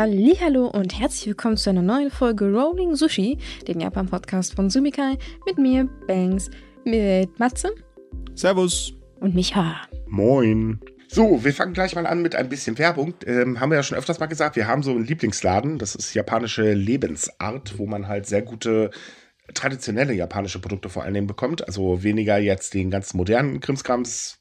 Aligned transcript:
Hallo 0.00 0.68
und 0.68 0.96
herzlich 0.96 1.26
willkommen 1.26 1.56
zu 1.56 1.70
einer 1.70 1.82
neuen 1.82 2.12
Folge 2.12 2.52
Rolling 2.52 2.94
Sushi, 2.94 3.36
dem 3.66 3.80
Japan-Podcast 3.80 4.54
von 4.54 4.70
Sumikai, 4.70 5.18
mit 5.44 5.58
mir, 5.58 5.88
Banks, 6.06 6.50
mit 6.84 7.36
Matze. 7.40 7.72
Servus. 8.36 8.92
Und 9.18 9.34
Micha. 9.34 9.74
Moin. 10.06 10.78
So, 11.08 11.42
wir 11.42 11.52
fangen 11.52 11.72
gleich 11.72 11.96
mal 11.96 12.06
an 12.06 12.22
mit 12.22 12.36
ein 12.36 12.48
bisschen 12.48 12.78
Werbung. 12.78 13.14
Ähm, 13.26 13.58
haben 13.58 13.72
wir 13.72 13.76
ja 13.76 13.82
schon 13.82 13.98
öfters 13.98 14.20
mal 14.20 14.26
gesagt, 14.26 14.54
wir 14.54 14.68
haben 14.68 14.84
so 14.84 14.92
einen 14.92 15.04
Lieblingsladen. 15.04 15.78
Das 15.78 15.96
ist 15.96 16.14
japanische 16.14 16.74
Lebensart, 16.74 17.76
wo 17.76 17.86
man 17.86 18.06
halt 18.06 18.26
sehr 18.26 18.42
gute 18.42 18.92
traditionelle 19.52 20.12
japanische 20.12 20.60
Produkte 20.60 20.90
vor 20.90 21.02
allen 21.02 21.14
Dingen 21.14 21.26
bekommt. 21.26 21.66
Also 21.66 22.04
weniger 22.04 22.38
jetzt 22.38 22.72
den 22.72 22.92
ganz 22.92 23.14
modernen 23.14 23.58
Krimskrams. 23.58 24.38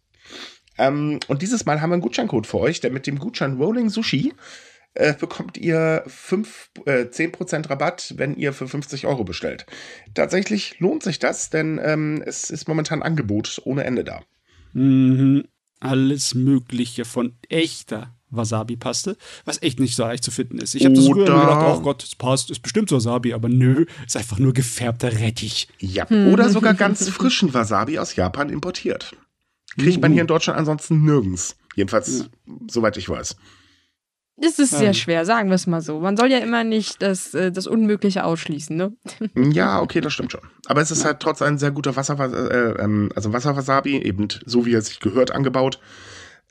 Ähm, 0.78 1.20
und 1.28 1.42
dieses 1.42 1.66
Mal 1.66 1.82
haben 1.82 1.90
wir 1.90 1.96
einen 1.96 2.04
Gutscheincode 2.04 2.46
für 2.46 2.60
euch, 2.60 2.80
der 2.80 2.92
mit 2.92 3.08
dem 3.08 3.18
Gutschein 3.18 3.58
Rolling 3.58 3.90
Sushi 3.90 4.34
äh, 4.98 5.14
bekommt 5.14 5.58
ihr 5.58 6.04
5, 6.08 6.72
äh, 6.86 7.06
10% 7.06 7.70
Rabatt, 7.70 8.14
wenn 8.18 8.36
ihr 8.36 8.54
für 8.54 8.68
50 8.68 9.06
Euro 9.06 9.24
bestellt. 9.24 9.66
Tatsächlich 10.14 10.80
lohnt 10.80 11.04
sich 11.04 11.20
das, 11.20 11.50
denn 11.50 11.80
ähm, 11.84 12.24
es 12.26 12.50
ist 12.50 12.68
momentan 12.68 13.04
Angebot 13.04 13.62
ohne 13.66 13.84
Ende 13.84 14.04
da. 14.04 14.22
Mhm. 14.74 15.46
Alles 15.80 16.34
Mögliche 16.34 17.06
von 17.06 17.36
echter 17.50 18.16
Wasabi-Paste, 18.30 19.16
was 19.46 19.62
echt 19.62 19.80
nicht 19.80 19.96
so 19.96 20.04
leicht 20.04 20.24
zu 20.24 20.32
finden 20.32 20.58
ist. 20.58 20.74
Ich 20.74 20.84
habe 20.84 20.96
das 20.96 21.06
früher 21.06 21.26
gedacht, 21.26 21.78
oh 21.78 21.82
Gott, 21.82 22.04
es 22.04 22.16
passt, 22.16 22.50
ist 22.50 22.62
bestimmt 22.62 22.92
Wasabi, 22.92 23.34
aber 23.34 23.48
nö, 23.48 23.86
ist 24.06 24.18
einfach 24.18 24.40
nur 24.40 24.54
gefärbter 24.54 25.20
Rettich. 25.20 25.68
Ja. 25.80 26.10
Oder 26.10 26.50
sogar 26.50 26.74
ganz 26.74 27.08
frischen 27.10 27.54
Wasabi 27.54 28.00
aus 28.00 28.16
Japan 28.16 28.50
importiert. 28.50 29.16
Kriegt 29.78 30.02
man 30.02 30.12
hier 30.12 30.22
in 30.22 30.28
Deutschland 30.28 30.58
ansonsten 30.58 31.06
nirgends. 31.06 31.56
Jedenfalls, 31.76 32.30
soweit 32.68 32.98
ich 32.98 33.08
weiß. 33.08 33.36
Das 34.40 34.60
ist 34.60 34.70
sehr 34.70 34.90
Ähm. 34.90 34.94
schwer, 34.94 35.26
sagen 35.26 35.50
wir 35.50 35.56
es 35.56 35.66
mal 35.66 35.82
so. 35.82 36.00
Man 36.00 36.16
soll 36.16 36.32
ja 36.32 36.38
immer 36.38 36.64
nicht 36.64 37.02
das, 37.02 37.34
äh, 37.34 37.52
das 37.52 37.66
Unmögliche 37.66 38.24
ausschließen, 38.24 38.76
ne? 38.76 38.96
Ja, 39.36 39.82
okay, 39.82 40.00
das 40.00 40.14
stimmt 40.14 40.32
schon. 40.32 40.42
Aber 40.68 40.82
es 40.82 40.92
ist 40.92 41.06
halt 41.06 41.20
trotz 41.20 41.42
ein 41.42 41.58
sehr 41.58 41.72
guter 41.72 41.96
Wasser, 41.96 42.20
äh, 42.20 42.82
ähm, 42.82 43.10
also 43.16 43.34
Wasserwasabi, 43.34 43.98
eben 43.98 44.28
so 44.46 44.66
wie 44.66 44.74
er 44.74 44.82
sich 44.82 45.00
gehört, 45.00 45.32
angebaut. 45.32 45.80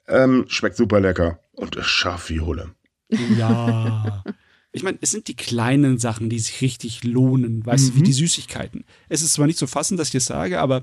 Ähm, 0.09 0.45
schmeckt 0.49 0.77
super 0.77 1.01
lecker 1.01 1.39
und 1.53 1.77
ist 1.77 1.87
scharf 1.87 2.29
wie 2.31 2.41
Hulle. 2.41 2.71
Ja. 3.39 4.23
Ich 4.73 4.83
meine, 4.83 4.99
es 5.01 5.11
sind 5.11 5.29
die 5.29 5.37
kleinen 5.37 5.99
Sachen, 5.99 6.29
die 6.29 6.39
sich 6.39 6.61
richtig 6.61 7.03
lohnen, 7.03 7.65
weißt 7.65 7.89
du, 7.91 7.95
wie 7.97 8.03
die 8.03 8.13
Süßigkeiten. 8.13 8.85
Es 9.09 9.23
ist 9.23 9.33
zwar 9.33 9.47
nicht 9.47 9.59
zu 9.59 9.67
fassen, 9.67 9.97
dass 9.97 10.09
ich 10.09 10.17
es 10.17 10.27
sage, 10.27 10.61
aber 10.61 10.83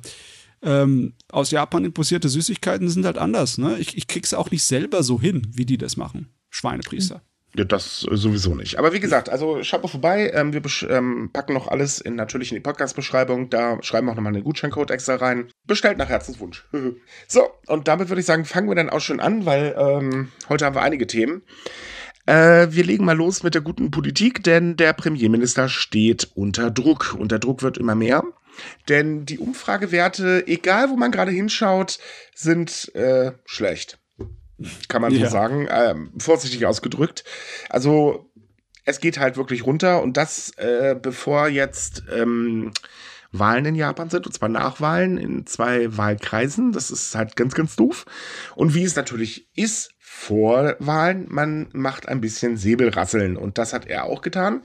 ähm, 0.62 1.14
aus 1.32 1.52
Japan 1.52 1.86
importierte 1.86 2.28
Süßigkeiten 2.28 2.90
sind 2.90 3.06
halt 3.06 3.18
anders. 3.18 3.58
Ne? 3.58 3.78
Ich, 3.78 3.96
ich 3.96 4.08
krieg's 4.08 4.34
auch 4.34 4.50
nicht 4.52 4.64
selber 4.64 5.04
so 5.04 5.22
hin, 5.22 5.46
wie 5.52 5.66
die 5.66 5.78
das 5.78 5.96
machen. 5.96 6.30
Schweinepriester. 6.54 7.22
Ja, 7.56 7.64
das 7.64 8.06
äh, 8.10 8.16
sowieso 8.16 8.56
nicht. 8.56 8.78
Aber 8.78 8.94
wie 8.94 9.00
gesagt, 9.00 9.30
also 9.30 9.64
schaut 9.64 9.84
mal 9.84 9.90
vorbei. 9.90 10.32
Ähm, 10.34 10.54
wir 10.54 10.62
ähm, 10.90 11.30
packen 11.34 11.54
noch 11.54 11.68
alles 11.68 12.00
in, 12.00 12.16
natürlich 12.16 12.52
in 12.52 12.56
die 12.56 12.62
Podcast-Beschreibung. 12.62 13.50
Da 13.50 13.82
schreiben 13.82 14.08
wir 14.08 14.12
auch 14.12 14.16
nochmal 14.16 14.34
einen 14.34 14.44
Gutscheincode 14.44 14.92
extra 14.92 15.16
rein. 15.16 15.50
Bestellt 15.66 15.98
nach 15.98 16.10
Herzenswunsch. 16.10 16.66
so, 17.28 17.50
und 17.68 17.88
damit 17.88 18.10
würde 18.10 18.22
ich 18.22 18.26
sagen, 18.26 18.46
fangen 18.46 18.70
wir 18.70 18.76
dann 18.76 18.90
auch 18.90 19.02
schon 19.02 19.20
an, 19.20 19.46
weil 19.46 19.76
ähm, 19.78 20.32
heute 20.50 20.66
haben 20.66 20.76
wir 20.76 20.82
einige 20.82 21.08
Themen. 21.08 21.44
Äh, 22.26 22.68
wir 22.70 22.84
legen 22.84 23.06
mal 23.06 23.18
los 23.18 23.44
mit 23.44 23.54
der 23.54 23.62
guten 23.62 23.92
Politik, 23.92 24.44
denn 24.44 24.76
der 24.76 24.94
Premierminister 24.94 25.70
steht 25.70 26.32
unter 26.36 26.72
Druck. 26.72 27.16
Und 27.18 27.32
der 27.32 27.40
Druck 27.40 27.62
wird 27.62 27.78
immer 27.78 27.96
mehr. 27.96 28.24
Denn 28.90 29.26
die 29.26 29.40
Umfragewerte, 29.40 30.48
egal 30.48 30.90
wo 30.90 30.96
man 30.96 31.12
gerade 31.12 31.32
hinschaut, 31.32 32.00
sind 32.36 32.94
äh, 32.96 33.34
schlecht. 33.46 34.00
Kann 34.88 35.02
man 35.02 35.12
Ja. 35.14 35.26
so 35.26 35.32
sagen. 35.32 35.68
Ähm, 35.70 36.12
vorsichtig 36.18 36.66
ausgedrückt. 36.66 37.24
Also 37.70 38.30
es 38.86 39.00
geht 39.00 39.20
halt 39.20 39.38
wirklich 39.38 39.66
runter 39.66 40.02
und 40.02 40.18
das 40.18 40.52
äh, 40.58 40.96
bevor 41.00 41.48
jetzt 41.48 42.04
ähm, 42.12 42.72
Wahlen 43.32 43.66
in 43.66 43.76
Japan 43.76 44.10
sind, 44.10 44.28
und 44.28 44.34
zwar 44.34 44.50
Nachwahlen 44.50 45.18
in 45.18 45.48
zwei 45.48 45.98
Wahlkreisen. 45.98 46.72
Das 46.72 46.92
ist 46.92 47.16
halt 47.16 47.36
ganz, 47.36 47.56
ganz 47.56 47.76
doof. 47.76 48.06
Und 48.56 48.76
wie 48.76 48.84
es 48.84 48.96
natürlich 48.96 49.48
ist 49.56 49.92
vor 50.16 50.76
Wahlen, 50.80 51.26
man 51.28 51.68
macht 51.74 52.08
ein 52.08 52.22
bisschen 52.22 52.56
Säbelrasseln. 52.56 53.36
Und 53.36 53.58
das 53.58 53.74
hat 53.74 53.88
er 53.88 54.06
auch 54.06 54.22
getan. 54.22 54.62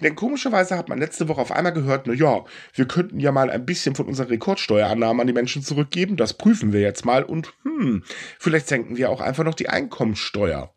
Denn 0.00 0.14
komischerweise 0.14 0.76
hat 0.76 0.88
man 0.88 0.98
letzte 0.98 1.26
Woche 1.26 1.40
auf 1.40 1.50
einmal 1.50 1.72
gehört, 1.72 2.06
na 2.06 2.12
ja, 2.12 2.44
wir 2.74 2.86
könnten 2.86 3.18
ja 3.18 3.32
mal 3.32 3.50
ein 3.50 3.66
bisschen 3.66 3.96
von 3.96 4.06
unseren 4.06 4.28
Rekordsteuerannahmen 4.28 5.22
an 5.22 5.26
die 5.26 5.32
Menschen 5.32 5.62
zurückgeben. 5.62 6.16
Das 6.16 6.34
prüfen 6.34 6.72
wir 6.72 6.80
jetzt 6.80 7.04
mal. 7.04 7.24
Und 7.24 7.52
hm, 7.64 8.04
vielleicht 8.38 8.68
senken 8.68 8.98
wir 8.98 9.10
auch 9.10 9.20
einfach 9.20 9.42
noch 9.42 9.54
die 9.54 9.68
Einkommensteuer. 9.68 10.72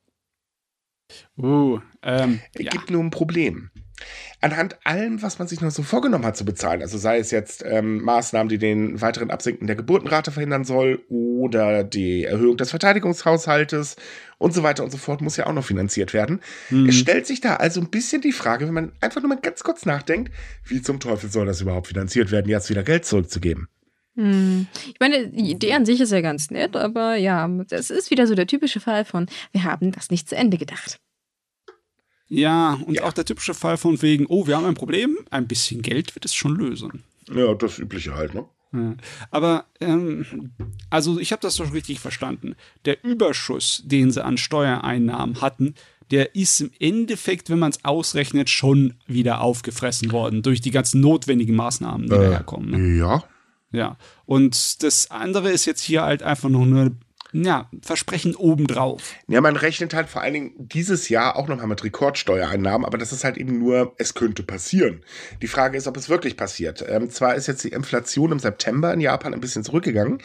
Uh, 1.38 1.80
ähm, 2.02 2.40
Es 2.54 2.64
ja. 2.64 2.72
gibt 2.72 2.90
nur 2.90 3.04
ein 3.04 3.12
Problem. 3.12 3.70
Anhand 4.42 4.78
allem, 4.84 5.22
was 5.22 5.40
man 5.40 5.48
sich 5.48 5.62
noch 5.62 5.72
so 5.72 5.84
vorgenommen 5.84 6.26
hat 6.26 6.36
zu 6.36 6.46
bezahlen, 6.46 6.82
also 6.82 6.98
sei 6.98 7.18
es 7.18 7.32
jetzt 7.32 7.64
ähm, 7.66 8.02
Maßnahmen, 8.04 8.50
die 8.50 8.58
den 8.58 9.02
weiteren 9.02 9.32
Absinken 9.32 9.68
der 9.68 9.76
Geburtenrate 9.76 10.32
verhindern 10.32 10.66
soll 10.66 11.02
oder 11.10 11.84
die 11.84 12.26
Erhöhung 12.26 12.58
des 12.58 12.70
Verteidigungshaushaltes 12.70 13.96
und 14.38 14.54
so 14.54 14.64
weiter 14.64 14.84
und 14.84 14.92
so 14.92 14.98
fort, 14.98 15.22
muss 15.22 15.38
ja 15.38 15.48
auch 15.48 15.54
noch 15.54 15.66
finanziert 15.66 16.14
werden. 16.14 16.42
Mhm. 16.70 16.90
Es 16.90 16.96
stellt 16.96 17.26
sich 17.26 17.42
da 17.42 17.56
also 17.56 17.80
ein 17.80 17.90
bisschen 17.90 18.22
die 18.22 18.34
Frage, 18.34 18.68
wenn 18.68 18.74
man 18.74 18.92
einfach 19.00 19.22
nur 19.22 19.30
mal 19.30 19.40
ganz 19.42 19.64
kurz 19.64 19.86
nachdenkt, 19.86 20.34
wie 20.66 20.82
zum 20.82 21.00
Teufel 21.00 21.32
soll 21.32 21.46
das 21.46 21.62
überhaupt 21.62 21.88
finanziert 21.88 22.32
werden, 22.32 22.50
jetzt 22.50 22.70
wieder 22.70 22.84
Geld 22.84 23.06
zurückzugeben? 23.06 23.68
Hm. 24.16 24.68
Ich 24.88 25.00
meine, 25.00 25.28
die 25.30 25.52
Idee 25.52 25.74
an 25.74 25.86
sich 25.86 26.00
ist 26.00 26.12
ja 26.12 26.22
ganz 26.22 26.52
nett, 26.52 26.76
aber 26.76 27.16
ja, 27.16 27.50
es 27.70 27.90
ist 27.90 28.12
wieder 28.12 28.28
so 28.28 28.36
der 28.36 28.48
typische 28.48 28.80
Fall 28.80 29.06
von, 29.06 29.28
wir 29.52 29.64
haben 29.64 29.92
das 29.92 30.12
nicht 30.12 30.30
zu 30.30 30.36
Ende 30.36 30.58
gedacht. 30.58 30.98
Ja, 32.34 32.74
und 32.86 32.96
Ja. 32.96 33.04
auch 33.04 33.14
der 33.14 33.26
typische 33.26 33.54
Fall 33.54 33.78
von 33.78 34.02
wegen, 34.02 34.26
oh, 34.28 34.48
wir 34.48 34.58
haben 34.58 34.66
ein 34.66 34.74
Problem, 34.76 35.18
ein 35.30 35.48
bisschen 35.48 35.82
Geld 35.82 36.16
wird 36.16 36.26
es 36.26 36.34
schon 36.34 36.56
lösen. 36.56 37.04
Ja, 37.34 37.54
das 37.54 37.80
Übliche 37.80 38.16
halt, 38.16 38.34
ne? 38.34 38.46
Ja. 38.74 38.96
Aber, 39.32 39.66
ähm, 39.80 40.26
also 40.90 41.20
ich 41.20 41.32
habe 41.32 41.42
das 41.42 41.56
doch 41.58 41.74
richtig 41.74 42.00
verstanden. 42.00 42.56
Der 42.86 43.04
Überschuss, 43.04 43.84
den 43.86 44.12
sie 44.12 44.24
an 44.24 44.38
Steuereinnahmen 44.38 45.42
hatten, 45.42 45.76
der 46.12 46.36
ist 46.36 46.60
im 46.60 46.72
Endeffekt, 46.80 47.50
wenn 47.50 47.60
man 47.60 47.72
es 47.72 47.86
ausrechnet, 47.86 48.50
schon 48.50 48.96
wieder 49.08 49.42
aufgefressen 49.42 50.12
worden 50.12 50.42
durch 50.42 50.60
die 50.60 50.72
ganzen 50.72 51.02
notwendigen 51.02 51.56
Maßnahmen, 51.56 52.04
die 52.08 52.10
daherkommen. 52.16 52.72
Ne? 52.72 52.98
Ja. 53.00 53.24
Ja. 53.72 53.98
Und 54.26 54.84
das 54.84 55.10
andere 55.12 55.52
ist 55.52 55.66
jetzt 55.66 55.82
hier 55.82 56.04
halt 56.04 56.22
einfach 56.24 56.50
nur 56.50 56.64
eine, 56.66 56.92
ja, 57.34 57.70
Versprechen 57.82 58.36
obendrauf. 58.36 59.16
Ja, 59.28 59.42
man 59.42 59.56
rechnet 59.56 59.94
halt 59.94 60.08
vor 60.08 60.22
allen 60.22 60.34
Dingen 60.34 60.52
dieses 60.58 61.10
Jahr 61.10 61.36
auch 61.36 61.48
nochmal 61.48 61.68
mit 61.68 61.84
Rekordsteuereinnahmen, 61.84 62.86
aber 62.86 62.98
das 62.98 63.12
ist 63.12 63.24
halt 63.24 63.38
eben 63.38 63.58
nur, 63.58 63.96
es 63.98 64.14
könnte 64.14 64.44
passieren. 64.44 65.04
Die 65.42 65.48
Frage 65.48 65.78
ist, 65.78 65.88
ob 65.88 65.98
es 65.98 66.10
wirklich 66.10 66.38
passiert. 66.38 66.86
Ähm, 66.88 67.10
zwar 67.10 67.36
ist 67.36 67.48
jetzt 67.48 67.64
die 67.64 67.70
Inflation 67.70 68.32
im 68.32 68.40
September 68.40 68.94
in 68.94 69.02
Japan 69.02 69.34
ein 69.34 69.42
bisschen 69.42 69.64
zurückgegangen. 69.64 70.20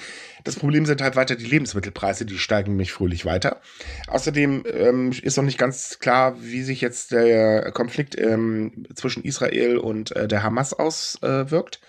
Das 0.45 0.57
Problem 0.57 0.87
sind 0.87 1.01
halt 1.01 1.17
weiter 1.17 1.35
die 1.35 1.47
Lebensmittelpreise, 1.47 2.27
die 2.27 2.39
steigen 2.39 2.73
nämlich 2.73 2.93
fröhlich 2.93 3.25
weiter. 3.25 3.61
Außerdem 4.07 4.65
ähm, 4.71 5.13
ist 5.23 5.37
noch 5.37 5.45
nicht 5.45 5.59
ganz 5.59 5.99
klar, 5.99 6.37
wie 6.41 6.63
sich 6.63 6.81
jetzt 6.81 7.13
der 7.13 7.73
Konflikt 7.73 8.19
ähm, 8.21 8.87
zwischen 8.95 9.25
Israel 9.25 9.79
und 9.79 10.15
äh, 10.15 10.29
der 10.29 10.43
Hamas 10.43 10.75
auswirkt. 10.75 11.81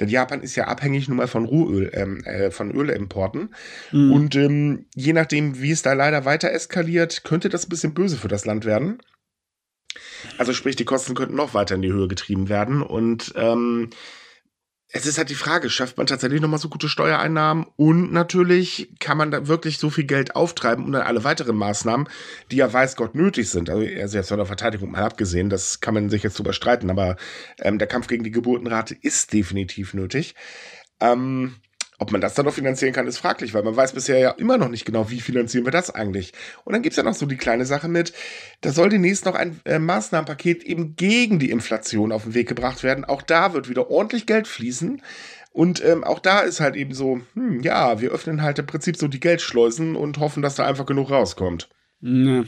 Denn 0.00 0.08
Japan 0.08 0.40
ist 0.40 0.56
ja 0.56 0.64
abhängig 0.64 1.08
nun 1.08 1.18
mal 1.18 1.28
von 1.28 1.44
Rohöl, 1.44 1.90
ähm, 1.92 2.24
äh, 2.24 2.50
von 2.50 2.70
Ölimporten. 2.74 3.54
Und 4.12 4.34
ähm, 4.34 4.86
je 4.94 5.12
nachdem, 5.12 5.60
wie 5.60 5.70
es 5.70 5.82
da 5.82 5.92
leider 5.92 6.24
weiter 6.24 6.50
eskaliert, 6.50 7.22
könnte 7.22 7.50
das 7.50 7.66
ein 7.66 7.68
bisschen 7.68 7.94
böse 7.94 8.16
für 8.16 8.28
das 8.28 8.46
Land 8.46 8.64
werden. 8.64 8.98
Also 10.38 10.52
sprich, 10.52 10.76
die 10.76 10.84
Kosten 10.84 11.14
könnten 11.14 11.36
noch 11.36 11.54
weiter 11.54 11.74
in 11.74 11.82
die 11.82 11.92
Höhe 11.92 12.08
getrieben 12.08 12.48
werden. 12.48 12.82
Und 12.82 13.32
ähm, 13.36 13.90
es 14.92 15.06
ist 15.06 15.18
halt 15.18 15.30
die 15.30 15.36
Frage, 15.36 15.70
schafft 15.70 15.98
man 15.98 16.06
tatsächlich 16.06 16.40
nochmal 16.40 16.58
so 16.58 16.68
gute 16.68 16.88
Steuereinnahmen? 16.88 17.66
Und 17.76 18.12
natürlich 18.12 18.92
kann 18.98 19.16
man 19.16 19.30
da 19.30 19.46
wirklich 19.46 19.78
so 19.78 19.88
viel 19.88 20.04
Geld 20.04 20.34
auftreiben 20.34 20.84
und 20.84 20.92
dann 20.92 21.02
alle 21.02 21.22
weiteren 21.22 21.56
Maßnahmen, 21.56 22.08
die 22.50 22.56
ja 22.56 22.72
weiß 22.72 22.96
Gott 22.96 23.14
nötig 23.14 23.50
sind. 23.50 23.70
Also 23.70 23.86
also 24.00 24.18
jetzt 24.18 24.28
von 24.28 24.38
der 24.38 24.46
Verteidigung 24.46 24.90
mal 24.90 25.04
abgesehen, 25.04 25.48
das 25.48 25.80
kann 25.80 25.94
man 25.94 26.10
sich 26.10 26.22
jetzt 26.22 26.38
drüber 26.38 26.52
streiten, 26.52 26.90
aber 26.90 27.16
ähm, 27.58 27.78
der 27.78 27.86
Kampf 27.86 28.08
gegen 28.08 28.24
die 28.24 28.32
Geburtenrate 28.32 28.96
ist 29.00 29.32
definitiv 29.32 29.94
nötig. 29.94 30.34
Ähm, 31.00 31.54
ob 32.00 32.12
man 32.12 32.22
das 32.22 32.34
dann 32.34 32.46
noch 32.46 32.54
finanzieren 32.54 32.94
kann, 32.94 33.06
ist 33.06 33.18
fraglich, 33.18 33.52
weil 33.52 33.62
man 33.62 33.76
weiß 33.76 33.92
bisher 33.92 34.18
ja 34.18 34.30
immer 34.30 34.56
noch 34.56 34.70
nicht 34.70 34.86
genau, 34.86 35.10
wie 35.10 35.20
finanzieren 35.20 35.66
wir 35.66 35.70
das 35.70 35.94
eigentlich. 35.94 36.32
Und 36.64 36.72
dann 36.72 36.80
gibt's 36.80 36.96
ja 36.96 37.02
noch 37.02 37.14
so 37.14 37.26
die 37.26 37.36
kleine 37.36 37.66
Sache 37.66 37.88
mit, 37.88 38.14
da 38.62 38.72
soll 38.72 38.88
demnächst 38.88 39.26
noch 39.26 39.34
ein 39.34 39.60
äh, 39.66 39.78
Maßnahmenpaket 39.78 40.64
eben 40.64 40.96
gegen 40.96 41.38
die 41.38 41.50
Inflation 41.50 42.10
auf 42.10 42.24
den 42.24 42.32
Weg 42.32 42.48
gebracht 42.48 42.82
werden. 42.82 43.04
Auch 43.04 43.20
da 43.20 43.52
wird 43.52 43.68
wieder 43.68 43.90
ordentlich 43.90 44.24
Geld 44.24 44.48
fließen. 44.48 45.02
Und 45.52 45.84
ähm, 45.84 46.02
auch 46.02 46.20
da 46.20 46.40
ist 46.40 46.60
halt 46.60 46.74
eben 46.74 46.94
so, 46.94 47.20
hm, 47.34 47.60
ja, 47.60 48.00
wir 48.00 48.12
öffnen 48.12 48.40
halt 48.40 48.58
im 48.58 48.66
Prinzip 48.66 48.96
so 48.96 49.06
die 49.06 49.20
Geldschleusen 49.20 49.94
und 49.94 50.18
hoffen, 50.18 50.42
dass 50.42 50.54
da 50.54 50.64
einfach 50.64 50.86
genug 50.86 51.10
rauskommt. 51.10 51.68
Ne. 52.00 52.46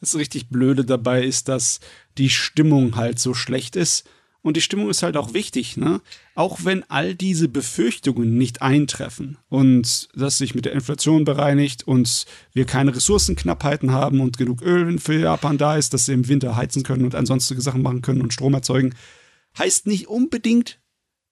Das 0.00 0.16
richtig 0.16 0.50
Blöde 0.50 0.84
dabei 0.84 1.24
ist, 1.24 1.48
dass 1.48 1.80
die 2.18 2.28
Stimmung 2.28 2.96
halt 2.96 3.18
so 3.18 3.32
schlecht 3.32 3.74
ist 3.74 4.06
Und 4.42 4.56
die 4.56 4.60
Stimmung 4.60 4.90
ist 4.90 5.02
halt 5.02 5.16
auch 5.16 5.32
wichtig, 5.32 5.76
ne? 5.78 6.02
Auch 6.36 6.64
wenn 6.64 6.84
all 6.90 7.14
diese 7.14 7.48
Befürchtungen 7.48 8.36
nicht 8.36 8.60
eintreffen 8.60 9.38
und 9.48 10.10
dass 10.14 10.36
sich 10.36 10.54
mit 10.54 10.66
der 10.66 10.74
Inflation 10.74 11.24
bereinigt 11.24 11.88
und 11.88 12.26
wir 12.52 12.66
keine 12.66 12.94
Ressourcenknappheiten 12.94 13.90
haben 13.90 14.20
und 14.20 14.36
genug 14.36 14.60
Öl 14.60 14.98
für 14.98 15.18
Japan 15.18 15.56
da 15.56 15.78
ist, 15.78 15.94
dass 15.94 16.04
sie 16.04 16.12
im 16.12 16.28
Winter 16.28 16.54
heizen 16.54 16.82
können 16.82 17.06
und 17.06 17.14
ansonstige 17.14 17.62
Sachen 17.62 17.80
machen 17.80 18.02
können 18.02 18.20
und 18.20 18.34
Strom 18.34 18.52
erzeugen, 18.52 18.94
heißt 19.58 19.86
nicht 19.86 20.08
unbedingt, 20.08 20.78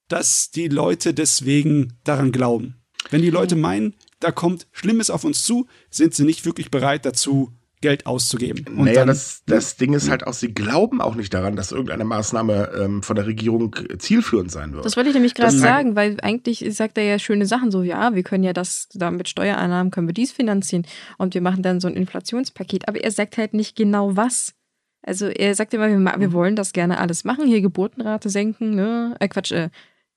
dass 0.08 0.50
die 0.50 0.68
Leute 0.68 1.12
deswegen 1.12 1.92
daran 2.04 2.32
glauben. 2.32 2.76
Wenn 3.10 3.20
die 3.20 3.30
Leute 3.30 3.56
meinen, 3.56 3.94
da 4.20 4.32
kommt 4.32 4.68
Schlimmes 4.72 5.10
auf 5.10 5.24
uns 5.24 5.44
zu, 5.44 5.66
sind 5.90 6.14
sie 6.14 6.24
nicht 6.24 6.46
wirklich 6.46 6.70
bereit 6.70 7.04
dazu, 7.04 7.52
Geld 7.84 8.06
auszugeben. 8.06 8.64
Und 8.78 8.86
naja, 8.86 9.00
dann, 9.00 9.08
das, 9.08 9.42
das 9.46 9.76
Ding 9.76 9.92
ist 9.92 10.08
halt 10.08 10.26
auch, 10.26 10.32
sie 10.32 10.54
glauben 10.54 11.02
auch 11.02 11.16
nicht 11.16 11.34
daran, 11.34 11.54
dass 11.54 11.70
irgendeine 11.70 12.04
Maßnahme 12.04 12.70
ähm, 12.80 13.02
von 13.02 13.14
der 13.14 13.26
Regierung 13.26 13.76
zielführend 13.98 14.50
sein 14.50 14.72
wird. 14.72 14.86
Das 14.86 14.96
wollte 14.96 15.10
ich 15.10 15.14
nämlich 15.14 15.34
gerade 15.34 15.52
sagen, 15.52 15.94
weil 15.94 16.16
eigentlich 16.22 16.64
sagt 16.70 16.96
er 16.96 17.04
ja 17.04 17.18
schöne 17.18 17.44
Sachen 17.44 17.70
so, 17.70 17.82
ja, 17.82 18.14
wir 18.14 18.22
können 18.22 18.42
ja 18.42 18.54
das, 18.54 18.88
da 18.94 19.10
mit 19.10 19.28
Steuereinnahmen 19.28 19.90
können 19.90 20.08
wir 20.08 20.14
dies 20.14 20.32
finanzieren 20.32 20.86
und 21.18 21.34
wir 21.34 21.42
machen 21.42 21.62
dann 21.62 21.78
so 21.78 21.86
ein 21.86 21.94
Inflationspaket. 21.94 22.88
Aber 22.88 22.98
er 22.98 23.10
sagt 23.10 23.36
halt 23.36 23.52
nicht 23.52 23.76
genau 23.76 24.16
was. 24.16 24.54
Also 25.02 25.26
er 25.26 25.54
sagt 25.54 25.74
immer, 25.74 25.88
wir, 25.88 26.20
wir 26.20 26.32
wollen 26.32 26.56
das 26.56 26.72
gerne 26.72 26.98
alles 26.98 27.24
machen, 27.24 27.46
hier 27.46 27.60
Geburtenrate 27.60 28.30
senken, 28.30 28.74
ne? 28.74 29.14
Äh, 29.20 29.28
Quatsch, 29.28 29.52
äh, 29.52 29.68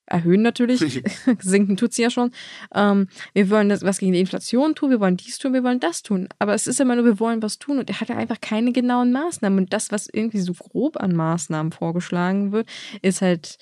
erhöhen 0.08 0.42
natürlich. 0.42 1.04
Sinken 1.40 1.78
tut 1.78 1.94
sie 1.94 2.02
ja 2.02 2.10
schon. 2.10 2.32
Ähm, 2.74 3.08
wir 3.34 3.50
wollen 3.50 3.70
das, 3.70 3.84
was 3.84 4.00
gegen 4.00 4.14
die 4.14 4.20
Inflation 4.20 4.76
tun, 4.76 4.90
wir 4.90 5.00
wollen 5.00 5.18
dies 5.18 5.38
tun, 5.38 5.54
wir 5.54 5.64
wollen 5.64 5.80
das 5.80 6.02
tun. 6.04 6.28
Aber 6.40 6.54
es 6.54 6.68
ist 6.68 6.80
immer 6.80 6.96
nur, 6.96 7.06
wir 7.06 7.20
wollen 7.20 7.42
was 7.42 7.60
tun 7.60 7.80
und 7.80 7.90
er 7.90 8.02
hat 8.02 8.10
ja 8.10 8.18
einfach 8.18 8.42
keine 8.42 8.72
genauen 8.72 9.12
Maßnahmen. 9.12 9.60
Und 9.60 9.74
das, 9.74 9.92
was 9.92 10.08
irgendwie 10.12 10.40
so 10.40 10.54
grob 10.54 10.98
an 10.98 11.16
Maßnahmen 11.16 11.72
vorgeschlagen 11.72 12.52
wird, 12.52 12.68
ist 13.02 13.22
halt 13.22 13.58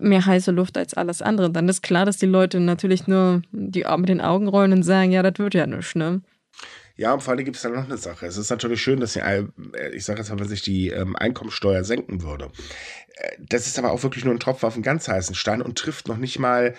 mehr 0.00 0.24
heiße 0.24 0.52
Luft 0.52 0.78
als 0.78 0.94
alles 0.94 1.22
andere. 1.22 1.50
Dann 1.50 1.68
ist 1.68 1.82
klar, 1.82 2.06
dass 2.06 2.16
die 2.16 2.26
Leute 2.26 2.60
natürlich 2.60 3.06
nur 3.06 3.42
die 3.52 3.84
mit 3.96 4.08
den 4.08 4.20
Augen 4.20 4.48
rollen 4.48 4.72
und 4.72 4.82
sagen, 4.82 5.12
ja, 5.12 5.22
das 5.22 5.38
wird 5.38 5.54
ja 5.54 5.66
nichts, 5.66 5.94
ne? 5.94 6.22
Ja, 6.96 7.14
und 7.14 7.22
vor 7.22 7.32
allem 7.32 7.44
gibt 7.44 7.56
es 7.56 7.62
da 7.62 7.68
noch 7.68 7.84
eine 7.84 7.96
Sache. 7.96 8.26
Es 8.26 8.36
ist 8.36 8.50
natürlich 8.50 8.82
schön, 8.82 9.00
dass 9.00 9.14
sie, 9.14 9.20
äh, 9.20 9.44
ich 9.92 10.04
sage 10.04 10.20
jetzt 10.20 10.30
mal, 10.30 10.38
wenn 10.38 10.48
sich 10.48 10.62
die 10.62 10.88
ähm, 10.88 11.16
Einkommensteuer 11.16 11.84
senken 11.84 12.22
würde. 12.22 12.50
Äh, 13.14 13.36
das 13.38 13.66
ist 13.66 13.78
aber 13.78 13.92
auch 13.92 14.02
wirklich 14.02 14.24
nur 14.24 14.34
ein 14.34 14.40
Tropfen 14.40 14.66
auf 14.66 14.74
einen 14.74 14.82
ganz 14.82 15.08
heißen 15.08 15.34
Stein 15.34 15.62
und 15.62 15.78
trifft 15.78 16.08
noch 16.08 16.18
nicht 16.18 16.38
mal 16.38 16.74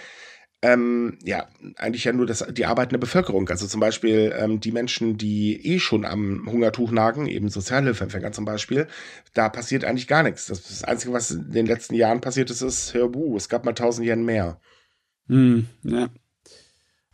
ähm, 0.63 1.17
ja, 1.23 1.49
eigentlich 1.75 2.05
ja 2.05 2.13
nur 2.13 2.25
das, 2.25 2.45
die 2.51 2.65
arbeitende 2.65 2.97
Bevölkerung. 2.97 3.49
Also 3.49 3.67
zum 3.67 3.81
Beispiel 3.81 4.33
ähm, 4.37 4.61
die 4.61 4.71
Menschen, 4.71 5.17
die 5.17 5.59
eh 5.65 5.77
schon 5.79 6.05
am 6.05 6.49
Hungertuch 6.49 6.89
nagen, 6.91 7.27
eben 7.27 7.49
Sozialhilfeempfänger 7.49 8.31
zum 8.31 8.45
Beispiel, 8.45 8.87
da 9.33 9.49
passiert 9.49 9.83
eigentlich 9.83 10.07
gar 10.07 10.23
nichts. 10.23 10.47
Das, 10.47 10.63
das 10.63 10.85
Einzige, 10.85 11.11
was 11.11 11.31
in 11.31 11.51
den 11.51 11.65
letzten 11.65 11.95
Jahren 11.95 12.21
passiert 12.21 12.49
ist, 12.49 12.61
ist, 12.61 12.93
hör, 12.93 13.09
buh, 13.09 13.35
es 13.35 13.49
gab 13.49 13.65
mal 13.65 13.73
tausend 13.73 14.07
Yen 14.07 14.23
mehr. 14.23 14.57
Hm, 15.27 15.67
ja. 15.83 16.09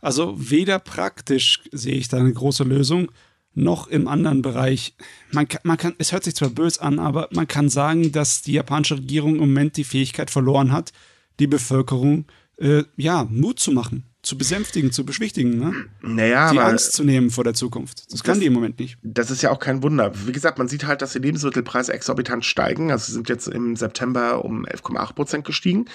Also 0.00 0.34
weder 0.36 0.78
praktisch 0.78 1.62
sehe 1.72 1.94
ich 1.94 2.08
da 2.08 2.18
eine 2.18 2.32
große 2.32 2.64
Lösung, 2.64 3.10
noch 3.52 3.88
im 3.88 4.06
anderen 4.06 4.42
Bereich. 4.42 4.94
Man 5.32 5.48
kann, 5.48 5.60
man 5.64 5.76
kann, 5.76 5.94
es 5.98 6.12
hört 6.12 6.24
sich 6.24 6.36
zwar 6.36 6.50
böse 6.50 6.80
an, 6.80 6.98
aber 6.98 7.28
man 7.32 7.48
kann 7.48 7.68
sagen, 7.68 8.12
dass 8.12 8.42
die 8.42 8.52
japanische 8.52 8.96
Regierung 8.96 9.34
im 9.34 9.40
Moment 9.40 9.76
die 9.76 9.84
Fähigkeit 9.84 10.30
verloren 10.30 10.72
hat, 10.72 10.92
die 11.40 11.46
Bevölkerung 11.46 12.26
äh, 12.58 12.84
ja 12.96 13.24
Mut 13.24 13.58
zu 13.58 13.72
machen 13.72 14.09
zu 14.22 14.36
besänftigen, 14.36 14.92
zu 14.92 15.06
beschwichtigen, 15.06 15.58
ne? 15.58 15.74
Naja, 16.02 16.50
die 16.50 16.58
Angst 16.58 16.92
zu 16.92 17.04
nehmen 17.04 17.30
vor 17.30 17.44
der 17.44 17.54
Zukunft. 17.54 18.00
Das, 18.00 18.06
das 18.08 18.22
kann 18.22 18.38
die 18.38 18.46
im 18.46 18.52
Moment 18.52 18.78
nicht. 18.78 18.98
Das 19.02 19.30
ist 19.30 19.42
ja 19.42 19.50
auch 19.50 19.58
kein 19.58 19.82
Wunder. 19.82 20.12
Wie 20.26 20.32
gesagt, 20.32 20.58
man 20.58 20.68
sieht 20.68 20.86
halt, 20.86 21.00
dass 21.00 21.12
die 21.12 21.20
Lebensmittelpreise 21.20 21.92
exorbitant 21.92 22.44
steigen. 22.44 22.90
Also 22.90 23.06
sie 23.06 23.12
sind 23.12 23.28
jetzt 23.30 23.48
im 23.48 23.76
September 23.76 24.44
um 24.44 24.66
11,8 24.66 25.14
Prozent 25.14 25.44
gestiegen. 25.46 25.86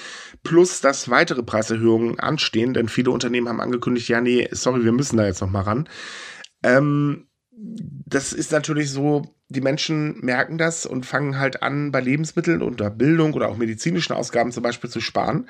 Plus, 0.44 0.82
dass 0.82 1.10
weitere 1.10 1.44
Preiserhöhungen 1.44 2.20
anstehen, 2.20 2.74
denn 2.74 2.90
viele 2.90 3.12
Unternehmen 3.12 3.48
haben 3.48 3.62
angekündigt, 3.62 4.10
ja, 4.10 4.22
nee, 4.22 4.48
sorry, 4.52 4.84
wir 4.84 4.92
müssen 4.92 5.18
da 5.18 5.26
jetzt 5.26 5.42
noch 5.42 5.52
mal 5.52 5.62
ran. 5.62 5.88
Ähm, 6.64 7.28
das 7.58 8.34
ist 8.34 8.52
natürlich 8.52 8.90
so, 8.90 9.36
die 9.50 9.62
Menschen 9.62 10.20
merken 10.22 10.58
das 10.58 10.86
und 10.86 11.06
fangen 11.06 11.40
halt 11.40 11.62
an, 11.62 11.92
bei 11.92 12.02
Lebensmitteln 12.02 12.62
oder 12.62 12.90
Bildung 12.90 13.34
oder 13.34 13.50
auch 13.50 13.58
medizinischen 13.58 14.14
Ausgaben 14.14 14.52
zum 14.52 14.64
Beispiel 14.64 14.90
zu 14.90 15.00
sparen. 15.00 15.48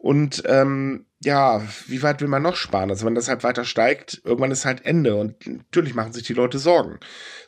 Und 0.00 0.44
ähm, 0.46 1.04
ja, 1.22 1.62
wie 1.86 2.02
weit 2.02 2.22
will 2.22 2.28
man 2.28 2.42
noch 2.42 2.56
sparen? 2.56 2.88
Also 2.88 3.04
wenn 3.04 3.14
das 3.14 3.28
halt 3.28 3.44
weiter 3.44 3.64
steigt, 3.64 4.22
irgendwann 4.24 4.50
ist 4.50 4.64
halt 4.64 4.86
Ende 4.86 5.14
und 5.14 5.46
natürlich 5.46 5.94
machen 5.94 6.14
sich 6.14 6.22
die 6.22 6.32
Leute 6.32 6.58
Sorgen. 6.58 6.98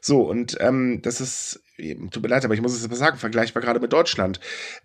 So, 0.03 0.21
und 0.29 0.59
ähm, 0.61 1.01
das 1.01 1.23
ist, 1.23 1.63
tut 2.11 2.23
mir 2.23 2.29
leid, 2.29 2.45
aber 2.45 2.53
ich 2.53 2.61
muss 2.61 2.75
es 2.75 2.85
aber 2.85 2.95
sagen, 2.95 3.17
vergleichbar 3.17 3.63
gerade 3.63 3.81
mit 3.81 3.95
Deutschland. 3.95 4.39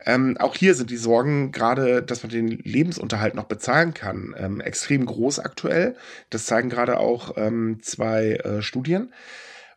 Ähm, 0.06 0.38
auch 0.40 0.56
hier 0.56 0.76
sind 0.76 0.90
die 0.90 0.96
Sorgen 0.98 1.52
gerade, 1.52 2.02
dass 2.02 2.24
man 2.24 2.30
den 2.30 2.48
Lebensunterhalt 2.48 3.36
noch 3.36 3.48
bezahlen 3.48 3.94
kann, 3.94 4.34
ähm, 4.38 4.62
extrem 4.62 5.06
groß 5.06 5.40
aktuell. 5.40 5.98
Das 6.30 6.46
zeigen 6.46 6.70
gerade 6.70 7.02
auch 7.02 7.36
ähm, 7.36 7.80
zwei 7.82 8.36
äh, 8.36 8.62
Studien. 8.62 9.14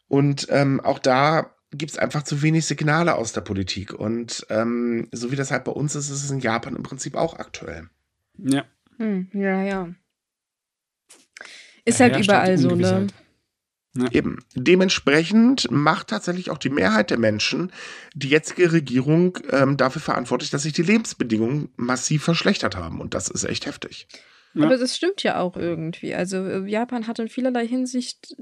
Und 0.06 0.46
ähm, 0.50 0.80
auch 0.80 1.00
da 1.00 1.50
gibt 1.72 1.92
es 1.92 1.98
einfach 1.98 2.22
zu 2.22 2.42
wenig 2.42 2.66
Signale 2.66 3.14
aus 3.14 3.32
der 3.32 3.42
Politik. 3.42 3.92
Und 3.92 4.46
ähm, 4.50 5.08
so 5.12 5.30
wie 5.30 5.36
das 5.36 5.50
halt 5.50 5.64
bei 5.64 5.72
uns 5.72 5.94
ist, 5.94 6.10
ist 6.10 6.24
es 6.24 6.30
in 6.30 6.40
Japan 6.40 6.76
im 6.76 6.82
Prinzip 6.82 7.14
auch 7.14 7.38
aktuell. 7.38 7.88
Ja. 8.38 8.64
Hm, 8.98 9.28
ja, 9.32 9.62
ja. 9.62 9.94
Ist 11.84 12.00
ja, 12.00 12.10
halt 12.10 12.24
überall 12.24 12.58
so, 12.58 12.74
ne? 12.74 13.06
Ja. 13.96 14.06
Eben. 14.12 14.44
Dementsprechend 14.54 15.68
macht 15.70 16.08
tatsächlich 16.08 16.50
auch 16.50 16.58
die 16.58 16.70
Mehrheit 16.70 17.10
der 17.10 17.18
Menschen 17.18 17.72
die 18.14 18.28
jetzige 18.28 18.70
Regierung 18.70 19.38
ähm, 19.50 19.76
dafür 19.76 20.00
verantwortlich, 20.00 20.50
dass 20.50 20.62
sich 20.62 20.72
die 20.72 20.82
Lebensbedingungen 20.82 21.70
massiv 21.76 22.22
verschlechtert 22.22 22.76
haben. 22.76 23.00
Und 23.00 23.14
das 23.14 23.28
ist 23.28 23.42
echt 23.44 23.66
heftig. 23.66 24.06
Ja. 24.54 24.66
Aber 24.66 24.76
das 24.76 24.96
stimmt 24.96 25.22
ja 25.24 25.40
auch 25.40 25.56
irgendwie. 25.56 26.14
Also 26.14 26.36
äh, 26.36 26.68
Japan 26.68 27.08
hat 27.08 27.18
in 27.18 27.28
vielerlei 27.28 27.66
Hinsicht 27.66 28.36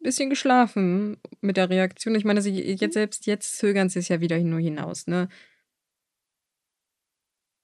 bisschen 0.00 0.30
geschlafen 0.30 1.16
mit 1.40 1.56
der 1.56 1.70
Reaktion. 1.70 2.14
Ich 2.14 2.24
meine, 2.24 2.42
sie 2.42 2.52
jetzt 2.52 2.94
selbst 2.94 3.26
jetzt 3.26 3.58
zögern 3.58 3.88
sie 3.88 3.98
es 3.98 4.08
ja 4.08 4.20
wieder 4.20 4.38
nur 4.38 4.60
hinaus, 4.60 5.06
ne? 5.06 5.28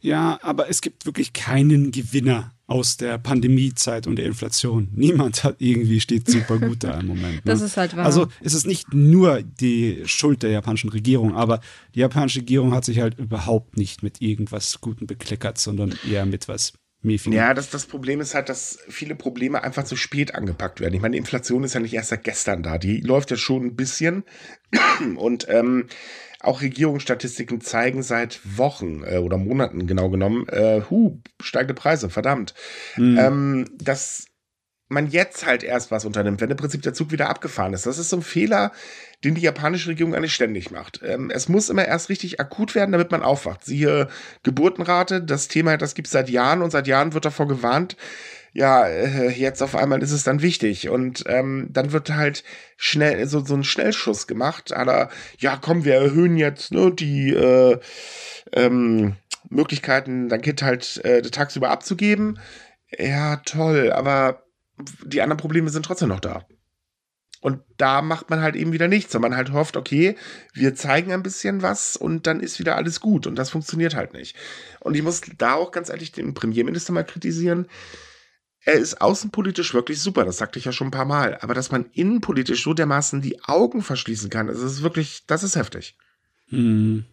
Ja, 0.02 0.40
aber 0.42 0.68
es 0.68 0.80
gibt 0.80 1.06
wirklich 1.06 1.32
keinen 1.32 1.92
Gewinner 1.92 2.52
aus 2.66 2.96
der 2.96 3.18
Pandemiezeit 3.18 4.08
und 4.08 4.16
der 4.16 4.26
Inflation. 4.26 4.88
Niemand 4.96 5.44
hat 5.44 5.56
irgendwie 5.60 6.00
steht 6.00 6.28
super 6.28 6.58
gut 6.58 6.82
da 6.82 6.98
im 6.98 7.06
Moment. 7.06 7.22
Ne? 7.32 7.40
Das 7.44 7.60
ist 7.60 7.76
halt 7.76 7.96
wahr. 7.96 8.04
Also 8.04 8.26
es 8.40 8.52
ist 8.52 8.66
nicht 8.66 8.92
nur 8.92 9.42
die 9.42 10.02
Schuld 10.04 10.42
der 10.42 10.50
japanischen 10.50 10.90
Regierung, 10.90 11.34
aber 11.36 11.60
die 11.94 12.00
japanische 12.00 12.40
Regierung 12.40 12.72
hat 12.72 12.84
sich 12.84 12.98
halt 12.98 13.18
überhaupt 13.18 13.76
nicht 13.76 14.02
mit 14.02 14.20
irgendwas 14.20 14.80
Guten 14.80 15.06
bekleckert, 15.06 15.58
sondern 15.58 15.94
eher 16.10 16.26
mit 16.26 16.48
was 16.48 16.72
Mäfigen. 17.02 17.36
Ja, 17.36 17.52
das, 17.52 17.70
das 17.70 17.86
Problem 17.86 18.20
ist 18.20 18.34
halt, 18.34 18.48
dass 18.48 18.78
viele 18.88 19.14
Probleme 19.14 19.62
einfach 19.62 19.84
zu 19.84 19.96
spät 19.96 20.34
angepackt 20.34 20.80
werden. 20.80 20.94
Ich 20.94 21.00
meine, 21.00 21.12
die 21.12 21.18
Inflation 21.18 21.64
ist 21.64 21.74
ja 21.74 21.80
nicht 21.80 21.94
erst 21.94 22.10
seit 22.10 22.24
gestern 22.24 22.62
da. 22.62 22.78
Die 22.78 23.00
läuft 23.00 23.30
ja 23.30 23.36
schon 23.36 23.66
ein 23.66 23.76
bisschen. 23.76 24.24
Und 25.16 25.46
ähm, 25.48 25.88
auch 26.40 26.60
Regierungsstatistiken 26.60 27.60
zeigen 27.60 28.02
seit 28.02 28.40
Wochen 28.44 29.02
äh, 29.04 29.18
oder 29.18 29.36
Monaten 29.36 29.86
genau 29.86 30.10
genommen, 30.10 30.48
äh, 30.48 30.82
hu, 30.90 31.20
steigende 31.40 31.74
Preise, 31.74 32.10
verdammt. 32.10 32.54
Mhm. 32.96 33.18
Ähm, 33.18 33.64
dass 33.78 34.26
man 34.88 35.08
jetzt 35.08 35.46
halt 35.46 35.62
erst 35.62 35.90
was 35.90 36.04
unternimmt, 36.04 36.40
wenn 36.40 36.50
im 36.50 36.56
Prinzip 36.56 36.82
der 36.82 36.94
Zug 36.94 37.12
wieder 37.12 37.28
abgefahren 37.30 37.72
ist. 37.72 37.86
Das 37.86 37.98
ist 37.98 38.10
so 38.10 38.16
ein 38.16 38.22
Fehler, 38.22 38.72
den 39.24 39.34
die 39.34 39.42
japanische 39.42 39.90
Regierung 39.90 40.14
eigentlich 40.14 40.34
ständig 40.34 40.70
macht. 40.70 41.00
Ähm, 41.04 41.30
es 41.30 41.48
muss 41.48 41.68
immer 41.68 41.86
erst 41.86 42.08
richtig 42.08 42.40
akut 42.40 42.74
werden, 42.74 42.92
damit 42.92 43.10
man 43.10 43.22
aufwacht. 43.22 43.64
Siehe 43.64 44.08
Geburtenrate, 44.42 45.22
das 45.22 45.48
Thema, 45.48 45.76
das 45.76 45.94
gibt 45.94 46.08
es 46.08 46.12
seit 46.12 46.28
Jahren 46.28 46.62
und 46.62 46.70
seit 46.70 46.86
Jahren 46.86 47.14
wird 47.14 47.24
davor 47.24 47.46
gewarnt, 47.48 47.96
ja, 48.54 48.86
äh, 48.86 49.30
jetzt 49.30 49.62
auf 49.62 49.74
einmal 49.74 50.02
ist 50.02 50.12
es 50.12 50.24
dann 50.24 50.42
wichtig. 50.42 50.88
Und 50.88 51.24
ähm, 51.26 51.68
dann 51.70 51.92
wird 51.92 52.10
halt 52.10 52.44
schnell 52.76 53.26
so, 53.26 53.40
so 53.44 53.54
ein 53.54 53.64
Schnellschuss 53.64 54.26
gemacht. 54.26 54.72
Aber 54.72 55.08
ja, 55.38 55.58
komm, 55.60 55.84
wir 55.84 55.94
erhöhen 55.94 56.36
jetzt 56.36 56.72
ne, 56.72 56.92
die 56.92 57.30
äh, 57.30 57.78
ähm, 58.52 59.16
Möglichkeiten, 59.48 60.28
dein 60.28 60.42
Kind 60.42 60.62
halt 60.62 61.02
äh, 61.04 61.22
tagsüber 61.22 61.70
abzugeben. 61.70 62.38
Ja, 62.98 63.36
toll, 63.36 63.90
aber 63.92 64.42
die 65.04 65.22
anderen 65.22 65.38
Probleme 65.38 65.70
sind 65.70 65.86
trotzdem 65.86 66.08
noch 66.08 66.20
da. 66.20 66.44
Und 67.42 67.60
da 67.76 68.02
macht 68.02 68.30
man 68.30 68.40
halt 68.40 68.54
eben 68.54 68.72
wieder 68.72 68.86
nichts, 68.86 69.12
sondern 69.12 69.32
man 69.32 69.36
halt 69.36 69.52
hofft, 69.52 69.76
okay, 69.76 70.16
wir 70.54 70.76
zeigen 70.76 71.12
ein 71.12 71.24
bisschen 71.24 71.60
was 71.60 71.96
und 71.96 72.28
dann 72.28 72.38
ist 72.38 72.60
wieder 72.60 72.76
alles 72.76 73.00
gut. 73.00 73.26
Und 73.26 73.34
das 73.34 73.50
funktioniert 73.50 73.96
halt 73.96 74.12
nicht. 74.14 74.36
Und 74.78 74.94
ich 74.94 75.02
muss 75.02 75.20
da 75.38 75.54
auch 75.54 75.72
ganz 75.72 75.88
ehrlich 75.88 76.12
den 76.12 76.34
Premierminister 76.34 76.92
mal 76.92 77.04
kritisieren. 77.04 77.66
Er 78.60 78.74
ist 78.74 79.00
außenpolitisch 79.00 79.74
wirklich 79.74 80.00
super, 80.00 80.24
das 80.24 80.38
sagte 80.38 80.60
ich 80.60 80.66
ja 80.66 80.72
schon 80.72 80.86
ein 80.86 80.92
paar 80.92 81.04
Mal. 81.04 81.36
Aber 81.40 81.52
dass 81.52 81.72
man 81.72 81.86
innenpolitisch 81.92 82.62
so 82.62 82.74
dermaßen 82.74 83.20
die 83.20 83.42
Augen 83.42 83.82
verschließen 83.82 84.30
kann, 84.30 84.46
das 84.46 84.60
ist 84.60 84.82
wirklich, 84.82 85.24
das 85.26 85.42
ist 85.42 85.56
heftig. 85.56 85.96
Hm. 86.46 87.04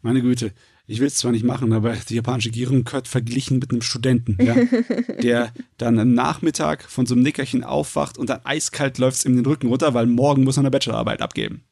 Meine 0.00 0.22
Güte 0.22 0.52
ich 0.92 1.00
will 1.00 1.06
es 1.06 1.16
zwar 1.16 1.32
nicht 1.32 1.44
machen, 1.44 1.72
aber 1.72 1.94
die 2.08 2.16
japanische 2.16 2.50
Regierung 2.50 2.84
gehört 2.84 3.08
verglichen 3.08 3.58
mit 3.58 3.70
einem 3.70 3.80
Studenten, 3.80 4.36
ja, 4.40 4.54
der 5.22 5.52
dann 5.78 5.98
am 5.98 6.12
Nachmittag 6.12 6.82
von 6.82 7.06
so 7.06 7.14
einem 7.14 7.22
Nickerchen 7.22 7.64
aufwacht 7.64 8.18
und 8.18 8.28
dann 8.28 8.40
eiskalt 8.44 8.98
läuft 8.98 9.16
es 9.16 9.24
ihm 9.24 9.34
den 9.34 9.46
Rücken 9.46 9.68
runter, 9.68 9.94
weil 9.94 10.06
morgen 10.06 10.44
muss 10.44 10.58
er 10.58 10.60
eine 10.60 10.70
Bachelorarbeit 10.70 11.22
abgeben. 11.22 11.64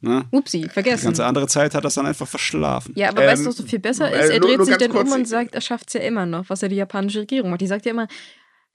Ne? 0.00 0.24
Upsi, 0.30 0.68
vergessen. 0.68 1.00
Die 1.00 1.04
ganze 1.06 1.26
andere 1.26 1.48
Zeit 1.48 1.74
hat 1.74 1.84
er 1.84 1.88
es 1.88 1.94
dann 1.94 2.06
einfach 2.06 2.28
verschlafen. 2.28 2.92
Ja, 2.96 3.08
aber 3.08 3.22
ähm, 3.22 3.30
weißt 3.30 3.44
du, 3.44 3.48
was 3.48 3.56
so 3.56 3.64
viel 3.64 3.80
besser 3.80 4.08
ist? 4.12 4.30
Er 4.30 4.38
dreht 4.38 4.64
sich 4.64 4.76
dann 4.76 4.92
um 4.92 5.10
und 5.10 5.26
sagt, 5.26 5.56
er 5.56 5.60
schafft 5.60 5.88
es 5.88 5.94
ja 5.94 6.00
immer 6.00 6.24
noch, 6.24 6.48
was 6.48 6.60
ja 6.60 6.68
die 6.68 6.76
japanische 6.76 7.20
Regierung 7.20 7.50
macht. 7.50 7.60
Die 7.60 7.66
sagt 7.66 7.84
ja 7.86 7.90
immer, 7.90 8.06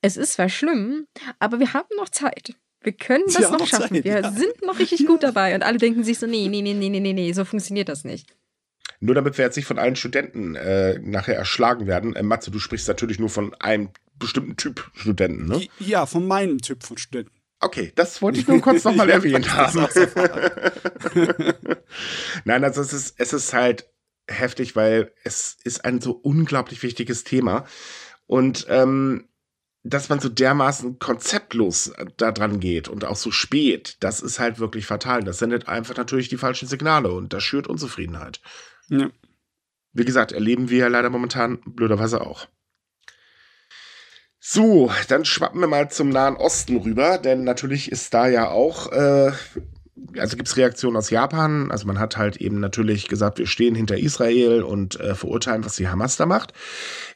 es 0.02 0.18
ist 0.18 0.34
zwar 0.34 0.50
schlimm, 0.50 1.08
aber 1.40 1.60
wir 1.60 1.74
haben 1.74 1.88
noch 1.98 2.10
Zeit. 2.10 2.54
Wir 2.82 2.92
können 2.92 3.24
das 3.28 3.50
noch, 3.50 3.60
noch 3.60 3.68
schaffen. 3.68 3.96
Zeit, 3.96 4.04
wir 4.04 4.22
ja. 4.22 4.32
sind 4.32 4.62
noch 4.62 4.78
richtig 4.78 5.02
ja. 5.02 5.08
gut 5.08 5.24
dabei. 5.24 5.56
Und 5.56 5.64
alle 5.64 5.78
denken 5.78 6.04
sich 6.04 6.20
so, 6.20 6.28
nee, 6.28 6.50
nee, 6.50 6.62
nee, 6.62 6.74
nee, 6.74 6.90
nee, 6.90 7.14
nee, 7.14 7.32
so 7.32 7.46
funktioniert 7.46 7.88
das 7.88 8.04
nicht. 8.04 8.28
Nur 9.00 9.16
damit 9.16 9.38
wir 9.38 9.46
jetzt 9.46 9.56
nicht 9.56 9.66
von 9.66 9.80
allen 9.80 9.96
Studenten 9.96 10.56
äh, 10.56 11.00
nachher 11.00 11.36
erschlagen 11.36 11.88
werden. 11.88 12.16
Äh, 12.16 12.24
Matze, 12.24 12.52
du 12.52 12.60
sprichst 12.60 12.88
natürlich 12.88 13.20
nur 13.20 13.30
von 13.30 13.54
einem 13.56 13.90
bestimmten 14.18 14.58
Typ 14.58 14.92
Studenten, 14.94 15.46
ne? 15.46 15.68
Ja, 15.80 16.06
von 16.06 16.28
meinem 16.28 16.60
Typ 16.60 16.84
von 16.84 16.98
Studenten. 16.98 17.32
Okay, 17.62 17.92
das 17.96 18.22
wollte 18.22 18.40
ich 18.40 18.48
nur 18.48 18.62
kurz 18.62 18.84
nochmal 18.84 19.10
erwähnt 19.10 19.54
haben. 19.54 19.88
Nein, 22.46 22.64
also 22.64 22.82
es 22.82 22.94
ist, 22.94 23.16
es 23.18 23.34
ist 23.34 23.54
halt 23.54 23.90
heftig, 24.28 24.76
weil 24.76 25.12
es 25.24 25.58
ist 25.64 25.86
ein 25.86 26.02
so 26.02 26.12
unglaublich 26.12 26.84
wichtiges 26.84 27.24
Thema. 27.24 27.66
Und 28.28 28.66
ähm, 28.70 29.30
dass 29.84 30.10
man 30.10 30.20
so 30.20 30.30
dermaßen 30.30 31.00
konzeptlos 31.00 31.94
da 32.18 32.32
dran 32.32 32.60
geht 32.60 32.90
und 32.90 33.06
auch 33.06 33.16
so 33.16 33.32
spät, 33.32 33.98
das 34.02 34.20
ist 34.22 34.40
halt 34.40 34.60
wirklich 34.60 34.86
fatal. 34.86 35.24
Das 35.24 35.40
sendet 35.40 35.68
einfach 35.68 35.96
natürlich 35.96 36.30
die 36.30 36.38
falschen 36.38 36.68
Signale 36.68 37.12
und 37.12 37.34
das 37.34 37.44
schürt 37.44 37.68
Unzufriedenheit. 37.68 38.42
Ja. 38.90 39.10
Wie 39.94 40.06
gesagt, 40.06 40.32
erleben 40.32 40.70
wir 40.70 40.80
ja 40.80 40.88
leider 40.88 41.10
momentan 41.10 41.60
blöderweise 41.66 42.22
auch. 42.22 42.48
So, 44.40 44.92
dann 45.10 45.26
schwappen 45.26 45.60
wir 45.60 45.68
mal 45.68 45.92
zum 45.92 46.10
Nahen 46.10 46.38
Osten 46.38 46.78
rüber, 46.78 47.18
denn 47.18 47.44
natürlich 47.44 47.92
ist 47.92 48.14
da 48.14 48.28
ja 48.28 48.50
auch 48.50 48.92
äh, 48.92 49.32
also 50.18 50.38
gibt 50.38 50.48
es 50.48 50.58
Reaktionen 50.58 50.98
aus 50.98 51.10
Japan. 51.10 51.72
Also 51.72 51.86
man 51.86 52.00
hat 52.00 52.18
halt 52.18 52.38
eben 52.38 52.60
natürlich 52.60 53.08
gesagt, 53.08 53.38
wir 53.38 53.48
stehen 53.48 53.76
hinter 53.76 53.98
Israel 53.98 54.64
und 54.64 55.00
äh, 55.00 55.16
verurteilen, 55.16 55.66
was 55.66 55.76
die 55.76 55.88
Hamas 55.88 56.18
da 56.18 56.26
macht. 56.26 56.54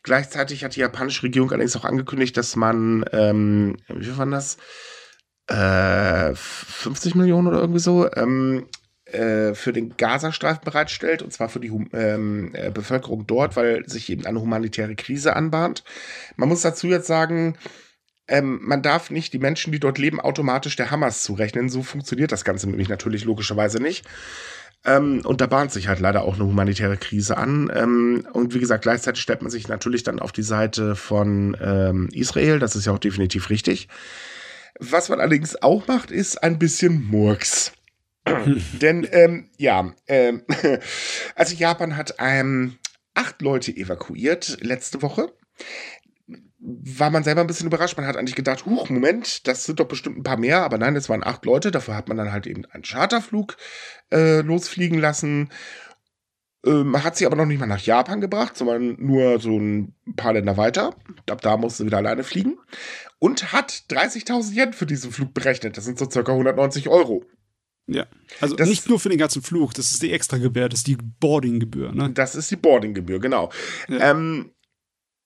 Gleichzeitig 0.03 0.63
hat 0.63 0.75
die 0.75 0.81
japanische 0.81 1.23
Regierung 1.23 1.51
allerdings 1.51 1.75
auch 1.75 1.85
angekündigt, 1.85 2.35
dass 2.37 2.55
man, 2.55 3.05
ähm, 3.11 3.77
wie 3.87 4.05
viel 4.05 4.17
waren 4.17 4.31
das? 4.31 4.57
Äh, 5.47 6.33
50 6.35 7.15
Millionen 7.15 7.47
oder 7.47 7.59
irgendwie 7.59 7.79
so, 7.79 8.11
ähm, 8.13 8.67
äh, 9.13 9.53
für 9.55 9.73
den 9.73 9.95
Gazastreifen 9.97 10.63
bereitstellt, 10.63 11.21
und 11.21 11.31
zwar 11.31 11.49
für 11.49 11.59
die 11.59 11.71
ähm, 11.93 12.51
äh, 12.53 12.71
Bevölkerung 12.71 13.25
dort, 13.27 13.55
weil 13.55 13.87
sich 13.87 14.09
eben 14.09 14.25
eine 14.25 14.41
humanitäre 14.41 14.95
Krise 14.95 15.35
anbahnt. 15.35 15.83
Man 16.35 16.49
muss 16.49 16.61
dazu 16.61 16.87
jetzt 16.87 17.07
sagen, 17.07 17.57
ähm, 18.27 18.59
man 18.63 18.81
darf 18.81 19.09
nicht 19.09 19.33
die 19.33 19.39
Menschen, 19.39 19.71
die 19.71 19.79
dort 19.79 19.97
leben, 19.97 20.19
automatisch 20.19 20.75
der 20.75 20.91
Hamas 20.91 21.23
zurechnen. 21.23 21.69
So 21.69 21.83
funktioniert 21.83 22.31
das 22.31 22.45
Ganze 22.45 22.69
nämlich 22.69 22.89
natürlich 22.89 23.25
logischerweise 23.25 23.81
nicht. 23.81 24.05
Ähm, 24.85 25.21
und 25.25 25.41
da 25.41 25.47
bahnt 25.47 25.71
sich 25.71 25.87
halt 25.87 25.99
leider 25.99 26.23
auch 26.23 26.35
eine 26.35 26.45
humanitäre 26.45 26.97
Krise 26.97 27.37
an. 27.37 27.71
Ähm, 27.73 28.27
und 28.33 28.53
wie 28.53 28.59
gesagt, 28.59 28.83
gleichzeitig 28.83 29.21
stellt 29.21 29.41
man 29.41 29.51
sich 29.51 29.67
natürlich 29.67 30.03
dann 30.03 30.19
auf 30.19 30.31
die 30.31 30.43
Seite 30.43 30.95
von 30.95 31.55
ähm, 31.61 32.09
Israel. 32.13 32.59
Das 32.59 32.75
ist 32.75 32.85
ja 32.85 32.93
auch 32.93 32.99
definitiv 32.99 33.49
richtig. 33.49 33.87
Was 34.79 35.09
man 35.09 35.19
allerdings 35.19 35.61
auch 35.61 35.87
macht, 35.87 36.11
ist 36.11 36.41
ein 36.43 36.59
bisschen 36.59 37.03
Murks. 37.03 37.71
Denn, 38.81 39.07
ähm, 39.11 39.49
ja, 39.57 39.93
ähm, 40.07 40.43
also 41.35 41.55
Japan 41.55 41.97
hat 41.97 42.15
ähm, 42.19 42.77
acht 43.13 43.41
Leute 43.41 43.75
evakuiert 43.75 44.57
letzte 44.61 45.01
Woche 45.01 45.33
war 46.65 47.09
man 47.09 47.23
selber 47.23 47.41
ein 47.41 47.47
bisschen 47.47 47.67
überrascht. 47.67 47.97
Man 47.97 48.07
hat 48.07 48.15
eigentlich 48.15 48.35
gedacht, 48.35 48.65
huch, 48.65 48.89
Moment, 48.89 49.47
das 49.47 49.65
sind 49.65 49.79
doch 49.79 49.87
bestimmt 49.87 50.17
ein 50.17 50.23
paar 50.23 50.37
mehr, 50.37 50.63
aber 50.63 50.77
nein, 50.77 50.95
es 50.95 51.09
waren 51.09 51.23
acht 51.23 51.45
Leute. 51.45 51.71
Dafür 51.71 51.95
hat 51.95 52.07
man 52.07 52.17
dann 52.17 52.31
halt 52.31 52.47
eben 52.47 52.65
einen 52.65 52.83
Charterflug 52.83 53.57
äh, 54.11 54.41
losfliegen 54.41 54.99
lassen. 54.99 55.49
Äh, 56.65 56.83
man 56.83 57.03
hat 57.03 57.17
sie 57.17 57.25
aber 57.25 57.35
noch 57.35 57.45
nicht 57.45 57.59
mal 57.59 57.65
nach 57.65 57.81
Japan 57.81 58.21
gebracht, 58.21 58.55
sondern 58.55 58.95
nur 58.97 59.39
so 59.39 59.57
ein 59.57 59.93
paar 60.15 60.33
Länder 60.33 60.55
weiter. 60.55 60.95
Ab 61.29 61.41
da 61.41 61.57
musste 61.57 61.83
sie 61.83 61.87
wieder 61.87 61.97
alleine 61.97 62.23
fliegen. 62.23 62.57
Und 63.19 63.51
hat 63.51 63.83
30.000 63.89 64.53
Yen 64.53 64.73
für 64.73 64.85
diesen 64.85 65.11
Flug 65.11 65.33
berechnet. 65.33 65.75
Das 65.75 65.83
sind 65.83 65.99
so 65.99 66.09
circa 66.09 66.31
190 66.31 66.87
Euro. 66.87 67.25
Ja, 67.87 68.05
also 68.39 68.55
das 68.55 68.69
nicht 68.69 68.87
nur 68.87 68.99
für 68.99 69.09
den 69.09 69.17
ganzen 69.17 69.41
Flug, 69.41 69.73
das 69.73 69.91
ist 69.91 70.01
die 70.01 70.11
Extragebühr, 70.11 70.69
das 70.69 70.79
ist 70.79 70.87
die 70.87 70.95
Boardinggebühr, 70.95 71.91
ne? 71.91 72.11
Das 72.11 72.35
ist 72.35 72.49
die 72.49 72.55
Boardinggebühr, 72.55 73.19
genau. 73.19 73.51
Ja. 73.89 74.11
Ähm, 74.11 74.51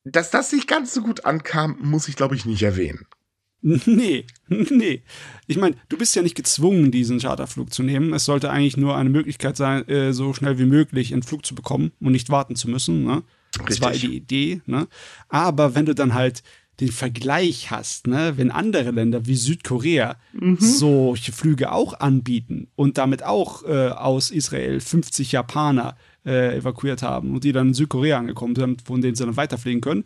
dass 0.03 0.31
das 0.31 0.51
nicht 0.53 0.67
ganz 0.67 0.93
so 0.93 1.01
gut 1.01 1.25
ankam, 1.25 1.77
muss 1.81 2.07
ich, 2.07 2.15
glaube 2.15 2.35
ich, 2.35 2.45
nicht 2.45 2.63
erwähnen. 2.63 3.05
Nee, 3.85 4.25
nee. 4.47 5.03
Ich 5.47 5.57
meine, 5.57 5.75
du 5.89 5.97
bist 5.97 6.15
ja 6.15 6.21
nicht 6.21 6.35
gezwungen, 6.35 6.91
diesen 6.91 7.19
Charterflug 7.19 7.73
zu 7.73 7.83
nehmen. 7.83 8.13
Es 8.13 8.25
sollte 8.25 8.49
eigentlich 8.49 8.77
nur 8.77 8.95
eine 8.95 9.09
Möglichkeit 9.09 9.57
sein, 9.57 9.87
äh, 9.87 10.13
so 10.13 10.33
schnell 10.33 10.59
wie 10.59 10.65
möglich 10.65 11.11
einen 11.11 11.23
Flug 11.23 11.45
zu 11.45 11.55
bekommen 11.55 11.91
und 11.99 12.11
nicht 12.11 12.29
warten 12.29 12.55
zu 12.55 12.69
müssen. 12.69 13.03
Ne? 13.03 13.23
Das 13.65 13.81
war 13.81 13.91
die 13.91 14.15
Idee. 14.15 14.61
Ne? 14.67 14.87
Aber 15.27 15.75
wenn 15.75 15.85
du 15.85 15.95
dann 15.95 16.13
halt 16.13 16.43
den 16.79 16.91
Vergleich 16.91 17.71
hast, 17.71 18.07
ne, 18.07 18.33
wenn 18.35 18.51
andere 18.51 18.91
Länder 18.91 19.25
wie 19.25 19.35
Südkorea 19.35 20.17
mhm. 20.33 20.57
solche 20.59 21.31
Flüge 21.31 21.71
auch 21.71 21.99
anbieten 21.99 22.67
und 22.75 22.97
damit 22.97 23.23
auch 23.23 23.63
äh, 23.63 23.89
aus 23.89 24.29
Israel 24.29 24.79
50 24.79 25.31
Japaner 25.31 25.97
äh, 26.25 26.57
evakuiert 26.57 27.01
haben 27.01 27.33
und 27.33 27.43
die 27.43 27.51
dann 27.51 27.69
in 27.69 27.73
Südkorea 27.73 28.19
angekommen 28.19 28.55
sind, 28.55 28.83
von 28.83 29.01
denen 29.01 29.15
sie 29.15 29.25
dann 29.25 29.37
weiterfliegen 29.37 29.81
können, 29.81 30.03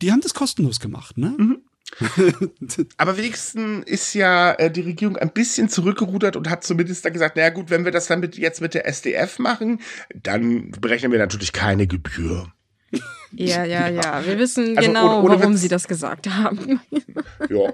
die 0.00 0.12
haben 0.12 0.20
das 0.20 0.34
kostenlos 0.34 0.80
gemacht, 0.80 1.18
ne? 1.18 1.34
Mhm. 1.36 1.58
Aber 2.98 3.16
wenigstens 3.16 3.86
ist 3.86 4.14
ja 4.14 4.52
äh, 4.52 4.70
die 4.70 4.82
Regierung 4.82 5.16
ein 5.16 5.32
bisschen 5.32 5.68
zurückgerudert 5.68 6.36
und 6.36 6.48
hat 6.48 6.64
zumindest 6.64 7.04
dann 7.04 7.12
gesagt, 7.12 7.36
naja 7.36 7.50
gut, 7.50 7.70
wenn 7.70 7.84
wir 7.84 7.92
das 7.92 8.06
dann 8.06 8.20
mit, 8.20 8.36
jetzt 8.36 8.60
mit 8.60 8.74
der 8.74 8.86
SDF 8.86 9.38
machen, 9.38 9.80
dann 10.14 10.70
berechnen 10.72 11.12
wir 11.12 11.18
natürlich 11.18 11.52
keine 11.52 11.86
Gebühr. 11.86 12.52
Ja, 13.32 13.64
ja, 13.64 13.88
ja. 13.88 14.24
Wir 14.24 14.38
wissen 14.38 14.76
also 14.76 14.88
genau, 14.88 15.18
ohne, 15.18 15.34
ohne 15.34 15.40
warum 15.40 15.56
sie 15.56 15.68
das 15.68 15.88
gesagt 15.88 16.28
haben. 16.28 16.80
ja. 17.50 17.72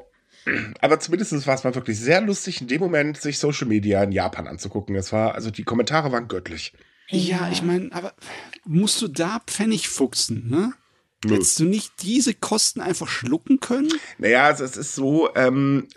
Aber 0.80 1.00
zumindest 1.00 1.46
war 1.46 1.54
es 1.54 1.64
mal 1.64 1.74
wirklich 1.74 1.98
sehr 1.98 2.20
lustig, 2.20 2.60
in 2.60 2.68
dem 2.68 2.80
Moment 2.80 3.16
sich 3.16 3.38
Social 3.38 3.66
Media 3.66 4.02
in 4.02 4.12
Japan 4.12 4.46
anzugucken. 4.46 4.94
Es 4.94 5.12
war, 5.12 5.34
also 5.34 5.50
die 5.50 5.64
Kommentare 5.64 6.12
waren 6.12 6.28
göttlich. 6.28 6.72
Ja, 7.08 7.48
ich 7.50 7.62
meine, 7.62 7.90
aber 7.92 8.14
musst 8.64 9.00
du 9.00 9.08
da 9.08 9.40
Pfennig 9.46 9.88
fuchsen, 9.88 10.48
ne? 10.48 10.72
Willst 11.26 11.58
du 11.58 11.64
nicht 11.64 12.02
diese 12.02 12.34
Kosten 12.34 12.82
einfach 12.82 13.08
schlucken 13.08 13.60
können? 13.60 13.90
Naja, 14.18 14.44
also 14.44 14.62
es 14.64 14.76
ist 14.76 14.94
so, 14.94 15.34
ähm, 15.34 15.88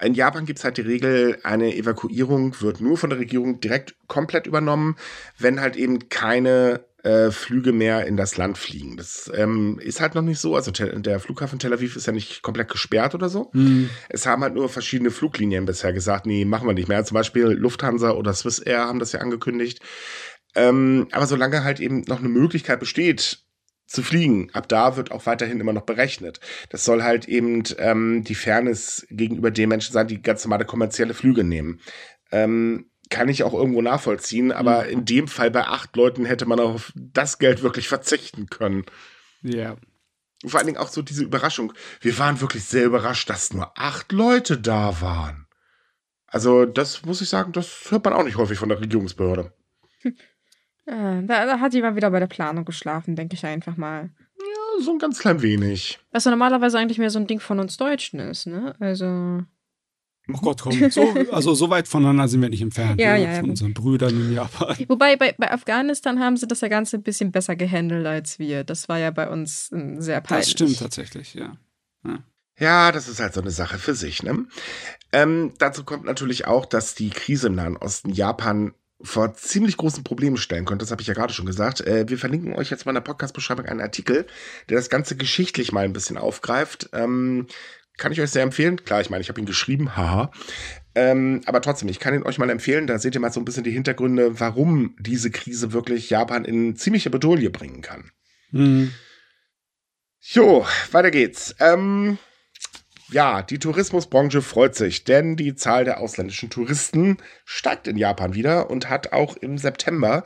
in 0.00 0.14
Japan 0.14 0.46
gibt 0.46 0.58
es 0.60 0.64
halt 0.64 0.76
die 0.76 0.82
Regel, 0.82 1.38
eine 1.42 1.74
Evakuierung 1.74 2.60
wird 2.60 2.80
nur 2.80 2.96
von 2.96 3.10
der 3.10 3.18
Regierung 3.18 3.60
direkt 3.60 3.96
komplett 4.06 4.46
übernommen, 4.46 4.96
wenn 5.38 5.60
halt 5.60 5.76
eben 5.76 6.08
keine 6.08 6.84
äh, 7.02 7.30
Flüge 7.30 7.72
mehr 7.72 8.06
in 8.06 8.16
das 8.16 8.36
Land 8.36 8.58
fliegen. 8.58 8.96
Das 8.96 9.30
ähm, 9.34 9.78
ist 9.82 10.00
halt 10.00 10.14
noch 10.14 10.22
nicht 10.22 10.38
so. 10.38 10.54
Also 10.54 10.70
der 10.70 11.20
Flughafen 11.20 11.58
Tel 11.58 11.72
Aviv 11.72 11.96
ist 11.96 12.06
ja 12.06 12.12
nicht 12.12 12.42
komplett 12.42 12.68
gesperrt 12.68 13.14
oder 13.14 13.28
so. 13.28 13.50
Mhm. 13.52 13.90
Es 14.08 14.26
haben 14.26 14.42
halt 14.42 14.54
nur 14.54 14.68
verschiedene 14.68 15.10
Fluglinien 15.10 15.64
bisher 15.64 15.92
gesagt, 15.92 16.26
nee, 16.26 16.44
machen 16.44 16.68
wir 16.68 16.74
nicht 16.74 16.88
mehr. 16.88 17.04
Zum 17.04 17.16
Beispiel 17.16 17.46
Lufthansa 17.46 18.12
oder 18.12 18.32
Swiss 18.34 18.58
Air 18.58 18.86
haben 18.86 18.98
das 18.98 19.12
ja 19.12 19.20
angekündigt. 19.20 19.80
Ähm, 20.54 21.08
aber 21.12 21.26
solange 21.26 21.64
halt 21.64 21.80
eben 21.80 22.02
noch 22.02 22.20
eine 22.20 22.28
Möglichkeit 22.28 22.78
besteht, 22.78 23.44
zu 23.86 24.02
fliegen. 24.02 24.48
Ab 24.52 24.68
da 24.68 24.96
wird 24.96 25.10
auch 25.10 25.26
weiterhin 25.26 25.60
immer 25.60 25.72
noch 25.72 25.82
berechnet. 25.82 26.40
Das 26.70 26.84
soll 26.84 27.02
halt 27.02 27.28
eben 27.28 27.62
ähm, 27.78 28.24
die 28.24 28.34
Fairness 28.34 29.06
gegenüber 29.10 29.50
den 29.50 29.68
Menschen 29.68 29.92
sein, 29.92 30.06
die 30.06 30.22
ganz 30.22 30.44
normale 30.44 30.64
kommerzielle 30.64 31.14
Flüge 31.14 31.44
nehmen. 31.44 31.80
Ähm, 32.30 32.91
kann 33.12 33.28
ich 33.28 33.44
auch 33.44 33.52
irgendwo 33.52 33.82
nachvollziehen, 33.82 34.50
aber 34.50 34.84
mhm. 34.84 34.90
in 34.90 35.04
dem 35.04 35.28
Fall 35.28 35.50
bei 35.50 35.66
acht 35.66 35.94
Leuten 35.96 36.24
hätte 36.24 36.46
man 36.46 36.58
auf 36.58 36.92
das 36.96 37.38
Geld 37.38 37.62
wirklich 37.62 37.88
verzichten 37.88 38.46
können. 38.46 38.84
Ja. 39.42 39.76
Vor 40.44 40.58
allen 40.58 40.66
Dingen 40.66 40.78
auch 40.78 40.88
so 40.88 41.02
diese 41.02 41.22
Überraschung. 41.22 41.72
Wir 42.00 42.18
waren 42.18 42.40
wirklich 42.40 42.64
sehr 42.64 42.86
überrascht, 42.86 43.30
dass 43.30 43.52
nur 43.52 43.78
acht 43.78 44.10
Leute 44.10 44.58
da 44.58 45.00
waren. 45.00 45.46
Also, 46.26 46.64
das 46.64 47.04
muss 47.04 47.20
ich 47.20 47.28
sagen, 47.28 47.52
das 47.52 47.90
hört 47.90 48.04
man 48.04 48.14
auch 48.14 48.24
nicht 48.24 48.38
häufig 48.38 48.58
von 48.58 48.70
der 48.70 48.80
Regierungsbehörde. 48.80 49.52
Ja, 50.86 51.20
da, 51.22 51.46
da 51.46 51.60
hat 51.60 51.74
jemand 51.74 51.94
wieder 51.94 52.10
bei 52.10 52.18
der 52.18 52.26
Planung 52.26 52.64
geschlafen, 52.64 53.14
denke 53.14 53.34
ich 53.34 53.44
einfach 53.44 53.76
mal. 53.76 54.10
Ja, 54.38 54.82
so 54.82 54.92
ein 54.92 54.98
ganz 54.98 55.18
klein 55.18 55.42
wenig. 55.42 56.00
Was 56.10 56.24
ja 56.24 56.30
normalerweise 56.30 56.78
eigentlich 56.78 56.98
mehr 56.98 57.10
so 57.10 57.18
ein 57.18 57.26
Ding 57.26 57.40
von 57.40 57.60
uns 57.60 57.76
Deutschen 57.76 58.18
ist, 58.18 58.46
ne? 58.46 58.74
Also. 58.80 59.42
Oh 60.28 60.38
Gott, 60.40 60.62
komm. 60.62 60.90
So, 60.90 61.02
also 61.32 61.54
so 61.54 61.68
weit 61.70 61.88
voneinander 61.88 62.28
sind 62.28 62.42
wir 62.42 62.48
nicht 62.48 62.62
entfernt. 62.62 63.00
Ja, 63.00 63.14
ne? 63.14 63.24
ja, 63.24 63.40
Von 63.40 63.50
unseren 63.50 63.74
Brüdern 63.74 64.10
in 64.10 64.32
Japan. 64.34 64.76
Wobei 64.88 65.16
bei, 65.16 65.34
bei 65.36 65.50
Afghanistan 65.50 66.20
haben 66.20 66.36
sie 66.36 66.46
das 66.46 66.60
ja 66.60 66.68
Ganze 66.68 66.98
ein 66.98 67.02
bisschen 67.02 67.32
besser 67.32 67.56
gehandelt 67.56 68.06
als 68.06 68.38
wir. 68.38 68.64
Das 68.64 68.88
war 68.88 68.98
ja 68.98 69.10
bei 69.10 69.28
uns 69.28 69.68
sehr 69.68 70.20
peinlich. 70.20 70.46
Das 70.46 70.50
stimmt 70.50 70.78
tatsächlich, 70.78 71.34
ja. 71.34 71.56
ja. 72.04 72.18
Ja, 72.58 72.92
das 72.92 73.08
ist 73.08 73.18
halt 73.18 73.34
so 73.34 73.40
eine 73.40 73.50
Sache 73.50 73.78
für 73.78 73.94
sich. 73.94 74.22
Ne? 74.22 74.46
Ähm, 75.10 75.52
dazu 75.58 75.84
kommt 75.84 76.04
natürlich 76.04 76.46
auch, 76.46 76.66
dass 76.66 76.94
die 76.94 77.10
Krise 77.10 77.48
im 77.48 77.54
Nahen 77.54 77.76
Osten 77.76 78.10
Japan 78.10 78.74
vor 79.00 79.34
ziemlich 79.34 79.76
großen 79.76 80.04
Problemen 80.04 80.36
stellen 80.36 80.64
könnte. 80.64 80.84
Das 80.84 80.92
habe 80.92 81.02
ich 81.02 81.08
ja 81.08 81.14
gerade 81.14 81.32
schon 81.32 81.46
gesagt. 81.46 81.80
Äh, 81.80 82.08
wir 82.08 82.18
verlinken 82.18 82.54
euch 82.54 82.70
jetzt 82.70 82.86
mal 82.86 82.92
in 82.92 82.96
der 82.96 83.00
Podcast-Beschreibung 83.00 83.66
einen 83.66 83.80
Artikel, 83.80 84.26
der 84.68 84.76
das 84.76 84.90
Ganze 84.90 85.16
geschichtlich 85.16 85.72
mal 85.72 85.84
ein 85.84 85.92
bisschen 85.92 86.18
aufgreift. 86.18 86.90
Ähm, 86.92 87.46
kann 88.02 88.10
ich 88.10 88.20
euch 88.20 88.30
sehr 88.30 88.42
empfehlen. 88.42 88.84
Klar, 88.84 89.00
ich 89.00 89.10
meine, 89.10 89.22
ich 89.22 89.28
habe 89.28 89.38
ihn 89.38 89.46
geschrieben, 89.46 89.96
haha. 89.96 90.32
Ähm, 90.96 91.40
aber 91.46 91.62
trotzdem, 91.62 91.88
ich 91.88 92.00
kann 92.00 92.14
ihn 92.14 92.24
euch 92.24 92.36
mal 92.36 92.50
empfehlen, 92.50 92.88
da 92.88 92.98
seht 92.98 93.14
ihr 93.14 93.20
mal 93.20 93.32
so 93.32 93.40
ein 93.40 93.44
bisschen 93.44 93.62
die 93.62 93.70
Hintergründe, 93.70 94.40
warum 94.40 94.96
diese 94.98 95.30
Krise 95.30 95.72
wirklich 95.72 96.10
Japan 96.10 96.44
in 96.44 96.74
ziemliche 96.74 97.10
Bedolie 97.10 97.48
bringen 97.48 97.80
kann. 97.80 98.10
Mhm. 98.50 98.92
Jo, 100.20 100.66
weiter 100.90 101.12
geht's. 101.12 101.54
Ähm, 101.60 102.18
ja, 103.12 103.42
die 103.42 103.60
Tourismusbranche 103.60 104.42
freut 104.42 104.74
sich, 104.74 105.04
denn 105.04 105.36
die 105.36 105.54
Zahl 105.54 105.84
der 105.84 106.00
ausländischen 106.00 106.50
Touristen 106.50 107.18
steigt 107.44 107.86
in 107.86 107.96
Japan 107.96 108.34
wieder 108.34 108.68
und 108.68 108.90
hat 108.90 109.12
auch 109.12 109.36
im 109.36 109.58
September 109.58 110.24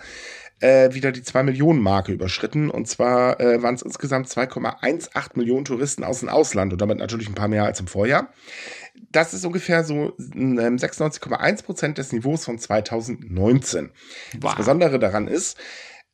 äh, 0.60 0.92
wieder 0.94 1.12
die 1.12 1.22
2 1.22 1.42
Millionen 1.42 1.80
Marke 1.80 2.12
überschritten. 2.12 2.70
Und 2.70 2.88
zwar 2.88 3.40
äh, 3.40 3.62
waren 3.62 3.74
es 3.74 3.82
insgesamt 3.82 4.28
2,18 4.28 5.30
Millionen 5.34 5.64
Touristen 5.64 6.04
aus 6.04 6.20
dem 6.20 6.28
Ausland 6.28 6.72
und 6.72 6.80
damit 6.80 6.98
natürlich 6.98 7.28
ein 7.28 7.34
paar 7.34 7.48
mehr 7.48 7.64
als 7.64 7.80
im 7.80 7.86
Vorjahr. 7.86 8.28
Das 9.12 9.34
ist 9.34 9.44
ungefähr 9.44 9.84
so 9.84 10.14
96,1 10.18 11.48
ähm, 11.48 11.56
Prozent 11.64 11.98
des 11.98 12.12
Niveaus 12.12 12.44
von 12.44 12.58
2019. 12.58 13.90
Wow. 14.34 14.42
Das 14.42 14.54
Besondere 14.56 14.98
daran 14.98 15.28
ist, 15.28 15.58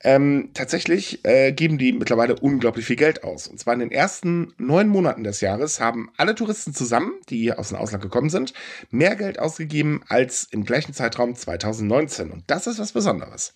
ähm, 0.04 0.50
tatsächlich 0.52 1.25
äh, 1.25 1.52
geben 1.52 1.78
die 1.78 1.92
mittlerweile 1.92 2.34
unglaublich 2.34 2.87
viel 2.87 2.96
Geld 2.96 3.22
aus. 3.22 3.46
Und 3.46 3.58
zwar 3.58 3.75
in 3.75 3.80
den 3.80 3.92
ersten 3.92 4.52
neun 4.58 4.88
Monaten 4.88 5.22
des 5.22 5.40
Jahres 5.40 5.78
haben 5.78 6.11
alle 6.16 6.34
Touristen 6.34 6.75
zusammen, 6.75 7.12
die 7.28 7.52
aus 7.52 7.68
dem 7.68 7.78
Ausland 7.78 8.02
gekommen 8.02 8.30
sind, 8.30 8.52
mehr 8.90 9.14
Geld 9.14 9.38
ausgegeben 9.38 10.02
als 10.08 10.49
im 10.50 10.64
gleichen 10.64 10.92
Zeitraum 10.92 11.37
2019. 11.37 12.32
Und 12.32 12.42
das 12.49 12.66
ist 12.66 12.80
was 12.80 12.92
Besonderes. 12.92 13.54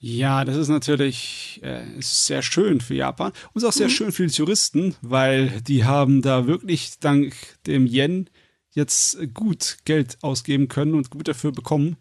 Ja, 0.00 0.44
das 0.44 0.56
ist 0.56 0.68
natürlich 0.68 1.60
äh, 1.62 1.82
sehr 1.98 2.42
schön 2.42 2.80
für 2.80 2.94
Japan 2.94 3.32
und 3.52 3.62
ist 3.62 3.68
auch 3.68 3.72
sehr 3.72 3.88
mhm. 3.88 3.92
schön 3.92 4.12
für 4.12 4.26
die 4.26 4.32
Touristen, 4.32 4.94
weil 5.02 5.60
die 5.62 5.84
haben 5.84 6.22
da 6.22 6.46
wirklich 6.46 7.00
dank 7.00 7.34
dem 7.66 7.86
Yen 7.86 8.30
jetzt 8.70 9.18
gut 9.34 9.78
Geld 9.84 10.18
ausgeben 10.22 10.68
können 10.68 10.94
und 10.94 11.10
gut 11.10 11.26
dafür 11.26 11.50
bekommen 11.50 11.96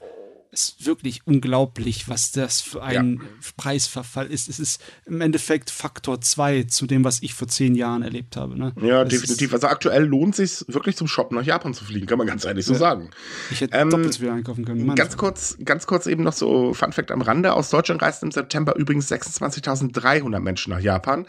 ist 0.57 0.85
wirklich 0.85 1.21
unglaublich, 1.25 2.09
was 2.09 2.31
das 2.31 2.61
für 2.61 2.81
ein 2.81 3.21
ja. 3.21 3.27
Preisverfall 3.57 4.25
ist. 4.27 4.49
Es 4.49 4.59
ist 4.59 4.81
im 5.05 5.21
Endeffekt 5.21 5.69
Faktor 5.69 6.19
2 6.19 6.63
zu 6.63 6.87
dem, 6.87 7.03
was 7.03 7.21
ich 7.21 7.35
vor 7.35 7.47
zehn 7.47 7.75
Jahren 7.75 8.01
erlebt 8.01 8.35
habe. 8.35 8.57
Ne? 8.57 8.73
Ja, 8.81 9.03
das 9.03 9.13
definitiv. 9.13 9.53
Also 9.53 9.67
aktuell 9.67 10.03
lohnt 10.03 10.39
es 10.39 10.57
sich 10.59 10.73
wirklich 10.73 10.97
zum 10.97 11.07
Shoppen 11.07 11.37
nach 11.37 11.45
Japan 11.45 11.75
zu 11.75 11.85
fliegen, 11.85 12.07
kann 12.07 12.17
man 12.17 12.27
ganz 12.27 12.43
ehrlich 12.45 12.65
so 12.65 12.73
ja. 12.73 12.79
sagen. 12.79 13.11
Ich 13.51 13.61
hätte 13.61 13.77
ähm, 13.77 13.91
doppelt 13.91 14.13
so 14.13 14.21
viel 14.21 14.29
einkaufen 14.29 14.65
können. 14.65 14.85
Mann. 14.85 14.95
Ganz 14.95 15.17
kurz, 15.17 15.57
ganz 15.63 15.85
kurz 15.85 16.07
eben 16.07 16.23
noch 16.23 16.33
so 16.33 16.73
Fun 16.73 16.91
Fact 16.91 17.11
am 17.11 17.21
Rande. 17.21 17.53
Aus 17.53 17.69
Deutschland 17.69 18.01
reisten 18.01 18.25
im 18.27 18.31
September 18.31 18.75
übrigens 18.75 19.11
26.300 19.11 20.39
Menschen 20.39 20.71
nach 20.71 20.79
Japan. 20.79 21.27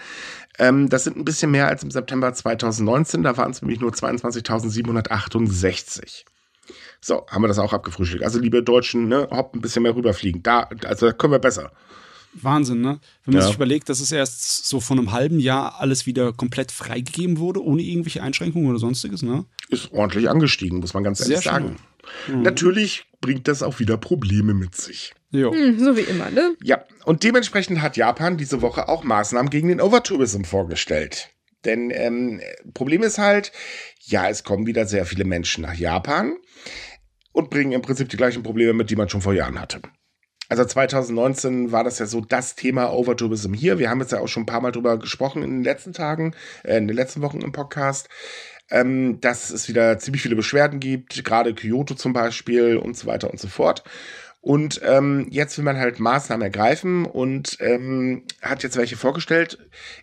Ähm, 0.58 0.88
das 0.88 1.04
sind 1.04 1.18
ein 1.18 1.24
bisschen 1.24 1.50
mehr 1.50 1.68
als 1.68 1.82
im 1.82 1.90
September 1.90 2.32
2019. 2.32 3.22
Da 3.22 3.36
waren 3.36 3.50
es 3.50 3.60
nämlich 3.60 3.80
nur 3.80 3.92
22.768. 3.92 6.24
So, 7.00 7.26
haben 7.28 7.42
wir 7.42 7.48
das 7.48 7.58
auch 7.58 7.72
abgefrühstückt. 7.72 8.24
Also, 8.24 8.38
liebe 8.38 8.62
Deutschen, 8.62 9.08
ne, 9.08 9.28
hopp, 9.30 9.54
ein 9.54 9.60
bisschen 9.60 9.82
mehr 9.82 9.94
rüberfliegen. 9.94 10.42
Da, 10.42 10.68
also 10.84 11.06
da 11.06 11.12
können 11.12 11.32
wir 11.32 11.38
besser. 11.38 11.72
Wahnsinn, 12.34 12.80
ne? 12.80 13.00
Wenn 13.24 13.34
man 13.34 13.42
ja. 13.42 13.46
sich 13.46 13.56
überlegt, 13.56 13.88
dass 13.88 14.00
es 14.00 14.12
erst 14.12 14.66
so 14.66 14.80
von 14.80 14.98
einem 14.98 15.12
halben 15.12 15.40
Jahr 15.40 15.80
alles 15.80 16.06
wieder 16.06 16.32
komplett 16.32 16.72
freigegeben 16.72 17.38
wurde, 17.38 17.64
ohne 17.64 17.82
irgendwelche 17.82 18.22
Einschränkungen 18.22 18.68
oder 18.68 18.78
sonstiges, 18.78 19.22
ne? 19.22 19.44
Ist 19.68 19.92
ordentlich 19.92 20.28
angestiegen, 20.28 20.80
muss 20.80 20.94
man 20.94 21.04
ganz 21.04 21.20
ehrlich 21.20 21.38
Sehr 21.38 21.52
sagen. 21.52 21.76
Mhm. 22.28 22.42
Natürlich 22.42 23.06
bringt 23.20 23.48
das 23.48 23.62
auch 23.62 23.78
wieder 23.78 23.96
Probleme 23.96 24.54
mit 24.54 24.74
sich. 24.74 25.14
Hm, 25.30 25.78
so 25.78 25.96
wie 25.96 26.02
immer, 26.02 26.30
ne? 26.30 26.54
Ja, 26.62 26.84
und 27.04 27.22
dementsprechend 27.22 27.82
hat 27.82 27.96
Japan 27.96 28.38
diese 28.38 28.62
Woche 28.62 28.88
auch 28.88 29.04
Maßnahmen 29.04 29.50
gegen 29.50 29.68
den 29.68 29.80
Overtourism 29.80 30.44
vorgestellt. 30.44 31.30
Denn 31.64 31.90
ähm, 31.90 32.40
Problem 32.74 33.02
ist 33.02 33.18
halt, 33.18 33.52
ja, 34.00 34.28
es 34.28 34.44
kommen 34.44 34.66
wieder 34.66 34.86
sehr 34.86 35.04
viele 35.06 35.24
Menschen 35.24 35.62
nach 35.62 35.74
Japan 35.74 36.36
und 37.32 37.50
bringen 37.50 37.72
im 37.72 37.82
Prinzip 37.82 38.08
die 38.08 38.16
gleichen 38.16 38.42
Probleme 38.42 38.72
mit, 38.72 38.90
die 38.90 38.96
man 38.96 39.08
schon 39.08 39.22
vor 39.22 39.34
Jahren 39.34 39.60
hatte. 39.60 39.80
Also 40.48 40.64
2019 40.64 41.72
war 41.72 41.84
das 41.84 41.98
ja 41.98 42.06
so 42.06 42.22
das 42.22 42.54
Thema 42.54 42.92
Overtourism 42.92 43.52
hier. 43.52 43.78
Wir 43.78 43.90
haben 43.90 44.00
jetzt 44.00 44.12
ja 44.12 44.20
auch 44.20 44.28
schon 44.28 44.44
ein 44.44 44.46
paar 44.46 44.62
Mal 44.62 44.72
drüber 44.72 44.98
gesprochen 44.98 45.42
in 45.42 45.50
den 45.50 45.64
letzten 45.64 45.92
Tagen, 45.92 46.34
äh, 46.64 46.78
in 46.78 46.88
den 46.88 46.96
letzten 46.96 47.20
Wochen 47.20 47.42
im 47.42 47.52
Podcast, 47.52 48.08
ähm, 48.70 49.20
dass 49.20 49.50
es 49.50 49.68
wieder 49.68 49.98
ziemlich 49.98 50.22
viele 50.22 50.36
Beschwerden 50.36 50.80
gibt, 50.80 51.22
gerade 51.22 51.54
Kyoto 51.54 51.94
zum 51.94 52.14
Beispiel 52.14 52.78
und 52.78 52.96
so 52.96 53.06
weiter 53.06 53.30
und 53.30 53.38
so 53.38 53.48
fort. 53.48 53.84
Und 54.40 54.80
ähm, 54.84 55.26
jetzt 55.30 55.58
will 55.58 55.64
man 55.64 55.76
halt 55.76 56.00
Maßnahmen 56.00 56.42
ergreifen 56.42 57.04
und 57.04 57.58
ähm, 57.60 58.24
hat 58.40 58.62
jetzt 58.62 58.76
welche 58.76 58.96
vorgestellt. 58.96 59.58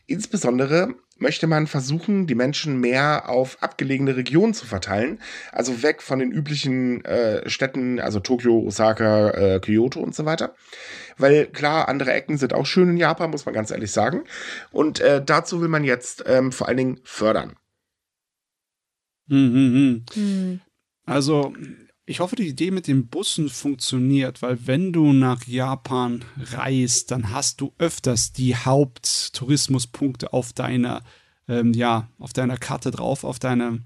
Insbesondere 0.05 0.93
möchte 1.17 1.47
man 1.47 1.67
versuchen, 1.67 2.27
die 2.27 2.35
Menschen 2.35 2.79
mehr 2.79 3.29
auf 3.29 3.61
abgelegene 3.61 4.15
Regionen 4.15 4.53
zu 4.53 4.65
verteilen. 4.65 5.19
Also 5.51 5.81
weg 5.81 6.01
von 6.01 6.19
den 6.19 6.31
üblichen 6.31 7.03
äh, 7.05 7.49
Städten, 7.49 7.99
also 7.99 8.19
Tokio, 8.19 8.59
Osaka, 8.59 9.29
äh, 9.29 9.59
Kyoto 9.59 9.99
und 9.99 10.13
so 10.13 10.25
weiter. 10.25 10.55
Weil 11.17 11.47
klar, 11.47 11.87
andere 11.87 12.11
Ecken 12.11 12.37
sind 12.37 12.53
auch 12.53 12.65
schön 12.65 12.89
in 12.89 12.97
Japan, 12.97 13.31
muss 13.31 13.45
man 13.45 13.55
ganz 13.55 13.71
ehrlich 13.71 13.91
sagen. 13.91 14.23
Und 14.71 14.99
äh, 14.99 15.23
dazu 15.23 15.61
will 15.61 15.69
man 15.69 15.83
jetzt 15.83 16.23
ähm, 16.27 16.51
vor 16.51 16.67
allen 16.67 16.77
Dingen 16.77 16.99
fördern. 17.03 17.55
Mhm. 19.27 20.05
Mhm. 20.15 20.61
Also 21.05 21.53
ich 22.05 22.19
hoffe, 22.19 22.35
die 22.35 22.47
Idee 22.47 22.71
mit 22.71 22.87
den 22.87 23.07
Bussen 23.07 23.49
funktioniert, 23.49 24.41
weil 24.41 24.67
wenn 24.67 24.93
du 24.93 25.11
nach 25.11 25.45
Japan 25.47 26.23
reist, 26.37 27.11
dann 27.11 27.31
hast 27.31 27.61
du 27.61 27.73
öfters 27.79 28.31
die 28.31 28.55
Haupttourismuspunkte 28.55 30.31
auf 30.31 30.53
deiner, 30.53 31.03
ähm, 31.47 31.73
ja, 31.73 32.09
auf 32.19 32.31
deiner 32.33 32.57
Karte 32.57 32.91
drauf, 32.91 33.23
auf 33.23 33.39
deinem 33.39 33.85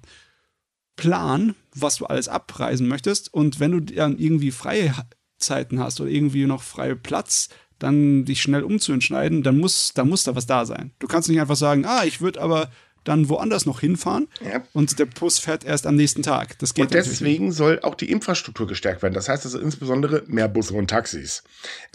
Plan, 0.98 1.56
was 1.74 1.96
du 1.96 2.06
alles 2.08 2.28
abreisen 2.28 2.90
möchtest. 2.90 3.34
Und 3.34 3.62
wenn 3.62 3.72
du 3.72 3.80
dann 3.80 4.18
irgendwie 4.18 4.52
freie 4.52 4.94
Zeiten 5.38 5.80
hast 5.80 6.02
oder 6.02 6.10
irgendwie 6.10 6.46
noch 6.46 6.62
freie 6.62 6.98
Platz, 6.98 7.48
dann 7.78 8.26
dich 8.26 8.42
schnell 8.42 8.64
umzuentscheiden, 8.64 9.44
dann 9.44 9.58
muss, 9.58 9.94
dann 9.94 10.10
muss 10.10 10.26
da 10.26 10.36
was 10.36 10.46
da 10.46 10.66
sein. 10.66 10.92
Du 11.00 11.08
kannst 11.08 11.30
nicht 11.30 11.40
einfach 11.40 11.56
sagen, 11.56 11.86
ah, 11.86 12.04
ich 12.04 12.20
würde 12.20 12.42
aber 12.42 12.70
dann 13.04 13.30
woanders 13.30 13.66
noch 13.66 13.80
hinfahren 13.80 14.28
ja. 14.42 14.62
und 14.74 15.00
der 15.00 15.06
Bus 15.06 15.40
fährt 15.40 15.64
erst 15.64 15.88
am 15.88 15.96
nächsten 15.96 16.24
Tag. 16.24 16.58
Das 16.60 16.74
geht 16.74 16.86
und 16.86 16.94
deswegen 16.94 17.52
soll 17.52 17.80
auch 17.82 17.96
die 17.96 18.12
Infrastruktur 18.12 18.68
gestärkt 18.68 19.02
werden. 19.02 19.14
Das 19.14 19.30
heißt 19.30 19.46
also 19.46 19.60
insbesondere 19.60 20.24
mehr 20.28 20.48
Busse 20.48 20.74
und 20.74 20.90
Taxis. 20.90 21.44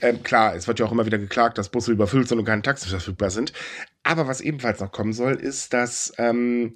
Ähm, 0.01 0.23
klar, 0.23 0.55
es 0.55 0.67
wird 0.67 0.79
ja 0.79 0.87
auch 0.87 0.93
immer 0.93 1.07
wieder 1.07 1.19
geklagt, 1.19 1.59
dass 1.59 1.69
Busse 1.69 1.93
überfüllt 1.93 2.29
sind 2.29 2.39
und 2.39 2.45
keine 2.45 2.63
Taxis 2.63 2.91
verfügbar 2.91 3.31
sind. 3.31 3.53
Aber 4.03 4.27
was 4.27 4.41
ebenfalls 4.41 4.81
noch 4.81 4.93
kommen 4.93 5.13
soll, 5.13 5.35
ist, 5.35 5.73
dass 5.73 6.13
ähm, 6.19 6.75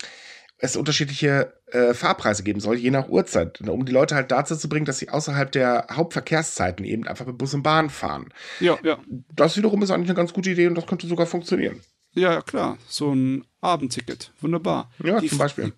es 0.59 0.77
unterschiedliche 0.77 1.53
äh, 1.71 1.95
Fahrpreise 1.95 2.43
geben 2.43 2.61
soll, 2.61 2.77
je 2.77 2.91
nach 2.91 3.09
Uhrzeit, 3.09 3.61
um 3.61 3.85
die 3.85 3.93
Leute 3.93 4.15
halt 4.15 4.31
dazu 4.31 4.57
zu 4.57 4.69
bringen, 4.69 4.87
dass 4.87 4.99
sie 4.99 5.09
außerhalb 5.09 5.53
der 5.53 5.87
Hauptverkehrszeiten 5.91 6.85
eben 6.85 7.07
einfach 7.07 7.27
mit 7.27 7.39
Bus 7.39 7.55
und 7.55 7.63
Bahn 7.63 7.91
fahren. 7.91 8.33
Ja, 8.59 8.79
ja. 8.83 8.99
Das 9.35 9.57
wiederum 9.57 9.83
ist 9.83 9.91
eigentlich 9.91 10.09
eine 10.09 10.17
ganz 10.17 10.33
gute 10.33 10.51
Idee 10.51 10.67
und 10.67 10.75
das 10.75 10.87
könnte 10.87 11.07
sogar 11.07 11.27
funktionieren. 11.27 11.81
Ja, 12.15 12.43
klar. 12.43 12.79
So 12.89 13.13
ein 13.13 13.45
Abendticket. 13.61 14.33
Wunderbar. 14.41 14.91
Ja, 15.03 15.21
die, 15.21 15.29
zum 15.29 15.39
Beispiel. 15.39 15.73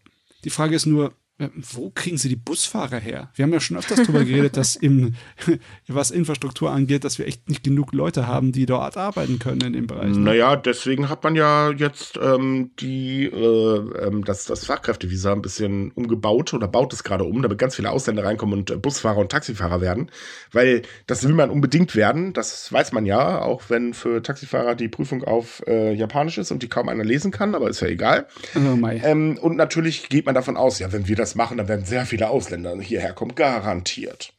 Die 0.45 0.51
Frage 0.51 0.75
ist 0.75 0.87
nur, 0.87 1.13
wo 1.55 1.91
kriegen 1.91 2.19
sie 2.19 2.29
die 2.29 2.37
Busfahrer 2.37 2.99
her? 2.99 3.31
Wir 3.35 3.45
haben 3.45 3.53
ja 3.53 3.61
schon 3.61 3.77
öfters 3.77 3.99
darüber 3.99 4.25
geredet, 4.25 4.57
dass 4.57 4.77
im, 4.77 5.15
was 5.89 6.11
Infrastruktur 6.11 6.71
angeht, 6.71 7.05
dass 7.05 7.19
wir 7.19 7.27
echt 7.27 7.49
nicht 7.49 7.65
genug 7.65 7.93
Leute 7.93 8.27
haben, 8.27 8.53
die 8.53 8.67
dort 8.67 8.97
arbeiten 8.97 9.39
können 9.39 9.61
in 9.63 9.73
dem 9.73 9.87
Bereich. 9.87 10.11
Ne? 10.11 10.19
Naja, 10.19 10.57
deswegen 10.57 11.09
hat 11.09 11.25
man 11.25 11.37
ja 11.37 11.71
jetzt 11.71 12.19
ähm, 12.23 12.71
die, 12.79 13.25
äh, 13.25 14.07
ähm, 14.07 14.25
das, 14.25 14.45
das 14.45 14.65
Fachkräftevisa 14.67 15.33
ein 15.33 15.43
bisschen 15.43 15.91
umgebaut 15.93 16.53
oder 16.53 16.69
baut 16.69 16.93
es 16.93 17.05
gerade 17.05 17.25
um, 17.25 17.43
damit 17.43 17.59
ganz 17.59 17.77
viele 17.77 17.91
Ausländer 17.91 18.25
reinkommen 18.25 18.59
und 18.59 18.71
äh, 18.71 18.77
Busfahrer 18.77 19.19
und 19.19 19.33
Taxifahrer 19.33 19.81
werden. 19.81 20.11
Weil 20.53 20.83
das 21.07 21.27
will 21.27 21.35
man 21.35 21.51
unbedingt 21.51 21.97
werden, 21.97 22.33
das 22.33 22.73
weiß 22.73 22.93
man 22.93 23.07
ja, 23.07 23.41
auch 23.41 23.63
wenn 23.69 23.95
für 23.95 24.23
Taxifahrer 24.23 24.75
die 24.75 24.89
Prüfung 24.89 25.25
auf 25.25 25.63
äh, 25.67 25.95
Japanisch 25.95 26.39
ist 26.39 26.51
und 26.51 26.63
die 26.63 26.69
kaum 26.69 26.89
einer 26.89 27.05
lesen 27.05 27.31
kann, 27.31 27.55
aber 27.55 27.69
ist 27.69 27.81
ja 27.81 27.89
egal. 27.89 28.27
Oh 28.55 28.87
ähm, 28.87 29.39
und 29.41 29.57
natürlich 29.57 30.09
geht 30.09 30.27
man 30.27 30.35
davon 30.35 30.57
aus, 30.57 30.79
ja, 30.79 30.93
wenn 30.93 31.09
wir 31.09 31.17
das 31.17 31.30
das 31.31 31.37
machen, 31.37 31.57
dann 31.57 31.69
werden 31.69 31.87
sehr 31.87 32.07
viele 32.07 32.29
Ausländer 32.29 32.79
hierher 32.81 33.13
kommen, 33.13 33.35
garantiert. 33.35 34.33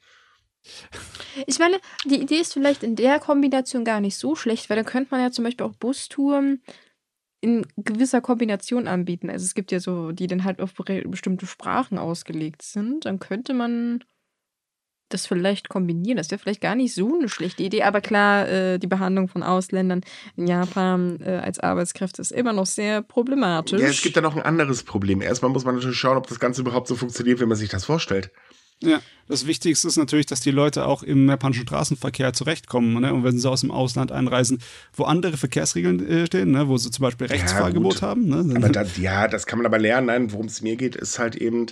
Ich 1.47 1.58
meine, 1.58 1.80
die 2.06 2.21
Idee 2.21 2.39
ist 2.39 2.54
vielleicht 2.54 2.84
in 2.84 2.95
der 2.95 3.19
Kombination 3.19 3.84
gar 3.84 3.99
nicht 3.99 4.17
so 4.17 4.36
schlecht, 4.36 4.69
weil 4.69 4.77
dann 4.77 4.86
könnte 4.86 5.10
man 5.12 5.21
ja 5.21 5.32
zum 5.32 5.43
Beispiel 5.43 5.65
auch 5.65 5.75
Bustouren 5.75 6.62
in 7.39 7.65
gewisser 7.77 8.21
Kombination 8.21 8.88
anbieten. 8.88 9.30
Also 9.32 9.45
es 9.45 9.56
gibt 9.56 9.71
ja 9.71 9.80
so, 9.80 10.12
die 10.12 10.27
dann 10.27 10.43
halt 10.43 10.62
auf 10.62 10.73
bestimmte 10.75 11.47
Sprachen 11.47 11.97
ausgelegt 11.97 12.62
sind. 12.62 13.06
Dann 13.06 13.19
könnte 13.19 13.56
man 13.56 14.04
das 15.13 15.28
vielleicht 15.28 15.69
kombinieren. 15.69 16.17
Das 16.17 16.32
wäre 16.32 16.39
vielleicht 16.39 16.62
gar 16.62 16.76
nicht 16.76 16.93
so 16.93 17.13
eine 17.15 17.30
schlechte 17.30 17.63
Idee. 17.63 17.84
Aber 17.84 18.02
klar, 18.02 18.47
äh, 18.47 18.80
die 18.80 18.88
Behandlung 18.88 19.28
von 19.28 19.43
Ausländern 19.43 20.02
in 20.36 20.47
Japan 20.47 21.19
äh, 21.24 21.41
als 21.43 21.60
Arbeitskräfte 21.60 22.21
ist 22.21 22.32
immer 22.32 22.54
noch 22.54 22.65
sehr 22.65 23.02
problematisch. 23.02 23.80
Ja, 23.80 23.88
es 23.88 24.02
gibt 24.02 24.15
ja 24.15 24.21
noch 24.21 24.36
ein 24.36 24.41
anderes 24.41 24.84
Problem. 24.84 25.21
Erstmal 25.21 25.52
muss 25.52 25.65
man 25.65 25.76
natürlich 25.76 25.97
schauen, 25.97 26.17
ob 26.17 26.28
das 26.28 26.39
Ganze 26.39 26.62
überhaupt 26.62 26.88
so 26.88 26.95
funktioniert, 26.95 27.39
wie 27.39 27.45
man 27.45 27.58
sich 27.58 27.69
das 27.69 27.86
vorstellt. 27.86 28.32
Ja, 28.84 29.00
das 29.28 29.45
Wichtigste 29.45 29.88
ist 29.88 29.97
natürlich, 29.97 30.26
dass 30.26 30.39
die 30.39 30.50
Leute 30.50 30.86
auch 30.86 31.04
im 31.04 31.30
japanischen 31.30 31.63
Straßenverkehr 31.63 32.34
zurechtkommen. 32.34 33.00
Ne? 33.00 33.13
Und 33.13 33.24
wenn 33.24 33.38
sie 33.38 33.50
aus 33.50 33.62
dem 33.62 33.69
Ausland 33.69 34.12
einreisen, 34.12 34.60
wo 34.93 35.04
andere 35.04 35.38
Verkehrsregeln 35.38 36.06
äh, 36.06 36.26
stehen, 36.26 36.52
ne? 36.52 36.67
wo 36.67 36.78
sie 36.78 36.89
zum 36.89 37.04
Beispiel 37.04 37.28
Rechtsfahrgebot 37.28 38.02
ja, 38.02 38.08
haben. 38.08 38.28
Ne? 38.28 38.56
Aber 38.56 38.69
das, 38.69 38.97
ja, 38.97 39.28
das 39.28 39.45
kann 39.45 39.60
man 39.60 39.67
aber 39.67 39.78
lernen. 39.78 40.08
Nein, 40.08 40.32
worum 40.32 40.47
es 40.47 40.62
mir 40.62 40.76
geht, 40.78 40.95
ist 40.95 41.19
halt 41.19 41.36
eben, 41.36 41.67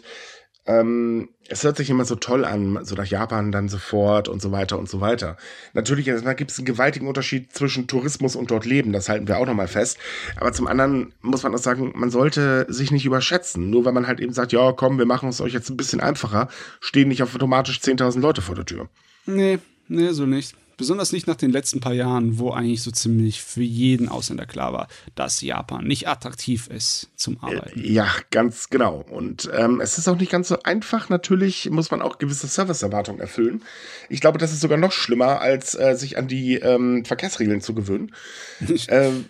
ähm, 0.70 1.30
es 1.48 1.64
hört 1.64 1.78
sich 1.78 1.90
immer 1.90 2.06
so 2.06 2.14
toll 2.14 2.46
an, 2.46 2.86
so 2.86 2.94
nach 2.94 3.08
Japan 3.08 3.52
dann 3.52 3.70
sofort 3.70 4.28
und 4.28 4.40
so 4.40 4.52
weiter 4.52 4.78
und 4.78 4.88
so 4.88 5.02
weiter. 5.02 5.36
Natürlich, 5.74 6.06
gibt 6.06 6.52
es 6.52 6.60
einen 6.60 6.66
gewaltigen 6.66 7.08
Unterschied 7.08 7.52
zwischen 7.52 7.88
Tourismus 7.88 8.36
und 8.36 8.52
dort 8.52 8.66
leben, 8.66 8.94
das 8.94 9.10
halten 9.10 9.28
wir 9.28 9.40
auch 9.40 9.48
nochmal 9.48 9.68
fest. 9.68 9.98
Aber 10.36 10.54
zum 10.54 10.68
anderen 10.68 11.12
muss 11.22 11.42
man 11.42 11.56
auch 11.56 11.60
sagen, 11.60 11.92
man 11.96 12.12
sollte 12.12 12.68
sich 12.70 12.92
nicht 12.92 13.04
überschätzen. 13.04 13.72
Nur 13.72 13.84
weil 13.84 13.94
man 13.94 14.06
halt 14.06 14.20
eben 14.20 14.32
sagt, 14.32 14.52
ja, 14.52 14.72
komm, 14.72 15.00
wir 15.00 15.08
machen 15.08 15.30
es 15.30 15.42
euch 15.42 15.54
jetzt 15.54 15.72
ein 15.72 15.78
bisschen 15.78 16.02
einfacher, 16.02 16.50
stehen 16.82 17.08
nicht 17.08 17.24
automatisch 17.24 17.80
10.000 17.80 18.20
Leute 18.20 18.44
vor 18.44 18.54
der 18.54 18.66
Tür. 18.66 18.90
Nee, 19.26 19.58
nee, 19.88 20.12
so 20.12 20.28
nicht. 20.28 20.56
Besonders 20.80 21.12
nicht 21.12 21.28
nach 21.28 21.36
den 21.36 21.52
letzten 21.52 21.82
paar 21.82 21.94
Jahren, 21.94 22.40
wo 22.40 22.52
eigentlich 22.52 22.82
so 22.82 22.90
ziemlich 22.90 23.44
für 23.44 23.64
jeden 23.64 24.08
Ausländer 24.08 24.46
klar 24.46 24.72
war, 24.72 24.88
dass 25.14 25.42
Japan 25.42 25.84
nicht 25.84 26.08
attraktiv 26.08 26.68
ist 26.68 27.10
zum 27.18 27.34
äh, 27.34 27.38
Arbeiten. 27.42 27.82
Ja, 27.84 28.08
ganz 28.32 28.70
genau. 28.70 29.04
Und 29.12 29.52
ähm, 29.54 29.82
es 29.82 29.98
ist 29.98 30.08
auch 30.08 30.18
nicht 30.18 30.32
ganz 30.32 30.48
so 30.48 30.64
einfach. 30.64 31.10
Natürlich 31.10 31.70
muss 31.70 31.92
man 31.92 32.02
auch 32.02 32.18
gewisse 32.18 32.48
Serviceerwartungen 32.48 33.20
erfüllen. 33.20 33.62
Ich 34.08 34.22
glaube, 34.22 34.38
das 34.38 34.54
ist 34.54 34.62
sogar 34.62 34.78
noch 34.78 34.94
schlimmer, 34.94 35.42
als 35.42 35.78
äh, 35.78 35.96
sich 35.98 36.18
an 36.18 36.30
die 36.30 36.56
ähm, 36.56 37.04
Verkehrsregeln 37.04 37.60
zu 37.60 37.76
gewöhnen. 37.76 38.16
ähm, 38.88 39.26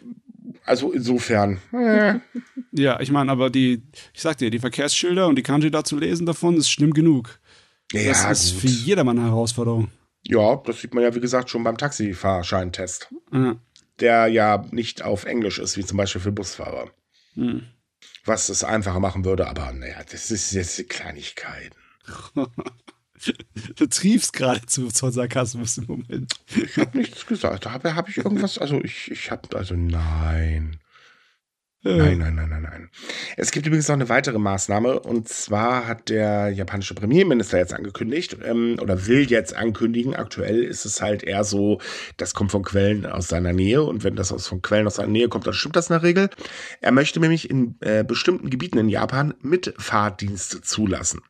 also 0.66 0.92
insofern. 0.92 1.60
Äh. 1.74 2.20
Ja, 2.72 3.00
ich 3.00 3.12
meine, 3.12 3.32
aber 3.32 3.50
die, 3.50 3.82
ich 4.14 4.22
sag 4.22 4.38
dir, 4.38 4.52
die 4.52 4.60
Verkehrsschilder 4.60 5.28
und 5.28 5.36
die 5.36 5.42
Kanji 5.42 5.72
da 5.72 5.84
zu 5.84 5.98
lesen 5.98 6.28
davon 6.28 6.56
ist 6.56 6.70
schlimm 6.70 6.94
genug. 6.94 7.40
Ja, 7.92 8.04
das 8.10 8.46
ist 8.46 8.52
gut. 8.54 8.62
für 8.62 8.68
jedermann 8.68 9.18
eine 9.18 9.30
Herausforderung. 9.30 9.90
Ja, 10.24 10.58
das 10.58 10.82
sieht 10.82 10.94
man 10.94 11.04
ja, 11.04 11.16
wie 11.16 11.20
gesagt, 11.20 11.50
schon 11.50 11.64
beim 11.64 11.78
Taxifahrscheintest. 11.78 13.10
Mhm. 13.32 13.60
Der 14.00 14.28
ja 14.28 14.66
nicht 14.72 15.02
auf 15.02 15.26
Englisch 15.26 15.60
ist, 15.60 15.78
wie 15.78 15.86
zum 15.86 15.98
Beispiel 15.98 16.22
für 16.22 16.32
Busfahrer. 16.32 16.90
Mhm. 17.36 17.64
Was 18.26 18.50
es 18.50 18.64
einfacher 18.64 19.00
machen 19.00 19.26
würde, 19.26 19.48
aber 19.48 19.72
naja, 19.72 20.04
das 20.12 20.32
ist 20.32 20.52
jetzt 20.52 20.88
Kleinigkeiten. 20.90 21.76
du 23.76 23.88
triefst 23.88 24.34
geradezu 24.34 24.88
zur 24.90 25.12
Sarkasmus 25.12 25.78
im 25.78 25.86
Moment. 25.86 26.34
Ich 26.56 26.78
habe 26.78 26.98
nichts 26.98 27.26
gesagt. 27.26 27.66
Da 27.66 27.72
habe 27.72 27.96
hab 27.96 28.10
ich 28.10 28.18
irgendwas, 28.18 28.58
also 28.58 28.82
ich, 28.82 29.12
ich 29.12 29.32
habe, 29.32 29.58
also 29.58 29.76
nein. 29.76 30.80
Nein, 31.82 32.18
nein, 32.18 32.36
nein, 32.36 32.50
nein, 32.50 32.62
nein. 32.62 32.90
Es 33.38 33.52
gibt 33.52 33.66
übrigens 33.66 33.88
noch 33.88 33.96
eine 33.96 34.10
weitere 34.10 34.38
Maßnahme 34.38 35.00
und 35.00 35.30
zwar 35.30 35.88
hat 35.88 36.10
der 36.10 36.50
japanische 36.50 36.94
Premierminister 36.94 37.58
jetzt 37.58 37.74
angekündigt 37.74 38.36
ähm, 38.44 38.78
oder 38.82 39.08
will 39.08 39.30
jetzt 39.30 39.56
ankündigen. 39.56 40.14
Aktuell 40.14 40.62
ist 40.62 40.84
es 40.84 41.02
halt 41.02 41.24
eher 41.24 41.46
so, 41.46 41.80
das 42.18 42.34
kommt 42.34 42.52
von 42.52 42.64
Quellen 42.64 43.06
aus 43.06 43.30
seiner 43.30 43.54
Nähe 43.54 43.82
und 43.82 44.04
wenn 44.04 44.18
das 44.18 44.34
aus 44.34 44.46
von 44.46 44.62
Quellen 44.62 44.88
aus 44.88 44.96
seiner 44.96 45.08
Nähe 45.08 45.30
kommt, 45.30 45.48
dann 45.48 45.54
stimmt 45.54 45.78
das 45.78 45.90
in 45.90 45.94
der 45.94 46.04
Regel. 46.04 46.30
Er 46.82 46.92
möchte 46.92 47.22
nämlich 47.22 47.50
in 47.50 47.78
äh, 47.80 48.04
bestimmten 48.04 48.50
Gebieten 48.50 48.78
in 48.78 48.90
Japan 48.90 49.34
Mitfahrdienste 49.42 50.62
zulassen. 50.62 51.22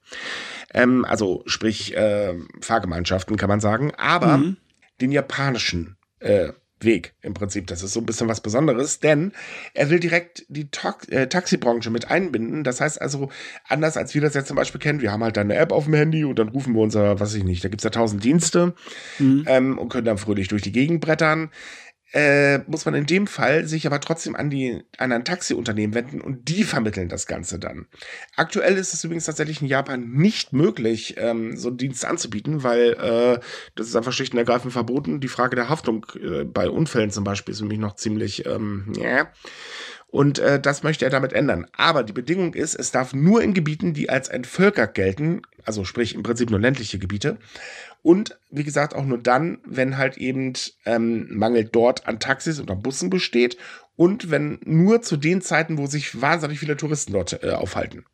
Ähm, 0.74 1.06
also 1.06 1.44
sprich 1.46 1.96
äh, 1.96 2.34
Fahrgemeinschaften 2.60 3.38
kann 3.38 3.50
man 3.50 3.60
sagen, 3.60 3.94
aber 3.98 4.38
mhm. 4.38 4.58
den 5.00 5.12
japanischen 5.12 5.98
äh, 6.20 6.54
Weg 6.84 7.14
im 7.22 7.34
Prinzip. 7.34 7.68
Das 7.68 7.84
ist 7.84 7.94
so 7.94 8.00
ein 8.00 8.06
bisschen 8.06 8.28
was 8.28 8.42
Besonderes, 8.42 9.00
denn 9.00 9.32
er 9.74 9.90
will 9.90 10.00
direkt 10.00 10.46
die 10.50 10.68
äh, 11.10 11.28
Taxibranche 11.28 11.90
mit 11.90 12.10
einbinden. 12.10 12.64
Das 12.64 12.82
heißt 12.82 13.02
also, 13.02 13.30
anders 13.68 13.98
als 13.98 14.14
wir 14.14 14.22
das 14.22 14.34
jetzt 14.34 14.48
zum 14.48 14.56
Beispiel 14.56 14.80
kennen, 14.80 15.02
wir 15.02 15.12
haben 15.12 15.24
halt 15.24 15.38
eine 15.38 15.56
App 15.56 15.72
auf 15.72 15.86
dem 15.86 15.94
Handy 15.94 16.24
und 16.24 16.40
dann 16.40 16.50
rufen 16.50 16.74
wir 16.74 16.82
unser, 16.82 17.20
was 17.20 17.34
ich 17.34 17.44
nicht, 17.44 17.64
da 17.64 17.70
gibt 17.70 17.82
es 17.82 17.84
ja 17.84 17.90
tausend 17.90 18.24
Dienste 18.24 18.74
mhm. 19.18 19.46
ähm, 19.48 19.78
und 19.78 19.90
können 19.90 20.06
dann 20.06 20.18
fröhlich 20.18 20.48
durch 20.48 20.62
die 20.62 20.72
Gegend 20.72 21.02
brettern 21.02 21.50
äh, 22.14 22.60
muss 22.68 22.86
man 22.86 22.96
in 22.96 23.06
dem 23.06 23.28
Fall 23.28 23.66
sich 23.66 23.86
aber 23.86 24.00
trotzdem 24.00 24.36
an, 24.36 24.50
die, 24.50 24.84
an 24.98 25.12
ein 25.12 25.26
Taxiunternehmen 25.26 25.94
wenden 25.94 26.22
und 26.22 26.50
die 26.50 26.64
vermitteln 26.64 27.10
das 27.10 27.28
Ganze 27.28 27.60
dann. 27.60 27.88
Aktuell 28.36 28.78
ist 28.78 28.94
es 28.94 29.04
übrigens 29.04 29.26
tatsächlich 29.26 29.62
in 29.62 29.68
Japan 29.68 30.10
nicht 30.10 30.52
möglich, 30.54 31.16
ähm, 31.18 31.56
so 31.56 31.70
einen 31.70 31.78
Dienst 31.78 32.06
anzubieten, 32.06 32.64
weil 32.64 32.94
äh, 32.94 33.40
das 33.76 33.88
ist 33.88 33.96
einfach 33.96 34.14
schlicht 34.14 34.34
und 34.34 34.40
ergreifend 34.40 34.74
verboten. 34.74 35.20
Die 35.20 35.28
Frage 35.28 35.56
der 35.56 35.70
Haftung 35.70 36.06
äh, 36.16 36.46
bei 36.46 36.70
Unfällen 36.70 37.12
zum 37.12 37.24
Beispiel 37.24 37.54
ist 37.54 37.62
nämlich 37.62 37.80
noch 37.80 37.96
ziemlich, 37.96 38.46
ähm, 38.46 38.92
ja. 38.98 39.32
Und 40.12 40.40
äh, 40.40 40.60
das 40.60 40.82
möchte 40.82 41.06
er 41.06 41.12
damit 41.12 41.34
ändern. 41.34 41.68
Aber 41.74 42.02
die 42.04 42.14
Bedingung 42.14 42.56
ist, 42.56 42.74
es 42.74 42.90
darf 42.92 43.14
nur 43.14 43.44
in 43.44 43.54
Gebieten, 43.54 43.94
die 43.94 44.10
als 44.10 44.28
entvölkert 44.28 44.96
gelten, 44.96 45.44
also 45.66 45.86
sprich 45.86 46.16
im 46.16 46.24
Prinzip 46.24 46.50
nur 46.50 46.60
ländliche 46.60 46.98
Gebiete, 46.98 47.38
und 48.02 48.40
wie 48.50 48.64
gesagt, 48.64 48.96
auch 48.96 49.06
nur 49.06 49.18
dann, 49.18 49.60
wenn 49.66 49.98
halt 49.98 50.18
eben 50.18 50.54
ähm, 50.86 51.28
Mangel 51.30 51.66
dort 51.66 52.08
an 52.08 52.20
Taxis 52.20 52.60
oder 52.60 52.76
Bussen 52.76 53.10
besteht 53.10 53.58
und 53.96 54.32
wenn 54.32 54.60
nur 54.64 55.02
zu 55.02 55.18
den 55.18 55.42
Zeiten, 55.42 55.78
wo 55.78 55.86
sich 55.86 56.22
wahnsinnig 56.22 56.60
viele 56.60 56.78
Touristen 56.78 57.14
dort 57.14 57.44
äh, 57.44 57.52
aufhalten. 57.52 58.06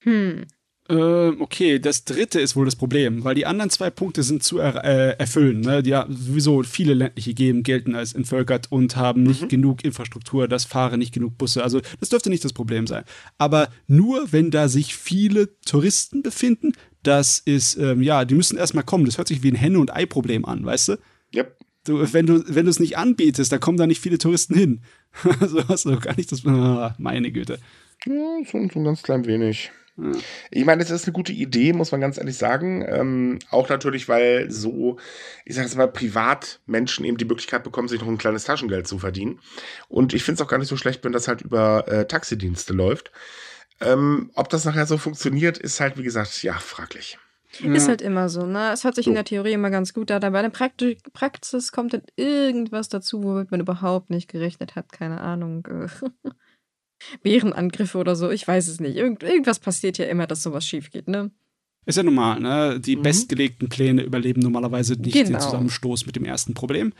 Hm. 0.00 0.46
Äh, 0.88 1.32
okay, 1.40 1.80
das 1.80 2.04
dritte 2.04 2.38
ist 2.40 2.54
wohl 2.54 2.64
das 2.64 2.76
Problem, 2.76 3.24
weil 3.24 3.34
die 3.34 3.46
anderen 3.46 3.70
zwei 3.70 3.90
Punkte 3.90 4.22
sind 4.22 4.44
zu 4.44 4.58
er 4.58 4.84
äh, 4.84 5.18
erfüllen. 5.18 5.60
Ne? 5.60 5.82
Die 5.82 5.90
ja 5.90 6.06
sowieso 6.08 6.62
viele 6.62 6.94
ländliche 6.94 7.34
Gegenden 7.34 7.64
gelten 7.64 7.96
als 7.96 8.12
entvölkert 8.12 8.70
und 8.70 8.94
haben 8.94 9.24
nicht 9.24 9.42
mhm. 9.42 9.48
genug 9.48 9.84
Infrastruktur, 9.84 10.46
das 10.46 10.64
fahren 10.64 11.00
nicht 11.00 11.12
genug 11.12 11.38
Busse. 11.38 11.64
Also 11.64 11.80
das 11.98 12.10
dürfte 12.10 12.30
nicht 12.30 12.44
das 12.44 12.52
Problem 12.52 12.86
sein. 12.86 13.04
Aber 13.36 13.68
nur 13.88 14.32
wenn 14.32 14.50
da 14.52 14.68
sich 14.68 14.94
viele 14.94 15.58
Touristen 15.62 16.22
befinden, 16.22 16.72
das 17.02 17.40
ist, 17.40 17.76
ähm, 17.76 18.02
ja, 18.02 18.24
die 18.24 18.34
müssen 18.34 18.56
erstmal 18.56 18.84
kommen. 18.84 19.06
Das 19.06 19.18
hört 19.18 19.28
sich 19.28 19.42
wie 19.42 19.50
ein 19.50 19.56
Henne- 19.56 19.80
und 19.80 19.94
Ei-Problem 19.94 20.44
an, 20.44 20.64
weißt 20.64 20.88
du? 20.88 20.98
Yep. 21.34 21.56
Du, 21.84 22.12
wenn 22.12 22.26
du 22.26 22.42
wenn 22.48 22.64
du 22.64 22.70
es 22.70 22.80
nicht 22.80 22.98
anbietest, 22.98 23.52
da 23.52 23.58
kommen 23.58 23.78
da 23.78 23.86
nicht 23.86 24.00
viele 24.00 24.18
Touristen 24.18 24.54
hin. 24.54 24.82
also 25.40 25.66
hast 25.68 25.84
du 25.84 25.98
gar 25.98 26.16
nicht 26.16 26.30
das. 26.30 26.44
Ah, 26.44 26.94
meine 26.98 27.30
Güte. 27.30 27.58
Ja, 28.06 28.44
schon, 28.44 28.70
schon 28.70 28.84
ganz 28.84 29.02
klein 29.02 29.24
wenig. 29.24 29.70
Ich 30.50 30.64
meine, 30.64 30.82
es 30.82 30.90
ist 30.90 31.04
eine 31.04 31.12
gute 31.12 31.32
Idee, 31.32 31.72
muss 31.72 31.90
man 31.90 32.00
ganz 32.00 32.18
ehrlich 32.18 32.36
sagen. 32.36 32.84
Ähm, 32.86 33.38
auch 33.50 33.68
natürlich, 33.68 34.08
weil 34.08 34.50
so, 34.50 34.98
ich 35.44 35.54
sage 35.54 35.66
jetzt 35.66 35.76
mal, 35.76 35.88
Privatmenschen 35.88 37.04
eben 37.04 37.16
die 37.16 37.24
Möglichkeit 37.24 37.64
bekommen, 37.64 37.88
sich 37.88 38.00
noch 38.00 38.08
ein 38.08 38.18
kleines 38.18 38.44
Taschengeld 38.44 38.86
zu 38.86 38.98
verdienen. 38.98 39.40
Und 39.88 40.12
ich 40.12 40.22
finde 40.22 40.40
es 40.40 40.46
auch 40.46 40.50
gar 40.50 40.58
nicht 40.58 40.68
so 40.68 40.76
schlecht, 40.76 41.02
wenn 41.04 41.12
das 41.12 41.28
halt 41.28 41.42
über 41.42 41.88
äh, 41.88 42.06
Taxidienste 42.06 42.74
läuft. 42.74 43.10
Ähm, 43.80 44.30
ob 44.34 44.48
das 44.48 44.64
nachher 44.64 44.86
so 44.86 44.98
funktioniert, 44.98 45.58
ist 45.58 45.80
halt, 45.80 45.96
wie 45.96 46.02
gesagt, 46.02 46.42
ja, 46.42 46.54
fraglich. 46.54 47.18
Ist 47.62 47.88
halt 47.88 48.02
immer 48.02 48.28
so, 48.28 48.44
ne? 48.44 48.72
Es 48.72 48.84
hört 48.84 48.96
sich 48.96 49.06
so. 49.06 49.10
in 49.10 49.14
der 49.14 49.24
Theorie 49.24 49.52
immer 49.52 49.70
ganz 49.70 49.94
gut 49.94 50.10
an, 50.10 50.22
aber 50.22 50.44
in 50.44 50.50
der 50.52 50.96
Praxis 51.12 51.72
kommt 51.72 51.94
dann 51.94 52.02
irgendwas 52.16 52.88
dazu, 52.88 53.22
womit 53.22 53.50
man 53.50 53.60
überhaupt 53.60 54.10
nicht 54.10 54.28
gerechnet 54.28 54.76
hat. 54.76 54.92
Keine 54.92 55.20
Ahnung. 55.20 55.66
Bärenangriffe 57.22 57.98
oder 57.98 58.16
so, 58.16 58.30
ich 58.30 58.46
weiß 58.46 58.68
es 58.68 58.80
nicht. 58.80 58.96
Irgend, 58.96 59.22
irgendwas 59.22 59.58
passiert 59.58 59.98
ja 59.98 60.06
immer, 60.06 60.26
dass 60.26 60.42
sowas 60.42 60.66
schief 60.66 60.90
geht, 60.90 61.08
ne? 61.08 61.30
Ist 61.84 61.96
ja 61.96 62.02
normal, 62.02 62.40
ne? 62.40 62.80
Die 62.80 62.96
mhm. 62.96 63.02
bestgelegten 63.02 63.68
Pläne 63.68 64.02
überleben 64.02 64.40
normalerweise 64.40 64.94
nicht 64.94 65.12
genau. 65.12 65.28
den 65.28 65.40
Zusammenstoß 65.40 66.06
mit 66.06 66.16
dem 66.16 66.24
ersten 66.24 66.54
Problem. 66.54 66.92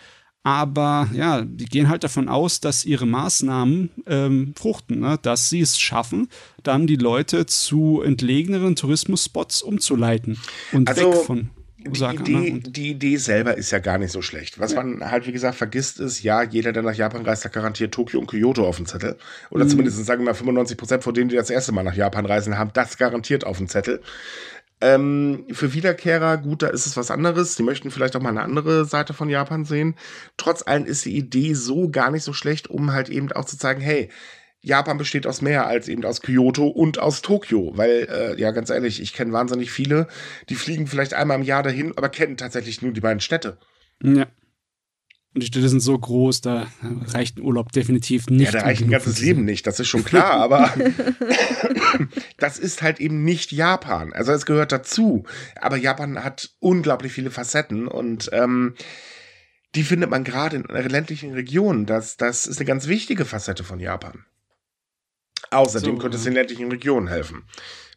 Aber 0.46 1.11
ja, 1.12 1.42
die 1.42 1.64
gehen 1.64 1.88
halt 1.88 2.04
davon 2.04 2.28
aus, 2.28 2.61
dass 2.61 2.85
ihre 2.85 3.04
Maßnahmen 3.04 3.90
ähm, 4.06 4.54
fruchten, 4.54 5.00
ne? 5.00 5.18
dass 5.20 5.50
sie 5.50 5.61
es 5.61 5.76
schaffen, 5.76 6.28
dann 6.62 6.87
die 6.87 6.94
Leute 6.94 7.46
zu 7.46 8.00
entlegeneren 8.00 8.76
Tourismusspots 8.76 9.61
umzuleiten 9.62 10.38
und 10.70 10.88
also, 10.88 11.00
weg 11.00 11.14
von 11.24 11.50
Osaka. 11.90 12.22
Die 12.22 12.33
Idee, 12.33 12.53
ne? 12.53 12.61
die 12.61 12.90
Idee 12.90 13.16
selber 13.16 13.57
ist 13.57 13.70
ja 13.70 13.79
gar 13.79 13.99
nicht 13.99 14.12
so 14.12 14.22
schlecht. 14.22 14.59
Was 14.59 14.72
ja. 14.72 14.83
man 14.83 15.11
halt, 15.11 15.27
wie 15.27 15.33
gesagt, 15.33 15.57
vergisst, 15.57 16.01
ist, 16.01 16.22
ja, 16.22 16.42
jeder, 16.42 16.72
der 16.72 16.83
nach 16.83 16.94
Japan 16.94 17.25
reist, 17.25 17.44
hat 17.44 17.53
garantiert 17.53 17.92
Tokio 17.94 18.20
und 18.20 18.27
Kyoto 18.27 18.66
auf 18.66 18.77
dem 18.77 18.87
Zettel. 18.87 19.16
Oder 19.51 19.64
mhm. 19.64 19.68
zumindest, 19.68 20.05
sagen 20.05 20.22
wir 20.22 20.27
mal, 20.27 20.35
95 20.35 20.77
Prozent 20.77 21.05
von 21.05 21.14
denen, 21.14 21.29
die 21.29 21.37
das 21.37 21.51
erste 21.51 21.72
Mal 21.72 21.83
nach 21.83 21.94
Japan 21.94 22.27
reisen, 22.27 22.59
haben 22.59 22.70
das 22.75 22.99
garantiert 22.99 23.44
auf 23.44 23.59
dem 23.59 23.68
Zettel. 23.68 24.01
Ähm, 24.81 25.46
für 25.53 25.72
Wiederkehrer, 25.72 26.37
gut, 26.37 26.62
da 26.62 26.68
ist 26.68 26.87
es 26.87 26.96
was 26.96 27.11
anderes. 27.11 27.57
Die 27.57 27.62
möchten 27.62 27.90
vielleicht 27.90 28.14
auch 28.14 28.20
mal 28.20 28.29
eine 28.29 28.42
andere 28.42 28.85
Seite 28.85 29.14
von 29.14 29.31
Japan 29.31 29.64
sehen. 29.64 29.94
Trotz 30.37 30.62
allem 30.62 30.85
ist 30.85 31.05
die 31.07 31.16
Idee 31.16 31.55
so 31.55 31.88
gar 31.88 32.11
nicht 32.11 32.25
so 32.25 32.35
schlecht, 32.35 32.68
um 32.68 32.92
halt 32.92 33.09
eben 33.09 33.33
auch 33.33 33.46
zu 33.46 33.57
zeigen, 33.57 33.81
hey, 33.81 34.11
Japan 34.66 34.98
besteht 34.98 35.29
aus 35.29 35.42
mehr 35.42 35.68
als 35.68 35.87
eben 35.87 36.05
aus 36.05 36.22
Kyoto 36.22 36.66
und 36.66 36.98
aus 36.98 37.22
Tokio. 37.22 37.72
Weil, 37.76 38.09
äh, 38.11 38.40
ja, 38.40 38.50
ganz 38.50 38.68
ehrlich, 38.68 39.00
ich 39.00 39.12
kenne 39.12 39.33
wahnsinnig 39.33 39.70
viele, 39.70 40.09
die 40.48 40.57
fliegen 40.57 40.88
vielleicht 40.88 41.14
einmal 41.14 41.38
im 41.38 41.44
Jahr 41.44 41.62
dahin, 41.62 41.96
aber 41.96 42.09
kennen 42.09 42.37
tatsächlich 42.37 42.83
nur 42.83 42.92
die 42.92 43.00
beiden 43.00 43.20
Städte. 43.20 43.59
Ja. 44.02 44.26
Und 45.35 45.42
die 45.42 45.46
Städte 45.46 45.68
sind 45.68 45.79
so 45.79 45.96
groß, 45.96 46.40
da 46.40 46.66
reicht 46.83 47.38
ein 47.38 47.42
Urlaub 47.42 47.70
definitiv 47.70 48.26
nicht. 48.26 48.52
Ja, 48.52 48.59
da 48.59 48.66
reicht 48.66 48.83
ein 48.83 48.90
ganzes 48.90 49.20
Leben 49.20 49.44
nicht, 49.44 49.68
das 49.68 49.79
ist 49.79 49.87
schon 49.87 50.05
klar, 50.05 50.33
aber 50.40 50.74
das 52.37 52.59
ist 52.59 52.83
halt 52.83 52.98
eben 52.98 53.22
nicht 53.22 53.52
Japan. 53.52 54.12
Also 54.14 54.33
es 54.33 54.46
gehört 54.46 54.72
dazu. 54.72 55.26
Aber 55.61 55.76
Japan 55.76 56.24
hat 56.24 56.50
unglaublich 56.59 57.12
viele 57.12 57.31
Facetten 57.31 57.87
und 57.87 58.31
ähm, 58.33 58.74
die 59.76 59.85
findet 59.85 60.11
man 60.11 60.24
gerade 60.24 60.57
in 60.57 60.64
ländlichen 60.64 61.35
Regionen. 61.35 61.87
Das, 61.87 62.16
das 62.16 62.48
ist 62.48 62.59
eine 62.59 62.66
ganz 62.66 62.88
wichtige 62.88 63.24
Facette 63.24 63.62
von 63.62 63.79
Japan. 63.79 64.24
Außerdem 65.51 65.96
so, 65.96 66.01
könnte 66.01 66.16
es 66.16 66.25
den 66.25 66.35
ländlichen 66.35 66.70
Regionen 66.70 67.09
helfen. 67.09 67.44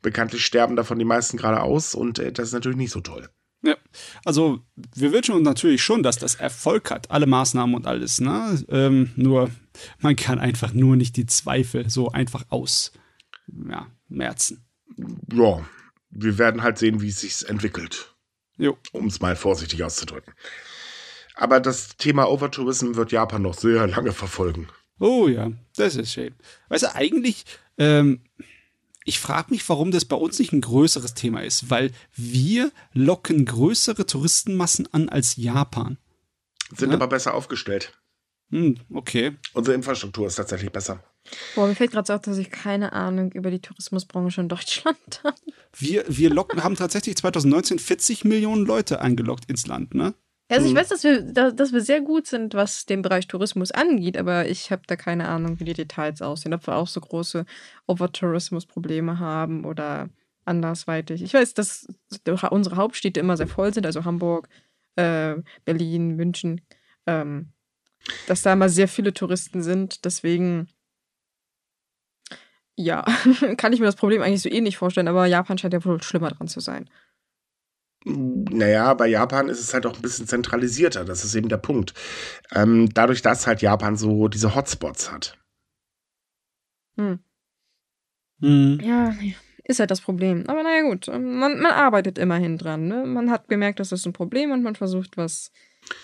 Bekanntlich 0.02 0.45
sterben 0.45 0.75
davon 0.75 0.99
die 0.99 1.06
meisten 1.06 1.38
gerade 1.38 1.62
aus 1.62 1.95
und 1.95 2.19
äh, 2.19 2.32
das 2.32 2.49
ist 2.49 2.54
natürlich 2.54 2.78
nicht 2.78 2.91
so 2.91 3.02
toll. 3.02 3.30
Ja, 3.62 3.75
also 4.23 4.62
wir 4.95 5.12
wünschen 5.12 5.36
uns 5.36 5.43
natürlich 5.43 5.84
schon, 5.84 6.02
dass 6.02 6.17
das 6.17 6.36
Erfolg 6.36 6.91
hat, 6.91 7.12
alle 7.12 7.25
Maßnahmen 7.25 7.75
und 7.75 7.88
alles, 7.88 8.21
ne? 8.21 8.63
Ähm, 8.69 9.12
nur 9.17 9.49
man 9.99 10.15
kann 10.15 10.39
einfach 10.39 10.73
nur 10.73 10.95
nicht 10.95 11.17
die 11.17 11.25
Zweifel 11.25 11.89
so 11.89 12.10
einfach 12.10 12.45
aus, 12.49 12.93
ja, 13.69 13.88
merzen. 14.08 14.65
ja, 15.34 15.65
wir 16.10 16.38
werden 16.38 16.63
halt 16.63 16.78
sehen, 16.78 17.02
wie 17.02 17.10
es 17.10 17.19
sich 17.19 17.49
entwickelt. 17.49 18.15
Um 18.91 19.08
es 19.08 19.19
mal 19.19 19.36
vorsichtig 19.36 19.84
auszudrücken. 19.84 20.34
Aber 21.36 21.60
das 21.60 21.95
Thema 21.95 22.30
Overtourism 22.30 22.95
wird 22.95 23.12
Japan 23.12 23.41
noch 23.41 23.54
sehr 23.54 23.88
lange 23.88 24.12
verfolgen. 24.12 24.67
Oh 24.99 25.27
ja, 25.27 25.51
das 25.75 25.95
ist 25.95 26.12
schön. 26.12 26.35
Weißt 26.67 26.83
du, 26.83 26.95
eigentlich, 26.95 27.45
ähm, 27.77 28.21
ich 29.05 29.19
frage 29.19 29.51
mich, 29.51 29.67
warum 29.69 29.91
das 29.91 30.05
bei 30.05 30.15
uns 30.15 30.38
nicht 30.39 30.53
ein 30.53 30.62
größeres 30.62 31.13
Thema 31.13 31.41
ist, 31.41 31.69
weil 31.69 31.91
wir 32.15 32.71
locken 32.93 33.45
größere 33.45 34.05
Touristenmassen 34.05 34.88
an 34.93 35.09
als 35.09 35.35
Japan. 35.38 35.97
Sind 36.75 36.89
ja? 36.89 36.95
aber 36.95 37.07
besser 37.07 37.33
aufgestellt. 37.33 37.93
Hm, 38.51 38.77
okay. 38.93 39.38
Unsere 39.53 39.75
Infrastruktur 39.75 40.27
ist 40.27 40.35
tatsächlich 40.35 40.71
besser. 40.71 41.03
Boah, 41.55 41.67
mir 41.67 41.75
fällt 41.75 41.91
gerade 41.91 42.07
so 42.07 42.13
auf, 42.13 42.21
dass 42.21 42.38
ich 42.38 42.49
keine 42.49 42.93
Ahnung 42.93 43.31
über 43.33 43.51
die 43.51 43.62
Tourismusbranche 43.62 44.41
in 44.41 44.49
Deutschland 44.49 44.97
habe. 45.23 45.38
Wir, 45.77 46.03
wir 46.07 46.29
locken, 46.29 46.63
haben 46.63 46.75
tatsächlich 46.75 47.15
2019 47.17 47.79
40 47.79 48.25
Millionen 48.25 48.65
Leute 48.65 49.01
eingeloggt 49.01 49.49
ins 49.49 49.67
Land, 49.67 49.93
ne? 49.93 50.13
Also 50.49 50.65
ich 50.65 50.73
mhm. 50.73 50.77
weiß, 50.77 50.88
dass 50.88 51.03
wir, 51.03 51.21
dass 51.21 51.73
wir 51.73 51.81
sehr 51.81 52.01
gut 52.01 52.25
sind, 52.25 52.55
was 52.55 52.88
den 52.88 53.03
Bereich 53.03 53.27
Tourismus 53.27 53.71
angeht, 53.71 54.17
aber 54.17 54.47
ich 54.47 54.71
habe 54.71 54.81
da 54.88 54.95
keine 54.95 55.27
Ahnung, 55.27 55.59
wie 55.59 55.63
die 55.63 55.73
Details 55.73 56.23
aussehen. 56.23 56.55
Ob 56.55 56.65
wir 56.65 56.75
auch 56.75 56.88
so 56.88 56.99
große 56.99 57.45
Overtourismus-Probleme 57.85 59.19
haben 59.19 59.63
oder 59.63 60.09
andersweitig. 60.45 61.21
Ich 61.21 61.35
weiß, 61.35 61.53
dass 61.53 61.88
unsere 62.49 62.77
Hauptstädte 62.77 63.19
immer 63.19 63.38
sehr 63.38 63.47
voll 63.47 63.73
sind, 63.75 63.85
also 63.85 64.05
Hamburg, 64.05 64.49
äh, 64.95 65.35
Berlin, 65.65 66.15
München, 66.15 66.62
ähm, 67.05 67.53
dass 68.27 68.41
da 68.41 68.53
immer 68.53 68.69
sehr 68.69 68.88
viele 68.88 69.13
Touristen 69.13 69.62
sind. 69.62 70.03
Deswegen, 70.03 70.67
ja, 72.75 73.05
kann 73.57 73.71
ich 73.73 73.79
mir 73.79 73.85
das 73.85 73.95
Problem 73.95 74.23
eigentlich 74.23 74.41
so 74.41 74.49
ähnlich 74.49 74.77
vorstellen, 74.77 75.07
aber 75.07 75.27
Japan 75.27 75.59
scheint 75.59 75.75
ja 75.75 75.85
wohl 75.85 76.01
schlimmer 76.01 76.31
dran 76.31 76.47
zu 76.47 76.59
sein. 76.59 76.89
Naja, 78.05 78.93
bei 78.93 79.07
Japan 79.07 79.49
ist 79.49 79.59
es 79.59 79.73
halt 79.73 79.85
auch 79.85 79.95
ein 79.95 80.01
bisschen 80.01 80.27
zentralisierter. 80.27 81.03
Das 81.03 81.25
ist 81.25 81.35
eben 81.35 81.49
der 81.49 81.57
Punkt. 81.57 81.93
Ähm, 82.53 82.89
dadurch, 82.93 83.21
dass 83.21 83.45
halt 83.45 83.62
Japan 83.62 83.97
so 83.97 84.27
diese 84.29 84.55
Hotspots 84.55 85.12
hat. 85.12 85.38
Hm. 86.97 87.19
Hm. 88.41 88.79
Ja, 88.81 89.13
ist 89.65 89.79
halt 89.79 89.91
das 89.91 90.01
Problem. 90.01 90.45
Aber 90.47 90.63
naja, 90.63 90.81
gut. 90.83 91.07
Man, 91.07 91.59
man 91.59 91.65
arbeitet 91.65 92.17
immerhin 92.17 92.57
dran. 92.57 92.88
Ne? 92.88 93.05
Man 93.05 93.29
hat 93.29 93.49
gemerkt, 93.49 93.79
das 93.79 93.91
ist 93.91 94.05
ein 94.05 94.13
Problem 94.13 94.51
und 94.51 94.63
man 94.63 94.75
versucht, 94.75 95.17
was 95.17 95.51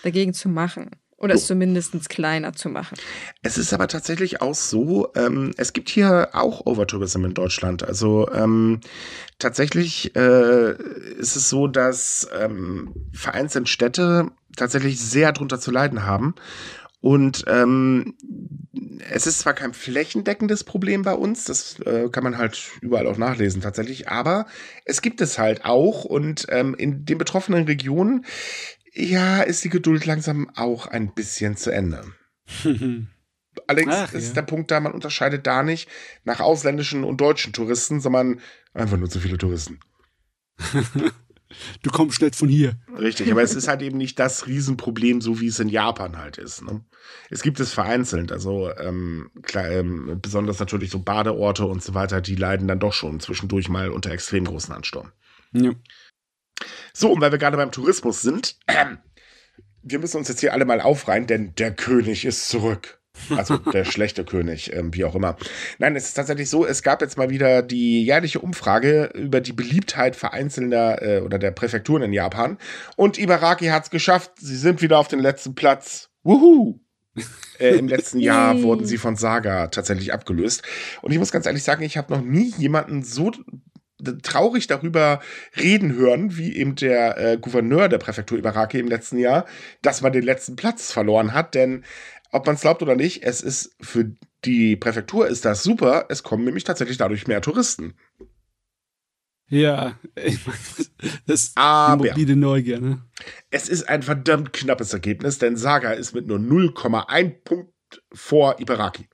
dagegen 0.02 0.34
zu 0.34 0.48
machen. 0.48 0.90
Oder 1.18 1.34
es 1.34 1.46
zumindest 1.46 2.08
kleiner 2.10 2.52
zu 2.52 2.68
machen. 2.68 2.96
Es 3.42 3.56
ist 3.56 3.72
aber 3.72 3.88
tatsächlich 3.88 4.42
auch 4.42 4.54
so, 4.54 5.12
ähm, 5.14 5.52
es 5.56 5.72
gibt 5.72 5.88
hier 5.88 6.30
auch 6.32 6.66
Overtourism 6.66 7.24
in 7.24 7.32
Deutschland. 7.32 7.82
Also 7.82 8.30
ähm, 8.32 8.80
tatsächlich 9.38 10.14
äh, 10.14 10.72
ist 11.18 11.36
es 11.36 11.48
so, 11.48 11.68
dass 11.68 12.28
ähm, 12.38 12.94
vereinzelt 13.12 13.68
Städte 13.70 14.30
tatsächlich 14.56 15.00
sehr 15.00 15.32
drunter 15.32 15.58
zu 15.58 15.70
leiden 15.70 16.04
haben. 16.04 16.34
Und 17.00 17.44
ähm, 17.46 18.14
es 19.10 19.26
ist 19.26 19.38
zwar 19.40 19.54
kein 19.54 19.74
flächendeckendes 19.74 20.64
Problem 20.64 21.02
bei 21.02 21.14
uns, 21.14 21.44
das 21.44 21.78
äh, 21.80 22.08
kann 22.10 22.24
man 22.24 22.36
halt 22.36 22.70
überall 22.80 23.06
auch 23.06 23.18
nachlesen 23.18 23.60
tatsächlich, 23.60 24.08
aber 24.08 24.46
es 24.84 25.02
gibt 25.02 25.20
es 25.20 25.38
halt 25.38 25.64
auch 25.64 26.04
und 26.04 26.46
ähm, 26.48 26.74
in 26.74 27.04
den 27.04 27.18
betroffenen 27.18 27.64
Regionen 27.64 28.24
ja, 28.96 29.42
ist 29.42 29.62
die 29.62 29.68
Geduld 29.68 30.06
langsam 30.06 30.50
auch 30.54 30.86
ein 30.86 31.14
bisschen 31.14 31.56
zu 31.56 31.70
Ende. 31.70 32.04
Allerdings 33.66 33.94
Ach, 33.94 34.12
ist 34.12 34.28
ja. 34.28 34.34
der 34.34 34.42
Punkt 34.42 34.70
da, 34.70 34.80
man 34.80 34.92
unterscheidet 34.92 35.46
da 35.46 35.62
nicht 35.62 35.88
nach 36.24 36.40
ausländischen 36.40 37.04
und 37.04 37.20
deutschen 37.20 37.52
Touristen, 37.52 38.00
sondern 38.00 38.40
einfach 38.74 38.96
nur 38.96 39.08
zu 39.08 39.20
viele 39.20 39.38
Touristen. 39.38 39.80
du 41.82 41.90
kommst 41.90 42.20
nicht 42.20 42.36
von 42.36 42.48
hier. 42.48 42.78
Richtig, 42.98 43.30
aber 43.30 43.42
es 43.42 43.54
ist 43.54 43.68
halt 43.68 43.82
eben 43.82 43.98
nicht 43.98 44.18
das 44.18 44.46
Riesenproblem, 44.46 45.20
so 45.20 45.40
wie 45.40 45.48
es 45.48 45.58
in 45.58 45.68
Japan 45.68 46.16
halt 46.16 46.38
ist. 46.38 46.62
Ne? 46.62 46.84
Es 47.30 47.42
gibt 47.42 47.60
es 47.60 47.72
vereinzelt, 47.72 48.32
also 48.32 48.70
ähm, 48.76 49.30
klar, 49.42 49.70
ähm, 49.70 50.18
besonders 50.22 50.58
natürlich 50.58 50.90
so 50.90 51.00
Badeorte 51.00 51.66
und 51.66 51.82
so 51.82 51.94
weiter, 51.94 52.20
die 52.20 52.36
leiden 52.36 52.68
dann 52.68 52.80
doch 52.80 52.92
schon 52.92 53.20
zwischendurch 53.20 53.68
mal 53.68 53.90
unter 53.90 54.10
extrem 54.10 54.44
großen 54.44 54.74
Ansturm. 54.74 55.12
Ja. 55.52 55.72
So, 56.92 57.12
und 57.12 57.20
weil 57.20 57.32
wir 57.32 57.38
gerade 57.38 57.56
beim 57.56 57.72
Tourismus 57.72 58.22
sind, 58.22 58.56
wir 59.82 59.98
müssen 59.98 60.18
uns 60.18 60.28
jetzt 60.28 60.40
hier 60.40 60.52
alle 60.52 60.64
mal 60.64 60.80
aufreihen, 60.80 61.26
denn 61.26 61.54
der 61.56 61.74
König 61.74 62.24
ist 62.24 62.48
zurück. 62.48 62.98
Also 63.30 63.56
der 63.72 63.84
schlechte 63.84 64.24
König, 64.24 64.72
ähm, 64.72 64.94
wie 64.94 65.04
auch 65.04 65.14
immer. 65.14 65.36
Nein, 65.78 65.96
es 65.96 66.06
ist 66.06 66.14
tatsächlich 66.14 66.50
so, 66.50 66.66
es 66.66 66.82
gab 66.82 67.00
jetzt 67.00 67.16
mal 67.16 67.30
wieder 67.30 67.62
die 67.62 68.04
jährliche 68.04 68.40
Umfrage 68.40 69.10
über 69.14 69.40
die 69.40 69.52
Beliebtheit 69.52 70.16
vereinzelter 70.16 71.02
äh, 71.02 71.20
oder 71.20 71.38
der 71.38 71.50
Präfekturen 71.50 72.02
in 72.02 72.12
Japan. 72.12 72.58
Und 72.96 73.18
Ibaraki 73.18 73.66
hat 73.66 73.84
es 73.84 73.90
geschafft. 73.90 74.32
Sie 74.38 74.56
sind 74.56 74.82
wieder 74.82 74.98
auf 74.98 75.08
den 75.08 75.20
letzten 75.20 75.54
Platz. 75.54 76.10
Wuhu! 76.22 76.80
äh, 77.58 77.76
Im 77.76 77.88
letzten 77.88 78.18
Jahr 78.18 78.62
wurden 78.62 78.84
sie 78.84 78.98
von 78.98 79.16
Saga 79.16 79.68
tatsächlich 79.68 80.12
abgelöst. 80.12 80.62
Und 81.02 81.12
ich 81.12 81.18
muss 81.18 81.32
ganz 81.32 81.46
ehrlich 81.46 81.62
sagen, 81.62 81.82
ich 81.82 81.96
habe 81.96 82.12
noch 82.12 82.22
nie 82.22 82.52
jemanden 82.58 83.02
so 83.02 83.32
traurig 84.22 84.66
darüber 84.66 85.20
reden 85.56 85.94
hören, 85.94 86.36
wie 86.36 86.54
eben 86.56 86.74
der 86.74 87.18
äh, 87.18 87.38
Gouverneur 87.38 87.88
der 87.88 87.98
Präfektur 87.98 88.38
Ibaraki 88.38 88.78
im 88.78 88.88
letzten 88.88 89.18
Jahr, 89.18 89.46
dass 89.82 90.02
man 90.02 90.12
den 90.12 90.24
letzten 90.24 90.56
Platz 90.56 90.92
verloren 90.92 91.32
hat. 91.32 91.54
Denn 91.54 91.84
ob 92.30 92.46
man 92.46 92.56
es 92.56 92.60
glaubt 92.60 92.82
oder 92.82 92.96
nicht, 92.96 93.22
es 93.22 93.40
ist 93.40 93.74
für 93.80 94.12
die 94.44 94.76
Präfektur 94.76 95.26
ist 95.26 95.44
das 95.44 95.62
super. 95.62 96.06
Es 96.08 96.22
kommen 96.22 96.44
nämlich 96.44 96.64
tatsächlich 96.64 96.98
dadurch 96.98 97.26
mehr 97.26 97.40
Touristen. 97.40 97.94
Ja, 99.48 99.98
das 101.26 101.44
ist 101.44 101.56
Aber 101.56 102.08
mobile 102.08 102.36
Neugier, 102.36 102.80
ne? 102.80 103.02
Es 103.50 103.68
ist 103.68 103.88
ein 103.88 104.02
verdammt 104.02 104.52
knappes 104.52 104.92
Ergebnis, 104.92 105.38
denn 105.38 105.56
Saga 105.56 105.92
ist 105.92 106.14
mit 106.14 106.26
nur 106.26 106.38
0,1 106.38 107.44
Punkt 107.44 107.72
vor 108.12 108.60
Ibaraki. 108.60 109.08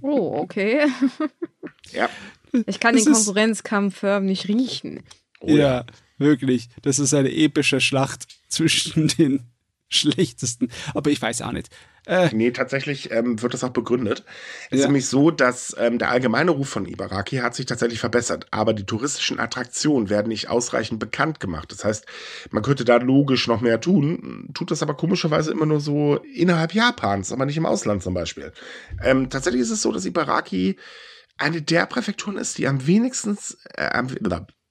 Oh, 0.00 0.38
okay. 0.38 0.86
Ja. 1.92 2.08
Ich 2.66 2.80
kann 2.80 2.94
das 2.94 3.04
den 3.04 3.12
Konkurrenzkampf 3.12 3.98
förmlich 3.98 4.48
riechen. 4.48 5.02
Oh, 5.40 5.48
ja, 5.48 5.56
ja, 5.56 5.86
wirklich. 6.18 6.68
Das 6.82 6.98
ist 6.98 7.12
eine 7.14 7.32
epische 7.32 7.80
Schlacht 7.80 8.26
zwischen 8.48 9.08
den 9.08 9.42
schlechtesten. 9.88 10.70
Aber 10.94 11.10
ich 11.10 11.20
weiß 11.22 11.42
auch 11.42 11.52
nicht. 11.52 11.68
Äh, 12.06 12.30
nee, 12.32 12.52
tatsächlich 12.52 13.10
ähm, 13.10 13.42
wird 13.42 13.52
das 13.52 13.64
auch 13.64 13.70
begründet. 13.70 14.24
Es 14.70 14.78
ja. 14.78 14.84
ist 14.84 14.84
nämlich 14.86 15.08
so, 15.08 15.32
dass 15.32 15.74
ähm, 15.78 15.98
der 15.98 16.10
allgemeine 16.10 16.52
Ruf 16.52 16.68
von 16.68 16.86
Ibaraki 16.86 17.38
hat 17.38 17.56
sich 17.56 17.66
tatsächlich 17.66 17.98
verbessert, 17.98 18.46
aber 18.52 18.74
die 18.74 18.86
touristischen 18.86 19.40
Attraktionen 19.40 20.08
werden 20.08 20.28
nicht 20.28 20.48
ausreichend 20.48 21.00
bekannt 21.00 21.40
gemacht. 21.40 21.72
Das 21.72 21.84
heißt, 21.84 22.06
man 22.52 22.62
könnte 22.62 22.84
da 22.84 22.98
logisch 22.98 23.48
noch 23.48 23.60
mehr 23.60 23.80
tun, 23.80 24.50
tut 24.54 24.70
das 24.70 24.82
aber 24.82 24.94
komischerweise 24.94 25.50
immer 25.50 25.66
nur 25.66 25.80
so 25.80 26.16
innerhalb 26.32 26.74
Japans, 26.74 27.32
aber 27.32 27.44
nicht 27.44 27.56
im 27.56 27.66
Ausland 27.66 28.04
zum 28.04 28.14
Beispiel. 28.14 28.52
Ähm, 29.02 29.28
tatsächlich 29.28 29.62
ist 29.62 29.70
es 29.70 29.82
so, 29.82 29.90
dass 29.90 30.04
Ibaraki 30.04 30.76
eine 31.38 31.62
der 31.62 31.86
Präfekturen 31.86 32.38
ist, 32.38 32.58
die 32.58 32.66
am 32.66 32.86
wenigsten, 32.86 33.38
äh, 33.74 33.88
am, 33.88 34.08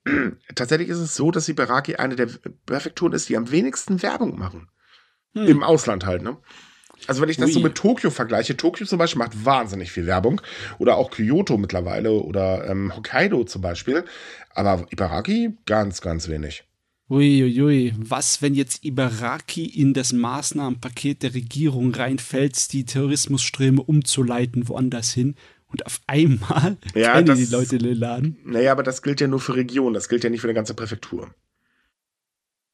tatsächlich 0.55 0.89
ist 0.89 0.99
es 0.99 1.15
so, 1.15 1.31
dass 1.31 1.49
Ibaraki 1.49 1.95
eine 1.95 2.15
der 2.15 2.29
Präfekturen 2.65 3.13
ist, 3.13 3.29
die 3.29 3.37
am 3.37 3.51
wenigsten 3.51 4.01
Werbung 4.01 4.37
machen. 4.37 4.69
Hm. 5.33 5.47
Im 5.47 5.63
Ausland 5.63 6.05
halt, 6.05 6.21
ne? 6.21 6.37
Also 7.07 7.21
wenn 7.21 7.29
ich 7.29 7.37
das 7.37 7.47
Ui. 7.47 7.53
so 7.53 7.59
mit 7.59 7.75
Tokio 7.75 8.09
vergleiche, 8.09 8.55
Tokio 8.55 8.85
zum 8.85 8.97
Beispiel 8.97 9.19
macht 9.19 9.45
wahnsinnig 9.45 9.91
viel 9.91 10.05
Werbung 10.05 10.41
oder 10.79 10.95
auch 10.95 11.11
Kyoto 11.11 11.57
mittlerweile 11.57 12.11
oder 12.11 12.67
ähm, 12.69 12.95
Hokkaido 12.95 13.43
zum 13.43 13.61
Beispiel, 13.61 14.05
aber 14.51 14.85
Ibaraki 14.91 15.57
ganz, 15.65 16.01
ganz 16.01 16.29
wenig. 16.29 16.63
Uiuiui, 17.07 17.61
ui. 17.61 17.93
was, 17.97 18.41
wenn 18.41 18.55
jetzt 18.55 18.83
Ibaraki 18.83 19.65
in 19.65 19.93
das 19.93 20.11
Maßnahmenpaket 20.13 21.21
der 21.21 21.35
Regierung 21.35 21.93
reinfällt, 21.93 22.73
die 22.73 22.85
Tourismusströme 22.85 23.83
umzuleiten 23.83 24.67
woanders 24.67 25.13
hin? 25.13 25.35
Und 25.75 25.85
auf 25.85 25.99
einmal 26.07 26.77
ja, 26.93 27.11
kennen 27.11 27.25
das, 27.25 27.37
die 27.37 27.45
Leute 27.47 27.77
den 27.77 27.97
Laden. 27.97 28.37
Naja, 28.45 28.71
aber 28.71 28.81
das 28.81 29.01
gilt 29.01 29.19
ja 29.19 29.27
nur 29.27 29.41
für 29.41 29.55
Regionen, 29.55 29.93
das 29.93 30.07
gilt 30.07 30.23
ja 30.23 30.29
nicht 30.29 30.39
für 30.39 30.47
eine 30.47 30.53
ganze 30.53 30.73
Präfektur. 30.73 31.35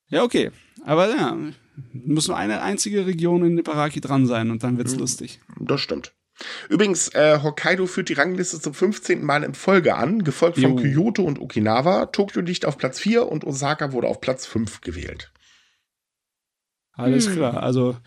Ja, 0.09 0.21
okay. 0.21 0.51
Aber 0.85 1.09
ja, 1.09 1.35
muss 1.93 2.27
nur 2.27 2.37
eine 2.37 2.61
einzige 2.61 3.07
Region 3.07 3.43
in 3.43 3.57
Ibaraki 3.57 4.01
dran 4.01 4.27
sein 4.27 4.51
und 4.51 4.61
dann 4.61 4.77
wird's 4.77 4.93
mhm. 4.93 4.99
lustig. 4.99 5.39
Das 5.59 5.81
stimmt. 5.81 6.13
Übrigens, 6.69 7.07
äh, 7.15 7.39
Hokkaido 7.41 7.87
führt 7.87 8.09
die 8.09 8.13
Rangliste 8.13 8.61
zum 8.61 8.75
15. 8.75 9.23
Mal 9.23 9.43
in 9.43 9.55
Folge 9.55 9.95
an, 9.95 10.23
gefolgt 10.23 10.59
von 10.59 10.77
jo. 10.77 10.83
Kyoto 10.83 11.23
und 11.23 11.39
Okinawa. 11.39 12.05
Tokio 12.05 12.41
liegt 12.43 12.65
auf 12.65 12.77
Platz 12.77 12.99
4 12.99 13.27
und 13.27 13.45
Osaka 13.45 13.93
wurde 13.93 14.09
auf 14.09 14.21
Platz 14.21 14.45
5 14.45 14.81
gewählt. 14.81 15.31
Alles 16.93 17.25
hm. 17.25 17.33
klar, 17.33 17.63
also 17.63 17.97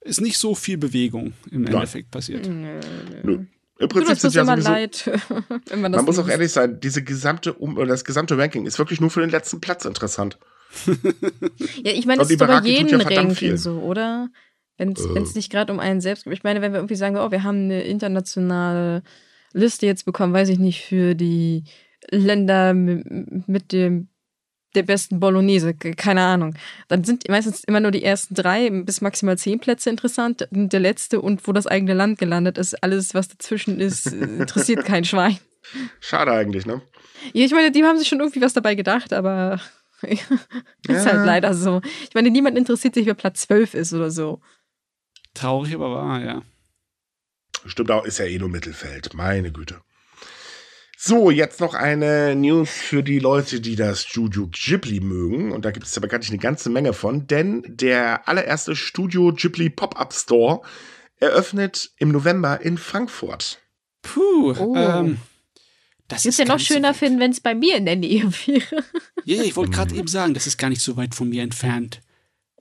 ist 0.00 0.20
nicht 0.20 0.38
so 0.38 0.54
viel 0.54 0.78
Bewegung 0.78 1.32
im 1.50 1.62
Nein. 1.62 1.74
Endeffekt 1.74 2.12
passiert. 2.12 2.48
Nö. 2.48 3.46
Im 3.78 3.88
Prinzip 3.88 4.18
sind 4.18 4.34
ja 4.34 4.42
immer 4.42 4.60
sowieso, 4.60 4.70
leid, 4.70 5.20
man, 5.76 5.92
man 5.92 6.04
muss 6.04 6.18
auch 6.18 6.28
ehrlich 6.28 6.52
sein, 6.52 6.78
diese 6.78 7.02
gesamte 7.02 7.54
um 7.54 7.74
das 7.86 8.04
gesamte 8.04 8.38
Ranking 8.38 8.66
ist 8.66 8.78
wirklich 8.78 9.00
nur 9.00 9.10
für 9.10 9.20
den 9.20 9.30
letzten 9.30 9.60
Platz 9.60 9.84
interessant. 9.84 10.38
ja, 10.86 11.92
ich 11.92 12.06
meine, 12.06 12.18
das 12.18 12.30
ist 12.30 12.38
bei 12.38 12.60
jedem 12.60 13.00
ja 13.00 13.06
Ranking 13.06 13.56
so, 13.56 13.80
oder? 13.80 14.28
Wenn 14.76 14.92
es 14.92 15.04
äh. 15.04 15.36
nicht 15.36 15.50
gerade 15.50 15.72
um 15.72 15.80
einen 15.80 16.00
selbst 16.00 16.24
geht. 16.24 16.32
Ich 16.32 16.44
meine, 16.44 16.60
wenn 16.60 16.72
wir 16.72 16.78
irgendwie 16.78 16.96
sagen, 16.96 17.16
oh, 17.16 17.30
wir 17.30 17.42
haben 17.42 17.64
eine 17.64 17.82
internationale 17.82 19.02
Liste 19.52 19.86
jetzt 19.86 20.04
bekommen, 20.04 20.32
weiß 20.32 20.48
ich 20.48 20.58
nicht, 20.58 20.84
für 20.84 21.14
die 21.14 21.64
Länder 22.10 22.74
mit 22.74 23.72
dem 23.72 24.08
der 24.74 24.82
besten 24.82 25.20
Bolognese, 25.20 25.74
keine 25.74 26.22
Ahnung. 26.22 26.54
Dann 26.88 27.04
sind 27.04 27.28
meistens 27.28 27.64
immer 27.64 27.80
nur 27.80 27.90
die 27.90 28.02
ersten 28.02 28.34
drei 28.34 28.70
bis 28.70 29.00
maximal 29.00 29.38
zehn 29.38 29.60
Plätze 29.60 29.90
interessant. 29.90 30.48
Und 30.50 30.72
der 30.72 30.80
letzte 30.80 31.20
und 31.20 31.46
wo 31.46 31.52
das 31.52 31.66
eigene 31.66 31.94
Land 31.94 32.18
gelandet 32.18 32.58
ist, 32.58 32.82
alles, 32.82 33.14
was 33.14 33.28
dazwischen 33.28 33.80
ist, 33.80 34.06
interessiert 34.06 34.84
kein 34.84 35.04
Schwein. 35.04 35.38
Schade 36.00 36.32
eigentlich, 36.32 36.66
ne? 36.66 36.82
Ja, 37.32 37.44
ich 37.44 37.52
meine, 37.52 37.70
die 37.70 37.84
haben 37.84 37.98
sich 37.98 38.08
schon 38.08 38.20
irgendwie 38.20 38.42
was 38.42 38.52
dabei 38.52 38.74
gedacht, 38.74 39.12
aber 39.12 39.60
ist 40.02 40.28
ja. 40.88 41.04
halt 41.04 41.26
leider 41.26 41.54
so. 41.54 41.80
Ich 42.08 42.14
meine, 42.14 42.30
niemand 42.30 42.58
interessiert 42.58 42.94
sich, 42.94 43.06
wer 43.06 43.14
Platz 43.14 43.42
12 43.42 43.74
ist 43.74 43.92
oder 43.92 44.10
so. 44.10 44.40
Traurig, 45.32 45.74
aber 45.74 45.90
wahr, 45.90 46.20
ja. 46.20 46.42
Stimmt 47.66 47.90
auch, 47.90 48.04
ist 48.04 48.18
ja 48.18 48.26
eh 48.26 48.38
nur 48.38 48.48
Mittelfeld. 48.48 49.14
Meine 49.14 49.50
Güte. 49.50 49.80
So, 51.06 51.30
jetzt 51.30 51.60
noch 51.60 51.74
eine 51.74 52.34
News 52.34 52.70
für 52.70 53.02
die 53.02 53.18
Leute, 53.18 53.60
die 53.60 53.76
das 53.76 54.04
Studio 54.04 54.48
Ghibli 54.50 55.00
mögen. 55.00 55.52
Und 55.52 55.66
da 55.66 55.70
gibt 55.70 55.84
es 55.84 55.94
ja 55.94 56.00
bekanntlich 56.00 56.30
eine 56.30 56.38
ganze 56.38 56.70
Menge 56.70 56.94
von, 56.94 57.26
denn 57.26 57.62
der 57.68 58.26
allererste 58.26 58.74
Studio 58.74 59.30
Ghibli 59.34 59.68
Pop-Up 59.68 60.14
Store 60.14 60.62
eröffnet 61.20 61.90
im 61.98 62.08
November 62.08 62.62
in 62.62 62.78
Frankfurt. 62.78 63.60
Puh, 64.00 64.54
oh. 64.58 64.74
ähm, 64.74 65.18
das 66.08 66.24
ist 66.24 66.38
ja 66.38 66.46
noch 66.46 66.58
schöner 66.58 66.94
so 66.94 67.00
finden, 67.00 67.20
wenn 67.20 67.32
es 67.32 67.40
bei 67.40 67.54
mir 67.54 67.76
in 67.76 67.84
der 67.84 67.96
Nähe 67.96 68.22
wäre. 68.46 68.82
Ja, 69.26 69.42
ich 69.42 69.56
wollte 69.56 69.72
gerade 69.72 69.94
eben 69.94 70.08
sagen, 70.08 70.32
das 70.32 70.46
ist 70.46 70.56
gar 70.56 70.70
nicht 70.70 70.80
so 70.80 70.96
weit 70.96 71.14
von 71.14 71.28
mir 71.28 71.42
entfernt. 71.42 72.00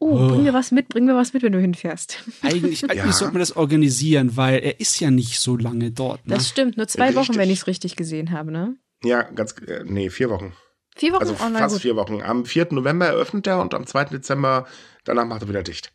Oh, 0.04 0.18
oh, 0.18 0.28
bring 0.28 0.44
mir 0.44 0.54
was 0.54 0.72
mit, 0.72 0.90
bring 0.90 1.06
mir 1.06 1.16
was 1.16 1.34
mit, 1.34 1.44
wenn 1.44 1.54
du 1.54 1.62
hinfährst. 1.62 2.18
Eigentlich, 2.42 2.84
eigentlich 2.90 3.06
ja. 3.06 3.12
sollte 3.14 3.34
man 3.36 3.40
das 3.40 3.56
organisieren, 3.56 4.36
weil 4.36 4.60
er 4.60 4.82
ist 4.82 5.00
ja 5.00 5.10
nicht 5.10 5.40
so 5.40 5.56
lange 5.56 5.92
dort. 5.92 6.28
Ne? 6.28 6.36
Das 6.36 6.50
stimmt, 6.50 6.76
nur 6.76 6.90
zwei 6.90 7.08
richtig. 7.08 7.30
Wochen, 7.30 7.38
wenn 7.38 7.50
ich 7.50 7.60
es 7.60 7.68
richtig 7.68 7.96
gesehen 7.96 8.32
habe, 8.32 8.52
ne? 8.52 8.76
Ja, 9.02 9.22
ganz, 9.22 9.56
äh, 9.66 9.84
nee, 9.86 10.10
vier 10.10 10.30
Wochen. 10.30 10.54
Vier 10.96 11.14
Wochen? 11.14 11.22
Also 11.22 11.34
oh, 11.34 11.38
fast 11.38 11.76
gut. 11.76 11.82
vier 11.82 11.96
Wochen. 11.96 12.22
Am 12.22 12.46
4. 12.46 12.68
November 12.72 13.06
eröffnet 13.06 13.48
er 13.48 13.62
und 13.62 13.74
am 13.74 13.88
2. 13.88 14.06
Dezember, 14.06 14.68
danach 15.06 15.26
macht 15.26 15.44
er 15.44 15.50
wieder 15.50 15.64
dicht. 15.64 15.94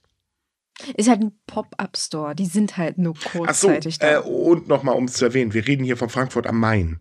Ist 0.96 1.10
halt 1.10 1.20
ein 1.20 1.32
Pop-Up-Store. 1.46 2.34
Die 2.34 2.46
sind 2.46 2.78
halt 2.78 2.96
nur 2.96 3.14
kurzzeitig 3.14 3.98
Ach 4.00 4.06
so, 4.06 4.22
da. 4.22 4.26
Äh, 4.26 4.30
und 4.30 4.68
nochmal, 4.68 4.94
um 4.96 5.04
es 5.04 5.14
zu 5.14 5.26
erwähnen, 5.26 5.52
wir 5.52 5.66
reden 5.66 5.84
hier 5.84 5.98
von 5.98 6.08
Frankfurt 6.08 6.46
am 6.46 6.58
Main. 6.58 7.00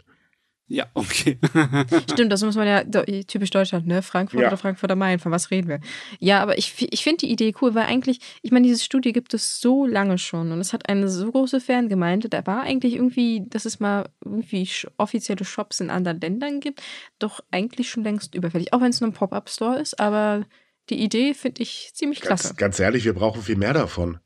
Ja, 0.70 0.86
okay. 0.94 1.40
Stimmt, 2.12 2.32
das 2.32 2.44
muss 2.44 2.56
man 2.56 2.68
ja, 2.68 2.84
typisch 3.24 3.52
Deutschland, 3.52 3.88
ne? 3.88 4.02
Frankfurt 4.02 4.42
ja. 4.42 4.48
oder 4.48 4.58
Frankfurt 4.58 4.92
am 4.92 5.00
Main, 5.00 5.20
von 5.20 5.32
was 5.32 5.50
reden 5.50 5.70
wir? 5.70 5.80
Ja, 6.20 6.42
aber 6.42 6.58
ich, 6.58 6.74
ich 6.92 7.04
finde 7.04 7.20
die 7.20 7.32
Idee 7.32 7.54
cool, 7.62 7.74
weil 7.74 7.86
eigentlich, 7.86 8.20
ich 8.42 8.52
meine, 8.52 8.68
dieses 8.68 8.84
Studio 8.84 9.14
gibt 9.14 9.34
es 9.34 9.62
so 9.62 9.86
lange 9.86 10.18
schon 10.18 10.52
und 10.52 10.60
es 10.60 10.74
hat 10.74 10.90
eine 10.90 11.08
so 11.08 11.32
große 11.32 11.62
Fangemeinde. 11.62 12.28
Da 12.28 12.46
war 12.46 12.64
eigentlich 12.64 12.96
irgendwie, 12.96 13.46
dass 13.48 13.64
es 13.64 13.80
mal 13.80 14.10
irgendwie 14.26 14.70
offizielle 14.98 15.46
Shops 15.46 15.80
in 15.80 15.90
anderen 15.90 16.20
Ländern 16.20 16.60
gibt, 16.60 16.82
doch 17.18 17.40
eigentlich 17.50 17.90
schon 17.90 18.04
längst 18.04 18.36
überfällig. 18.36 18.74
Auch 18.74 18.82
wenn 18.82 18.90
es 18.90 19.00
nur 19.00 19.10
ein 19.10 19.14
Pop-Up-Store 19.14 19.80
ist, 19.80 20.00
aber 20.02 20.46
die 20.90 21.02
Idee 21.02 21.34
finde 21.34 21.62
ich 21.64 21.92
ziemlich 21.94 22.20
klasse. 22.20 22.50
Ganz, 22.50 22.58
ganz 22.58 22.80
ehrlich, 22.80 23.06
wir 23.06 23.14
brauchen 23.14 23.42
viel 23.42 23.58
mehr 23.58 23.74
davon. 23.74 24.20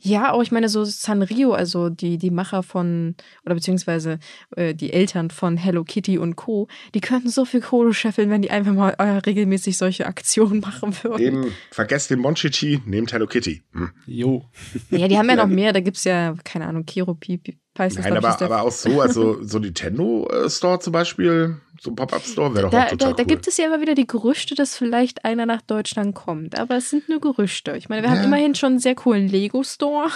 Ja, 0.00 0.32
auch 0.32 0.42
ich 0.42 0.52
meine, 0.52 0.68
so 0.68 0.84
Sanrio, 0.84 1.52
also 1.52 1.88
die, 1.88 2.18
die 2.18 2.30
Macher 2.30 2.62
von, 2.62 3.14
oder 3.44 3.54
beziehungsweise 3.54 4.18
äh, 4.56 4.74
die 4.74 4.92
Eltern 4.92 5.30
von 5.30 5.56
Hello 5.56 5.84
Kitty 5.84 6.18
und 6.18 6.36
Co., 6.36 6.68
die 6.94 7.00
könnten 7.00 7.28
so 7.28 7.44
viel 7.44 7.60
Kohle 7.60 7.94
scheffeln, 7.94 8.30
wenn 8.30 8.42
die 8.42 8.50
einfach 8.50 8.72
mal 8.72 8.90
äh, 8.98 9.18
regelmäßig 9.18 9.76
solche 9.78 10.06
Aktionen 10.06 10.60
machen 10.60 10.94
würden. 11.02 11.22
Eben, 11.22 11.52
vergesst 11.70 12.10
den 12.10 12.20
Monchichi, 12.20 12.80
nehmt 12.86 13.12
Hello 13.12 13.26
Kitty. 13.26 13.62
Hm. 13.72 13.90
Jo. 14.06 14.44
Ja, 14.90 15.08
die 15.08 15.18
haben 15.18 15.28
ja 15.28 15.36
noch 15.44 15.46
mehr, 15.46 15.72
da 15.72 15.80
gibt 15.80 15.96
es 15.96 16.04
ja, 16.04 16.34
keine 16.44 16.66
Ahnung, 16.66 16.84
Kiro 16.84 17.14
Pipi. 17.14 17.58
Nein, 17.78 18.16
aber, 18.16 18.42
aber 18.42 18.62
auch 18.62 18.70
so, 18.70 19.00
also 19.00 19.42
so 19.46 19.58
Nintendo 19.58 20.28
äh, 20.28 20.50
Store 20.50 20.78
zum 20.78 20.92
Beispiel, 20.92 21.56
so 21.80 21.90
ein 21.90 21.96
Pop-Up-Store 21.96 22.54
wäre 22.54 22.64
doch 22.64 22.70
da, 22.70 22.84
auch 22.84 22.90
total 22.90 23.10
da, 23.10 23.16
da 23.16 23.24
gibt 23.24 23.48
es 23.48 23.56
ja 23.56 23.66
immer 23.66 23.80
wieder 23.80 23.94
die 23.94 24.06
Gerüchte, 24.06 24.54
dass 24.54 24.76
vielleicht 24.76 25.24
einer 25.24 25.46
nach 25.46 25.62
Deutschland 25.62 26.14
kommt. 26.14 26.58
Aber 26.58 26.76
es 26.76 26.90
sind 26.90 27.08
nur 27.08 27.20
Gerüchte. 27.20 27.76
Ich 27.76 27.88
meine, 27.88 28.02
wir 28.02 28.10
ja. 28.10 28.16
haben 28.16 28.24
immerhin 28.24 28.54
schon 28.54 28.72
einen 28.72 28.78
sehr 28.78 28.94
coolen 28.94 29.26
Lego-Store. 29.26 30.10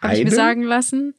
Habe 0.00 0.16
ich 0.16 0.24
mir 0.24 0.30
sagen 0.30 0.62
lassen. 0.62 1.14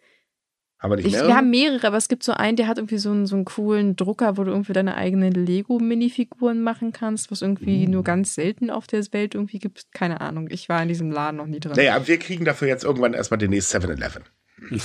Aber 0.81 0.95
nicht 0.95 1.07
ich, 1.07 1.13
wir 1.13 1.35
haben 1.35 1.49
mehrere, 1.49 1.87
aber 1.87 1.97
es 1.97 2.07
gibt 2.07 2.23
so 2.23 2.31
einen, 2.31 2.55
der 2.55 2.67
hat 2.67 2.77
irgendwie 2.77 2.99
so 2.99 3.11
einen, 3.11 3.25
so 3.25 3.35
einen 3.35 3.43
coolen 3.43 3.97
Drucker, 3.97 4.37
wo 4.37 4.45
du 4.45 4.51
irgendwie 4.51 4.71
deine 4.71 4.95
eigenen 4.95 5.33
Lego-Minifiguren 5.33 6.61
machen 6.61 6.93
kannst, 6.93 7.31
was 7.31 7.41
irgendwie 7.41 7.85
uh. 7.85 7.89
nur 7.89 8.03
ganz 8.03 8.33
selten 8.33 8.69
auf 8.69 8.87
der 8.87 9.03
Welt 9.11 9.35
irgendwie 9.35 9.59
gibt. 9.59 9.91
Keine 9.91 10.21
Ahnung. 10.21 10.47
Ich 10.49 10.69
war 10.69 10.81
in 10.81 10.87
diesem 10.87 11.11
Laden 11.11 11.37
noch 11.37 11.47
nie 11.47 11.59
drin. 11.59 11.73
Naja, 11.75 12.07
wir 12.07 12.17
kriegen 12.17 12.45
dafür 12.45 12.69
jetzt 12.69 12.85
irgendwann 12.85 13.13
erstmal 13.13 13.37
den 13.37 13.49
nächsten 13.49 13.77
7-Eleven. 13.77 14.23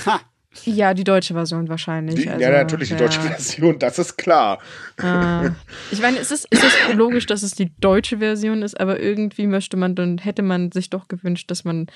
Ha. 0.05 0.21
Ja, 0.63 0.93
die 0.93 1.03
deutsche 1.03 1.33
Version 1.33 1.67
wahrscheinlich. 1.67 2.15
Die, 2.15 2.29
also, 2.29 2.41
ja, 2.41 2.49
natürlich 2.49 2.89
die 2.89 2.95
deutsche 2.95 3.19
Version, 3.19 3.77
das 3.77 3.99
ist 3.99 4.17
klar. 4.17 4.59
Ah. 4.97 5.51
Ich 5.91 6.01
meine, 6.01 6.17
es 6.17 6.31
ist, 6.31 6.47
es 6.49 6.63
ist 6.63 6.93
logisch, 6.93 7.25
dass 7.25 7.43
es 7.43 7.55
die 7.55 7.75
deutsche 7.79 8.19
Version 8.19 8.61
ist, 8.61 8.79
aber 8.79 8.99
irgendwie 8.99 9.47
möchte 9.47 9.75
man 9.75 9.95
dann, 9.95 10.17
hätte 10.17 10.43
man 10.43 10.71
sich 10.71 10.89
doch 10.89 11.07
gewünscht, 11.07 11.51
dass 11.51 11.65
man 11.65 11.87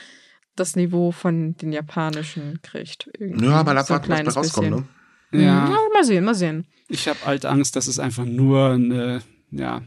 das 0.56 0.76
Niveau 0.76 1.12
von 1.12 1.56
den 1.56 1.72
japanischen 1.72 2.60
kriegt. 2.62 3.10
Irgendwie 3.18 3.46
ja, 3.46 3.64
mal 3.64 3.78
abwarten, 3.78 4.12
so 4.12 4.12
was 4.12 4.24
da 4.26 4.32
rauskommt, 4.32 4.70
ne? 4.70 4.84
Ja. 5.32 5.42
ja. 5.42 5.78
Mal 5.94 6.04
sehen, 6.04 6.26
mal 6.26 6.36
sehen. 6.36 6.66
Ich 6.90 7.08
habe 7.08 7.20
halt 7.26 7.46
Angst, 7.46 7.76
dass 7.76 7.88
es 7.88 8.00
einfach 8.00 8.26
nur 8.26 8.72
eine, 8.72 9.22
ja, 9.52 9.84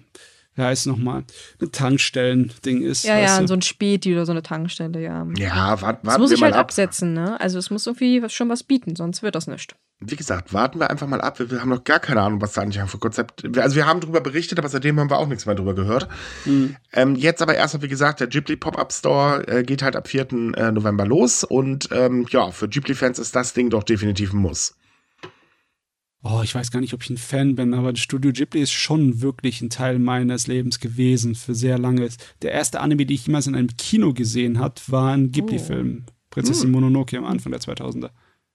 wie 0.55 0.63
heißt 0.63 0.83
es 0.83 0.87
nochmal, 0.87 1.25
eine 1.61 1.71
Tankstellen-Ding 1.71 2.83
ist. 2.83 3.05
Ja, 3.05 3.19
ja, 3.19 3.41
du? 3.41 3.47
so 3.47 3.55
ein 3.55 3.63
Späti 3.63 4.13
oder 4.13 4.27
so 4.27 4.33
eine 4.33 4.43
Tankstelle, 4.43 5.01
ja. 5.01 5.27
Ja, 5.37 5.81
wart, 5.81 5.83
warten 5.83 6.07
Das 6.07 6.19
muss 6.19 6.33
ich 6.33 6.43
halt 6.43 6.55
ab. 6.55 6.61
absetzen, 6.61 7.15
ne? 7.15 7.41
Also 7.41 7.59
es 7.59 7.71
muss 7.71 7.87
irgendwie 7.87 8.23
schon 8.29 8.49
was 8.49 8.63
bieten, 8.63 8.95
sonst 8.97 9.23
wird 9.23 9.35
das 9.35 9.47
nicht. 9.47 9.75
Wie 10.05 10.17
gesagt, 10.17 10.53
warten 10.53 10.81
wir 10.81 10.91
einfach 10.91 11.07
mal 11.07 11.21
ab. 11.21 11.39
Wir, 11.39 11.51
wir 11.51 11.61
haben 11.61 11.69
noch 11.69 11.85
gar 11.85 12.01
keine 12.01 12.21
Ahnung, 12.21 12.41
was 12.41 12.53
da 12.53 12.63
eigentlich 12.63 12.83
für 12.91 12.99
Konzept. 12.99 13.45
Also 13.57 13.77
wir 13.77 13.87
haben 13.87 14.01
darüber 14.01 14.21
berichtet, 14.21 14.59
aber 14.59 14.69
seitdem 14.69 14.99
haben 14.99 15.11
wir 15.11 15.19
auch 15.19 15.29
nichts 15.29 15.47
mehr 15.47 15.55
darüber 15.55 15.75
gehört. 15.75 16.09
Mhm. 16.45 16.77
Ähm, 16.93 17.15
jetzt 17.15 17.41
aber 17.41 17.55
erstmal, 17.55 17.83
wie 17.83 17.89
gesagt, 17.89 18.21
der 18.21 18.27
Ghibli 18.27 18.57
Pop-Up 18.57 18.93
Store 18.93 19.47
äh, 19.47 19.63
geht 19.63 19.83
halt 19.83 19.97
ab 19.97 20.09
4. 20.09 20.33
Äh, 20.57 20.73
November 20.73 21.07
los 21.07 21.45
und 21.45 21.89
ähm, 21.93 22.27
ja, 22.31 22.51
für 22.51 22.69
Ghibli-Fans 22.69 23.19
ist 23.19 23.37
das 23.37 23.55
Ding 23.55 23.71
doch 23.71 23.85
definitiv 23.85 24.33
ein 24.33 24.39
Muss. 24.39 24.75
Oh, 26.25 26.41
ich 26.45 26.55
weiß 26.55 26.71
gar 26.71 26.81
nicht, 26.81 26.95
ob 26.95 27.03
ich 27.03 27.11
ein 27.11 27.19
Fan 27.19 27.57
bin, 27.57 27.75
aber 27.75 27.97
Studio 27.97 28.31
Ghibli 28.31 28.63
ist 28.63 28.71
schon 28.71 29.23
wirklich 29.23 29.61
ein 29.61 29.71
Teil 29.71 29.99
meines 29.99 30.47
Lebens 30.47 30.79
gewesen 30.79 31.35
für 31.35 31.55
sehr 31.55 31.79
lange. 31.79 32.09
Der 32.43 32.53
erste 32.53 32.81
Anime, 32.81 33.07
den 33.07 33.15
ich 33.17 33.27
jemals 33.27 33.49
in 33.49 33.57
einem 33.57 33.77
Kino 33.77 34.13
gesehen 34.13 34.61
habe, 34.61 34.77
war 34.87 35.13
ein 35.15 35.33
Ghibli-Film. 35.33 36.05
Oh. 36.07 36.13
Prinzessin 36.31 36.67
hm. 36.67 36.73
Mononoke 36.73 37.19
am 37.19 37.25
Anfang 37.25 37.51
der 37.51 37.61
2000er. 37.61 38.11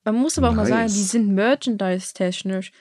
Man 0.05 0.15
muss 0.15 0.37
aber 0.37 0.49
auch 0.49 0.55
nice. 0.55 0.69
mal 0.69 0.87
sagen, 0.87 0.93
die 0.93 1.03
sind 1.03 1.27
merchandise-technisch 1.35 2.71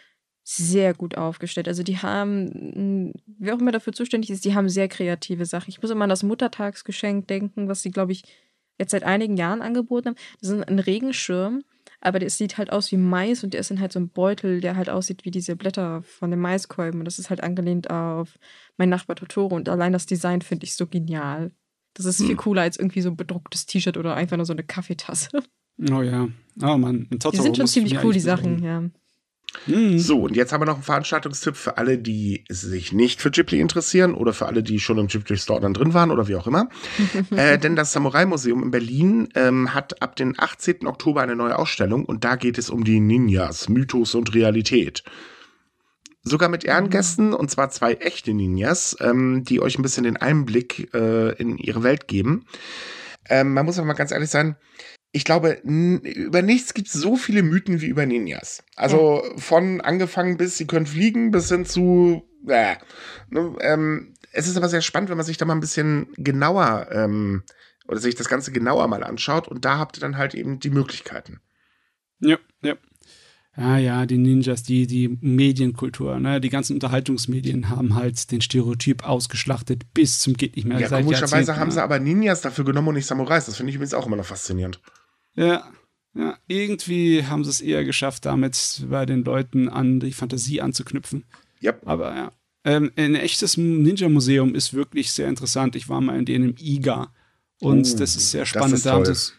sehr 0.44 0.94
gut 0.94 1.16
aufgestellt. 1.16 1.66
Also 1.66 1.82
die 1.82 1.98
haben, 1.98 3.12
wer 3.38 3.56
auch 3.56 3.58
immer 3.58 3.72
dafür 3.72 3.92
zuständig 3.92 4.30
ist, 4.30 4.44
die 4.44 4.54
haben 4.54 4.68
sehr 4.68 4.86
kreative 4.86 5.44
Sachen. 5.44 5.70
Ich 5.70 5.82
muss 5.82 5.90
immer 5.90 6.04
an 6.04 6.10
das 6.10 6.22
Muttertagsgeschenk 6.22 7.26
denken, 7.26 7.66
was 7.66 7.82
sie, 7.82 7.90
glaube 7.90 8.12
ich, 8.12 8.22
jetzt 8.78 8.92
seit 8.92 9.02
einigen 9.02 9.36
Jahren 9.36 9.62
angeboten 9.62 10.10
haben. 10.10 10.16
Das 10.40 10.50
ist 10.50 10.68
ein 10.68 10.78
Regenschirm 10.78 11.64
aber 12.00 12.18
der 12.18 12.30
sieht 12.30 12.58
halt 12.58 12.72
aus 12.72 12.92
wie 12.92 12.96
Mais 12.96 13.42
und 13.42 13.52
der 13.52 13.60
ist 13.60 13.70
dann 13.70 13.80
halt 13.80 13.92
so 13.92 13.98
ein 13.98 14.08
Beutel, 14.08 14.60
der 14.60 14.76
halt 14.76 14.90
aussieht 14.90 15.24
wie 15.24 15.30
diese 15.30 15.56
Blätter 15.56 16.02
von 16.02 16.30
den 16.30 16.40
Maiskolben. 16.40 17.00
Und 17.00 17.04
das 17.04 17.18
ist 17.18 17.30
halt 17.30 17.42
angelehnt 17.42 17.90
auf 17.90 18.38
mein 18.76 18.88
Nachbar 18.88 19.16
Totoro. 19.16 19.54
Und 19.54 19.68
allein 19.68 19.92
das 19.92 20.06
Design 20.06 20.42
finde 20.42 20.64
ich 20.64 20.74
so 20.74 20.86
genial. 20.86 21.52
Das 21.94 22.04
ist 22.04 22.18
hm. 22.20 22.26
viel 22.26 22.36
cooler 22.36 22.62
als 22.62 22.78
irgendwie 22.78 23.00
so 23.00 23.10
ein 23.10 23.16
bedrucktes 23.16 23.66
T-Shirt 23.66 23.96
oder 23.96 24.14
einfach 24.14 24.36
nur 24.36 24.46
so 24.46 24.52
eine 24.52 24.64
Kaffeetasse. 24.64 25.30
Oh 25.90 26.02
ja. 26.02 26.28
Oh 26.62 26.76
Mann. 26.76 27.08
Die 27.10 27.36
sind 27.36 27.56
schon 27.56 27.66
ziemlich 27.66 28.02
cool, 28.02 28.12
die 28.12 28.20
Sachen, 28.20 28.62
ja. 28.62 28.84
Mhm. 29.66 29.98
So, 29.98 30.20
und 30.22 30.36
jetzt 30.36 30.52
haben 30.52 30.60
wir 30.60 30.66
noch 30.66 30.74
einen 30.74 30.82
Veranstaltungstipp 30.82 31.56
für 31.56 31.78
alle, 31.78 31.98
die 31.98 32.44
sich 32.48 32.92
nicht 32.92 33.20
für 33.20 33.30
Ghibli 33.30 33.60
interessieren 33.60 34.14
oder 34.14 34.32
für 34.32 34.46
alle, 34.46 34.62
die 34.62 34.78
schon 34.80 34.98
im 34.98 35.06
Ghibli 35.06 35.36
Store 35.36 35.60
dann 35.60 35.74
drin 35.74 35.94
waren 35.94 36.10
oder 36.10 36.28
wie 36.28 36.36
auch 36.36 36.46
immer. 36.46 36.68
äh, 37.30 37.58
denn 37.58 37.76
das 37.76 37.92
Samurai 37.92 38.26
Museum 38.26 38.62
in 38.62 38.70
Berlin 38.70 39.28
ähm, 39.34 39.74
hat 39.74 40.02
ab 40.02 40.16
dem 40.16 40.34
18. 40.36 40.86
Oktober 40.86 41.22
eine 41.22 41.36
neue 41.36 41.58
Ausstellung 41.58 42.04
und 42.04 42.24
da 42.24 42.36
geht 42.36 42.58
es 42.58 42.70
um 42.70 42.84
die 42.84 43.00
Ninjas, 43.00 43.68
Mythos 43.68 44.14
und 44.14 44.34
Realität. 44.34 45.02
Sogar 46.22 46.48
mit 46.48 46.64
Ehrengästen, 46.64 47.32
und 47.32 47.52
zwar 47.52 47.70
zwei 47.70 47.94
echte 47.94 48.34
Ninjas, 48.34 48.96
ähm, 49.00 49.44
die 49.44 49.60
euch 49.60 49.78
ein 49.78 49.82
bisschen 49.82 50.02
den 50.02 50.16
Einblick 50.16 50.92
äh, 50.92 51.30
in 51.36 51.56
ihre 51.56 51.84
Welt 51.84 52.08
geben. 52.08 52.46
Ähm, 53.28 53.54
man 53.54 53.66
muss 53.66 53.78
aber 53.78 53.86
mal 53.86 53.94
ganz 53.94 54.12
ehrlich 54.12 54.30
sein, 54.30 54.56
ich 55.12 55.24
glaube, 55.24 55.60
über 55.62 56.42
nichts 56.42 56.74
gibt 56.74 56.88
es 56.88 56.92
so 56.92 57.16
viele 57.16 57.42
Mythen 57.42 57.80
wie 57.80 57.86
über 57.86 58.04
Ninjas. 58.04 58.62
Also 58.74 59.22
ja. 59.24 59.38
von 59.38 59.80
angefangen 59.80 60.36
bis 60.36 60.58
sie 60.58 60.66
können 60.66 60.86
fliegen 60.86 61.30
bis 61.30 61.48
hin 61.48 61.64
zu. 61.64 62.28
Äh, 62.46 62.76
ne, 63.30 63.56
ähm, 63.60 64.14
es 64.32 64.46
ist 64.46 64.56
aber 64.56 64.68
sehr 64.68 64.82
spannend, 64.82 65.08
wenn 65.08 65.16
man 65.16 65.24
sich 65.24 65.38
da 65.38 65.46
mal 65.46 65.54
ein 65.54 65.60
bisschen 65.60 66.08
genauer 66.16 66.88
ähm, 66.92 67.44
oder 67.88 67.98
sich 67.98 68.14
das 68.14 68.28
Ganze 68.28 68.52
genauer 68.52 68.86
mal 68.88 69.02
anschaut 69.02 69.48
und 69.48 69.64
da 69.64 69.78
habt 69.78 69.96
ihr 69.96 70.00
dann 70.00 70.18
halt 70.18 70.34
eben 70.34 70.60
die 70.60 70.70
Möglichkeiten. 70.70 71.40
Ja, 72.20 72.36
ja. 72.62 72.74
Ja, 73.56 73.78
ja, 73.78 74.04
die 74.06 74.18
Ninjas, 74.18 74.62
die, 74.62 74.86
die 74.86 75.16
Medienkultur, 75.20 76.18
ne? 76.20 76.40
die 76.42 76.50
ganzen 76.50 76.74
Unterhaltungsmedien 76.74 77.70
haben 77.70 77.94
halt 77.94 78.30
den 78.30 78.42
Stereotyp 78.42 79.08
ausgeschlachtet 79.08 79.94
bis 79.94 80.20
zum 80.20 80.34
geht 80.34 80.56
nicht 80.56 80.66
mehr. 80.66 80.78
Ja, 80.78 80.88
komischerweise 80.88 81.56
haben 81.56 81.70
sie 81.70 81.82
aber 81.82 81.98
Ninjas 81.98 82.42
dafür 82.42 82.66
genommen 82.66 82.88
und 82.88 82.94
nicht 82.96 83.06
Samurais. 83.06 83.46
Das 83.46 83.56
finde 83.56 83.70
ich 83.70 83.76
übrigens 83.76 83.94
auch 83.94 84.06
immer 84.06 84.16
noch 84.16 84.26
faszinierend. 84.26 84.80
Ja, 85.34 85.70
Ja, 86.16 86.38
irgendwie 86.46 87.24
haben 87.24 87.44
sie 87.44 87.50
es 87.50 87.60
eher 87.60 87.84
geschafft, 87.84 88.24
damit 88.24 88.86
bei 88.88 89.04
den 89.04 89.22
Leuten 89.22 89.68
an 89.68 90.00
die 90.00 90.12
Fantasie 90.12 90.62
anzuknüpfen. 90.62 91.24
Yep. 91.62 91.82
Aber 91.84 92.14
ja. 92.14 92.32
Ähm, 92.64 92.90
ein 92.96 93.14
echtes 93.14 93.56
Ninja-Museum 93.56 94.54
ist 94.54 94.72
wirklich 94.72 95.12
sehr 95.12 95.28
interessant. 95.28 95.76
Ich 95.76 95.88
war 95.88 96.00
mal 96.00 96.18
in 96.18 96.24
dem 96.24 96.54
IGA. 96.58 97.12
Und 97.60 97.86
uh, 97.86 97.96
das 97.96 98.16
ist 98.16 98.30
sehr 98.30 98.46
spannend. 98.46 98.74
Ist 98.74 98.84
toll. 98.84 99.04
Das, 99.04 99.34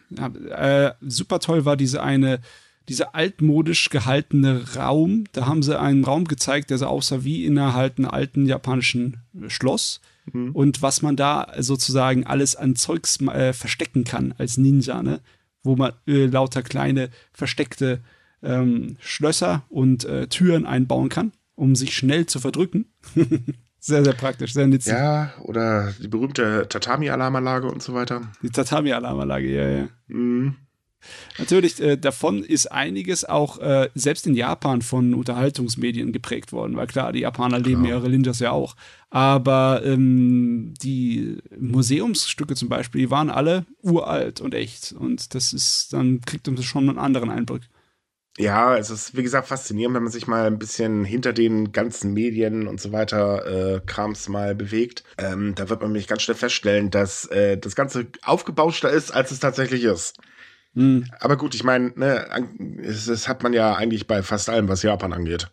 äh, 0.50 0.92
super 1.00 1.40
toll 1.40 1.64
war 1.64 1.76
diese 1.76 2.02
eine, 2.02 2.40
dieser 2.88 3.14
altmodisch 3.14 3.90
gehaltene 3.90 4.74
Raum. 4.74 5.24
Da 5.32 5.46
haben 5.46 5.62
sie 5.62 5.78
einen 5.78 6.04
Raum 6.04 6.24
gezeigt, 6.24 6.70
der 6.70 6.78
so 6.78 6.86
aussah 6.86 7.22
wie 7.24 7.44
innerhalb 7.44 7.98
einer 7.98 8.12
alten 8.12 8.46
japanischen 8.46 9.18
Schloss. 9.48 10.00
Mhm. 10.32 10.52
Und 10.52 10.82
was 10.82 11.02
man 11.02 11.16
da 11.16 11.52
sozusagen 11.58 12.26
alles 12.26 12.56
an 12.56 12.76
Zeugs 12.76 13.20
äh, 13.20 13.52
verstecken 13.52 14.04
kann 14.04 14.34
als 14.38 14.56
Ninja, 14.56 15.02
ne? 15.02 15.20
Wo 15.62 15.76
man 15.76 15.92
äh, 16.06 16.26
lauter 16.26 16.62
kleine 16.62 17.10
versteckte 17.32 18.00
ähm, 18.42 18.96
Schlösser 19.00 19.64
und 19.68 20.04
äh, 20.04 20.28
Türen 20.28 20.66
einbauen 20.66 21.08
kann, 21.08 21.32
um 21.56 21.74
sich 21.74 21.94
schnell 21.94 22.26
zu 22.26 22.38
verdrücken. 22.40 22.86
sehr, 23.80 24.04
sehr 24.04 24.12
praktisch, 24.14 24.54
sehr 24.54 24.66
nützlich. 24.66 24.94
Ja, 24.94 25.34
oder 25.42 25.92
die 26.00 26.08
berühmte 26.08 26.66
Tatami-Alarmanlage 26.68 27.66
und 27.66 27.82
so 27.82 27.92
weiter. 27.94 28.22
Die 28.42 28.50
Tatami-Alarmanlage, 28.50 29.48
ja, 29.48 29.68
ja. 29.68 29.88
Mhm. 30.06 30.56
Natürlich, 31.38 31.80
äh, 31.80 31.96
davon 31.96 32.42
ist 32.42 32.66
einiges 32.70 33.24
auch 33.24 33.58
äh, 33.58 33.88
selbst 33.94 34.26
in 34.26 34.34
Japan 34.34 34.82
von 34.82 35.14
Unterhaltungsmedien 35.14 36.12
geprägt 36.12 36.52
worden, 36.52 36.76
weil 36.76 36.86
klar, 36.86 37.12
die 37.12 37.20
Japaner 37.20 37.58
leben 37.58 37.84
klar. 37.84 37.98
ihre 37.98 38.10
Ninjas 38.10 38.40
ja 38.40 38.50
auch. 38.50 38.74
Aber 39.10 39.82
ähm, 39.84 40.74
die 40.82 41.38
Museumsstücke 41.58 42.54
zum 42.54 42.68
Beispiel, 42.68 43.02
die 43.02 43.10
waren 43.10 43.30
alle 43.30 43.64
uralt 43.82 44.40
und 44.40 44.54
echt. 44.54 44.92
Und 44.92 45.34
das 45.34 45.52
ist, 45.52 45.92
dann 45.92 46.20
kriegt 46.22 46.46
man 46.46 46.62
schon 46.62 46.88
einen 46.88 46.98
anderen 46.98 47.30
Eindruck. 47.30 47.62
Ja, 48.38 48.76
es 48.76 48.88
ist, 48.88 49.16
wie 49.16 49.24
gesagt, 49.24 49.48
faszinierend, 49.48 49.96
wenn 49.96 50.04
man 50.04 50.12
sich 50.12 50.28
mal 50.28 50.46
ein 50.46 50.60
bisschen 50.60 51.04
hinter 51.04 51.32
den 51.32 51.72
ganzen 51.72 52.12
Medien 52.12 52.68
und 52.68 52.80
so 52.80 52.92
weiter 52.92 53.46
äh, 53.74 53.80
Krams 53.84 54.28
mal 54.28 54.54
bewegt. 54.54 55.02
Ähm, 55.18 55.56
da 55.56 55.68
wird 55.68 55.80
man 55.80 55.90
nämlich 55.90 56.06
ganz 56.06 56.22
schnell 56.22 56.36
feststellen, 56.36 56.90
dass 56.90 57.24
äh, 57.26 57.58
das 57.58 57.74
Ganze 57.74 58.06
aufgebauschter 58.22 58.90
ist, 58.90 59.10
als 59.10 59.32
es 59.32 59.40
tatsächlich 59.40 59.82
ist. 59.82 60.18
Mhm. 60.78 61.06
Aber 61.18 61.36
gut, 61.36 61.56
ich 61.56 61.64
meine, 61.64 61.92
ne, 61.96 62.24
das 62.78 63.26
hat 63.26 63.42
man 63.42 63.52
ja 63.52 63.74
eigentlich 63.74 64.06
bei 64.06 64.22
fast 64.22 64.48
allem, 64.48 64.68
was 64.68 64.84
Japan 64.84 65.12
angeht. 65.12 65.50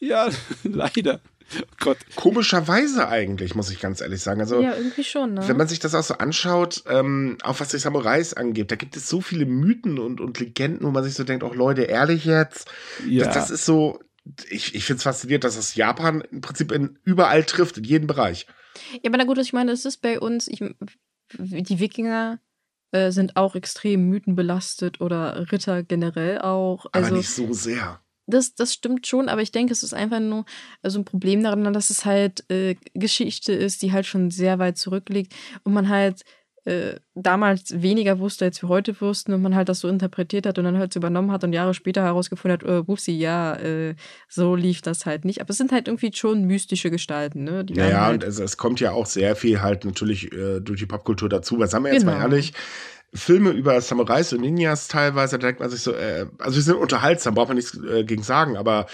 Ja, 0.00 0.28
leider. 0.64 1.20
Oh 1.56 1.74
Gott. 1.78 1.98
Komischerweise 2.16 3.08
eigentlich, 3.08 3.54
muss 3.54 3.70
ich 3.70 3.78
ganz 3.78 4.00
ehrlich 4.00 4.20
sagen. 4.20 4.40
Also, 4.40 4.60
ja, 4.60 4.74
irgendwie 4.74 5.04
schon, 5.04 5.34
ne? 5.34 5.46
Wenn 5.46 5.56
man 5.56 5.68
sich 5.68 5.78
das 5.78 5.94
auch 5.94 6.02
so 6.02 6.14
anschaut, 6.14 6.82
ähm, 6.88 7.38
auch 7.44 7.60
was 7.60 7.68
die 7.68 7.78
Samurais 7.78 8.34
angeht, 8.34 8.72
da 8.72 8.76
gibt 8.76 8.96
es 8.96 9.08
so 9.08 9.20
viele 9.20 9.46
Mythen 9.46 10.00
und, 10.00 10.20
und 10.20 10.40
Legenden, 10.40 10.84
wo 10.84 10.90
man 10.90 11.04
sich 11.04 11.14
so 11.14 11.22
denkt, 11.22 11.44
auch 11.44 11.54
Leute, 11.54 11.82
ehrlich 11.82 12.24
jetzt? 12.24 12.68
Ja. 13.06 13.26
Das, 13.26 13.34
das 13.34 13.50
ist 13.50 13.64
so, 13.64 14.00
ich, 14.50 14.74
ich 14.74 14.84
finde 14.84 14.96
es 14.96 15.04
faszinierend, 15.04 15.44
dass 15.44 15.54
das 15.54 15.76
Japan 15.76 16.22
im 16.22 16.40
Prinzip 16.40 16.72
in, 16.72 16.98
überall 17.04 17.44
trifft, 17.44 17.78
in 17.78 17.84
jedem 17.84 18.08
Bereich. 18.08 18.48
Ja, 18.94 19.10
aber 19.10 19.18
na 19.18 19.24
gut, 19.24 19.38
ich 19.38 19.52
meine, 19.52 19.70
es 19.70 19.84
ist 19.84 19.98
bei 19.98 20.18
uns, 20.18 20.48
ich, 20.48 20.64
die 21.38 21.78
Wikinger 21.78 22.40
äh, 22.92 23.10
sind 23.10 23.36
auch 23.36 23.54
extrem 23.54 24.08
mythenbelastet 24.08 25.00
oder 25.00 25.50
Ritter 25.50 25.82
generell 25.82 26.38
auch. 26.40 26.86
Also, 26.92 27.08
aber 27.08 27.16
nicht 27.16 27.30
so 27.30 27.52
sehr. 27.52 28.00
Das, 28.26 28.54
das 28.54 28.72
stimmt 28.72 29.06
schon, 29.06 29.28
aber 29.28 29.42
ich 29.42 29.50
denke, 29.50 29.72
es 29.72 29.82
ist 29.82 29.94
einfach 29.94 30.20
nur 30.20 30.44
so 30.84 31.00
ein 31.00 31.04
Problem 31.04 31.42
daran, 31.42 31.72
dass 31.72 31.90
es 31.90 32.04
halt 32.04 32.48
äh, 32.50 32.76
Geschichte 32.94 33.52
ist, 33.52 33.82
die 33.82 33.92
halt 33.92 34.06
schon 34.06 34.30
sehr 34.30 34.58
weit 34.58 34.78
zurückliegt 34.78 35.34
und 35.64 35.72
man 35.72 35.88
halt 35.88 36.22
äh, 36.64 37.00
damals 37.14 37.82
weniger 37.82 38.20
wusste, 38.20 38.44
als 38.44 38.62
wir 38.62 38.68
heute 38.68 39.00
wussten 39.00 39.32
und 39.32 39.42
man 39.42 39.56
halt 39.56 39.68
das 39.68 39.80
so 39.80 39.88
interpretiert 39.88 40.46
hat 40.46 40.58
und 40.58 40.64
dann 40.64 40.78
halt 40.78 40.92
so 40.92 41.00
übernommen 41.00 41.32
hat 41.32 41.42
und 41.42 41.52
Jahre 41.52 41.74
später 41.74 42.02
herausgefunden 42.04 42.60
hat, 42.60 42.68
äh, 42.68 42.86
Wupsi, 42.86 43.12
ja, 43.12 43.56
äh, 43.56 43.96
so 44.28 44.54
lief 44.54 44.80
das 44.80 45.04
halt 45.04 45.24
nicht. 45.24 45.40
Aber 45.40 45.50
es 45.50 45.56
sind 45.56 45.72
halt 45.72 45.88
irgendwie 45.88 46.12
schon 46.14 46.44
mystische 46.44 46.90
Gestalten, 46.90 47.42
ne? 47.42 47.64
Die 47.64 47.74
ja, 47.74 47.88
ja, 47.88 48.00
halt 48.02 48.22
und 48.22 48.28
es, 48.28 48.38
es, 48.38 48.56
kommt 48.56 48.78
ja 48.78 48.92
auch 48.92 49.06
sehr 49.06 49.34
viel 49.34 49.60
halt 49.60 49.84
natürlich 49.84 50.32
äh, 50.32 50.60
durch 50.60 50.78
die 50.78 50.86
Popkultur 50.86 51.28
dazu. 51.28 51.58
Was 51.58 51.74
haben 51.74 51.84
wir 51.84 51.92
jetzt 51.92 52.02
genau. 52.02 52.12
mal 52.12 52.22
ehrlich? 52.22 52.52
Filme 53.12 53.50
über 53.50 53.80
Samurais 53.80 54.32
und 54.32 54.40
Ninjas 54.40 54.86
teilweise, 54.86 55.38
da 55.38 55.48
denkt 55.48 55.60
man 55.60 55.68
sich 55.68 55.80
so, 55.80 55.92
äh, 55.92 56.26
also 56.38 56.54
sie 56.54 56.62
sind 56.62 56.76
unterhaltsam, 56.76 57.34
braucht 57.34 57.48
man 57.48 57.56
nichts 57.56 57.78
gegen 58.06 58.22
sagen, 58.22 58.56
aber 58.56 58.86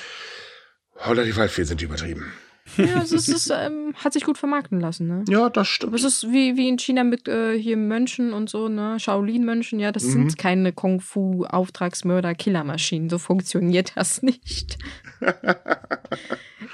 relativ 1.04 1.36
weit 1.36 1.50
viel 1.50 1.66
sind 1.66 1.80
die 1.82 1.84
übertrieben. 1.84 2.32
Ja, 2.76 3.02
es, 3.02 3.12
ist, 3.12 3.28
es 3.28 3.48
ähm, 3.50 3.94
hat 3.96 4.12
sich 4.12 4.24
gut 4.24 4.36
vermarkten 4.38 4.80
lassen, 4.80 5.08
ne? 5.08 5.24
Ja, 5.28 5.48
das 5.48 5.68
stimmt. 5.68 5.94
Es 5.94 6.02
ist 6.04 6.30
wie, 6.30 6.56
wie 6.56 6.68
in 6.68 6.78
China 6.78 7.02
mit 7.04 7.28
äh, 7.28 7.58
hier 7.58 7.76
Mönchen 7.76 8.32
und 8.32 8.50
so, 8.50 8.68
ne? 8.68 8.98
Shaolin-Mönchen, 9.00 9.80
ja, 9.80 9.90
das 9.92 10.04
mhm. 10.04 10.10
sind 10.10 10.38
keine 10.38 10.72
Kung-Fu-Auftragsmörder-Killermaschinen. 10.72 13.10
So 13.10 13.18
funktioniert 13.18 13.92
das 13.96 14.22
nicht. 14.22 14.78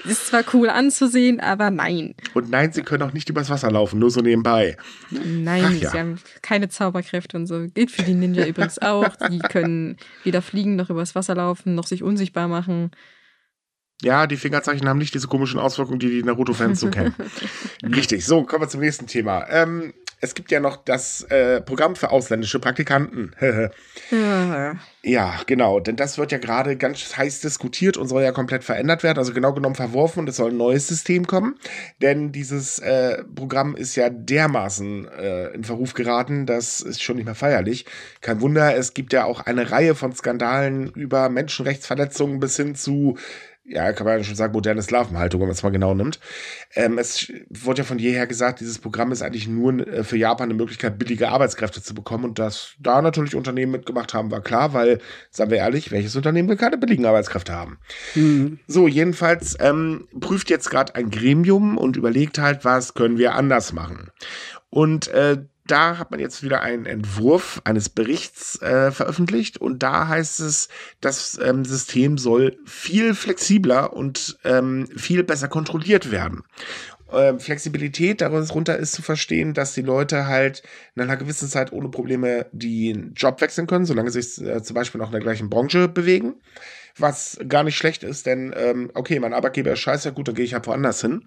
ist 0.05 0.27
zwar 0.27 0.43
cool 0.53 0.69
anzusehen, 0.69 1.39
aber 1.39 1.71
nein. 1.71 2.15
Und 2.33 2.49
nein, 2.49 2.71
sie 2.71 2.83
können 2.83 3.03
auch 3.03 3.13
nicht 3.13 3.29
übers 3.29 3.49
Wasser 3.49 3.71
laufen, 3.71 3.99
nur 3.99 4.11
so 4.11 4.21
nebenbei. 4.21 4.77
Nein, 5.09 5.79
ja. 5.79 5.91
sie 5.91 5.99
haben 5.99 6.19
keine 6.41 6.69
Zauberkräfte 6.69 7.37
und 7.37 7.47
so. 7.47 7.67
Gilt 7.73 7.91
für 7.91 8.03
die 8.03 8.13
Ninja 8.13 8.45
übrigens 8.45 8.79
auch. 8.79 9.15
Die 9.29 9.39
können 9.39 9.97
weder 10.23 10.41
fliegen 10.41 10.75
noch 10.75 10.89
übers 10.89 11.15
Wasser 11.15 11.35
laufen, 11.35 11.75
noch 11.75 11.87
sich 11.87 12.03
unsichtbar 12.03 12.47
machen. 12.47 12.91
Ja, 14.01 14.27
die 14.27 14.37
Fingerzeichen 14.37 14.87
haben 14.89 14.97
nicht 14.97 15.13
diese 15.13 15.27
komischen 15.27 15.59
Auswirkungen, 15.59 15.99
die 15.99 16.09
die 16.09 16.23
Naruto-Fans 16.23 16.79
so 16.79 16.89
kennen. 16.89 17.15
Richtig, 17.83 18.25
so, 18.25 18.43
kommen 18.43 18.63
wir 18.63 18.67
zum 18.67 18.81
nächsten 18.81 19.07
Thema. 19.07 19.47
Ähm, 19.49 19.93
es 20.21 20.33
gibt 20.33 20.51
ja 20.51 20.59
noch 20.59 20.77
das 20.77 21.23
äh, 21.23 21.61
Programm 21.61 21.95
für 21.95 22.09
ausländische 22.09 22.59
Praktikanten. 22.59 23.33
ja, 25.03 25.39
genau, 25.45 25.79
denn 25.79 25.95
das 25.95 26.17
wird 26.17 26.31
ja 26.31 26.37
gerade 26.37 26.77
ganz 26.77 27.15
heiß 27.15 27.41
diskutiert 27.41 27.95
und 27.95 28.07
soll 28.07 28.23
ja 28.23 28.31
komplett 28.31 28.63
verändert 28.63 29.03
werden, 29.03 29.19
also 29.19 29.33
genau 29.33 29.53
genommen 29.53 29.75
verworfen 29.75 30.21
und 30.21 30.29
es 30.29 30.37
soll 30.37 30.51
ein 30.51 30.57
neues 30.57 30.87
System 30.87 31.27
kommen, 31.27 31.55
denn 32.01 32.31
dieses 32.31 32.79
äh, 32.79 33.23
Programm 33.35 33.75
ist 33.75 33.95
ja 33.95 34.09
dermaßen 34.09 35.07
äh, 35.07 35.47
in 35.49 35.63
Verruf 35.63 35.93
geraten, 35.93 36.45
das 36.45 36.81
ist 36.81 37.03
schon 37.03 37.17
nicht 37.17 37.25
mehr 37.25 37.35
feierlich. 37.35 37.85
Kein 38.21 38.41
Wunder, 38.41 38.75
es 38.75 38.93
gibt 38.93 39.13
ja 39.13 39.25
auch 39.25 39.41
eine 39.41 39.71
Reihe 39.71 39.95
von 39.95 40.13
Skandalen 40.13 40.87
über 40.91 41.29
Menschenrechtsverletzungen 41.29 42.39
bis 42.39 42.57
hin 42.57 42.75
zu 42.75 43.17
ja, 43.67 43.91
kann 43.93 44.05
man 44.05 44.17
ja 44.17 44.23
schon 44.23 44.35
sagen, 44.35 44.53
moderne 44.53 44.81
Sklavenhaltung, 44.81 45.41
wenn 45.41 45.47
man 45.47 45.55
es 45.55 45.63
mal 45.63 45.71
genau 45.71 45.93
nimmt. 45.95 46.19
Ähm, 46.75 46.99
es 46.99 47.31
wurde 47.49 47.79
ja 47.79 47.83
von 47.83 47.97
jeher 47.97 48.27
gesagt, 48.27 48.59
dieses 48.59 48.77
Programm 48.77 49.11
ist 49.11 49.23
eigentlich 49.23 49.47
nur 49.47 49.87
äh, 49.87 50.03
für 50.03 50.17
Japan 50.17 50.49
eine 50.49 50.53
Möglichkeit, 50.53 50.99
billige 50.99 51.29
Arbeitskräfte 51.29 51.81
zu 51.81 51.95
bekommen. 51.95 52.25
Und 52.25 52.39
dass 52.39 52.73
da 52.79 53.01
natürlich 53.01 53.35
Unternehmen 53.35 53.71
mitgemacht 53.71 54.13
haben, 54.13 54.29
war 54.29 54.41
klar, 54.41 54.73
weil, 54.73 54.99
sagen 55.31 55.49
wir 55.49 55.57
ehrlich, 55.57 55.91
welches 55.91 56.15
Unternehmen 56.15 56.47
will 56.47 56.57
keine 56.57 56.77
billigen 56.77 57.05
Arbeitskräfte 57.05 57.53
haben? 57.53 57.79
Mhm. 58.13 58.59
So, 58.67 58.87
jedenfalls 58.87 59.57
ähm, 59.59 60.07
prüft 60.19 60.51
jetzt 60.51 60.69
gerade 60.69 60.93
ein 60.93 61.09
Gremium 61.09 61.77
und 61.77 61.97
überlegt 61.97 62.37
halt, 62.37 62.65
was 62.65 62.93
können 62.93 63.17
wir 63.17 63.33
anders 63.33 63.73
machen. 63.73 64.11
Und 64.69 65.07
äh, 65.07 65.37
da 65.67 65.97
hat 65.97 66.11
man 66.11 66.19
jetzt 66.19 66.43
wieder 66.43 66.61
einen 66.61 66.85
Entwurf 66.85 67.61
eines 67.63 67.89
Berichts 67.89 68.61
äh, 68.61 68.91
veröffentlicht 68.91 69.57
und 69.57 69.81
da 69.83 70.07
heißt 70.07 70.39
es, 70.39 70.69
das 71.01 71.39
ähm, 71.43 71.65
System 71.65 72.17
soll 72.17 72.57
viel 72.65 73.13
flexibler 73.13 73.93
und 73.93 74.37
ähm, 74.43 74.87
viel 74.95 75.23
besser 75.23 75.47
kontrolliert 75.47 76.11
werden. 76.11 76.43
Ähm, 77.11 77.39
Flexibilität 77.39 78.21
darunter 78.21 78.77
ist 78.77 78.93
zu 78.93 79.01
verstehen, 79.01 79.53
dass 79.53 79.73
die 79.73 79.81
Leute 79.81 80.27
halt 80.27 80.63
in 80.95 81.03
einer 81.03 81.17
gewissen 81.17 81.47
Zeit 81.47 81.71
ohne 81.71 81.89
Probleme 81.89 82.47
den 82.51 83.13
Job 83.15 83.41
wechseln 83.41 83.67
können, 83.67 83.85
solange 83.85 84.11
sie 84.11 84.21
sich 84.21 84.45
äh, 84.45 84.63
zum 84.63 84.73
Beispiel 84.73 85.01
auch 85.01 85.07
in 85.07 85.13
der 85.13 85.21
gleichen 85.21 85.49
Branche 85.49 85.87
bewegen. 85.87 86.35
Was 86.97 87.37
gar 87.47 87.63
nicht 87.63 87.77
schlecht 87.77 88.03
ist, 88.03 88.25
denn 88.25 88.53
ähm, 88.55 88.89
okay, 88.93 89.19
mein 89.19 89.33
Arbeitgeber 89.33 89.73
ist 89.73 89.79
scheiße, 89.79 90.13
gut, 90.13 90.29
dann 90.29 90.35
gehe 90.35 90.45
ich 90.45 90.53
halt 90.53 90.65
woanders 90.65 91.01
hin. 91.01 91.25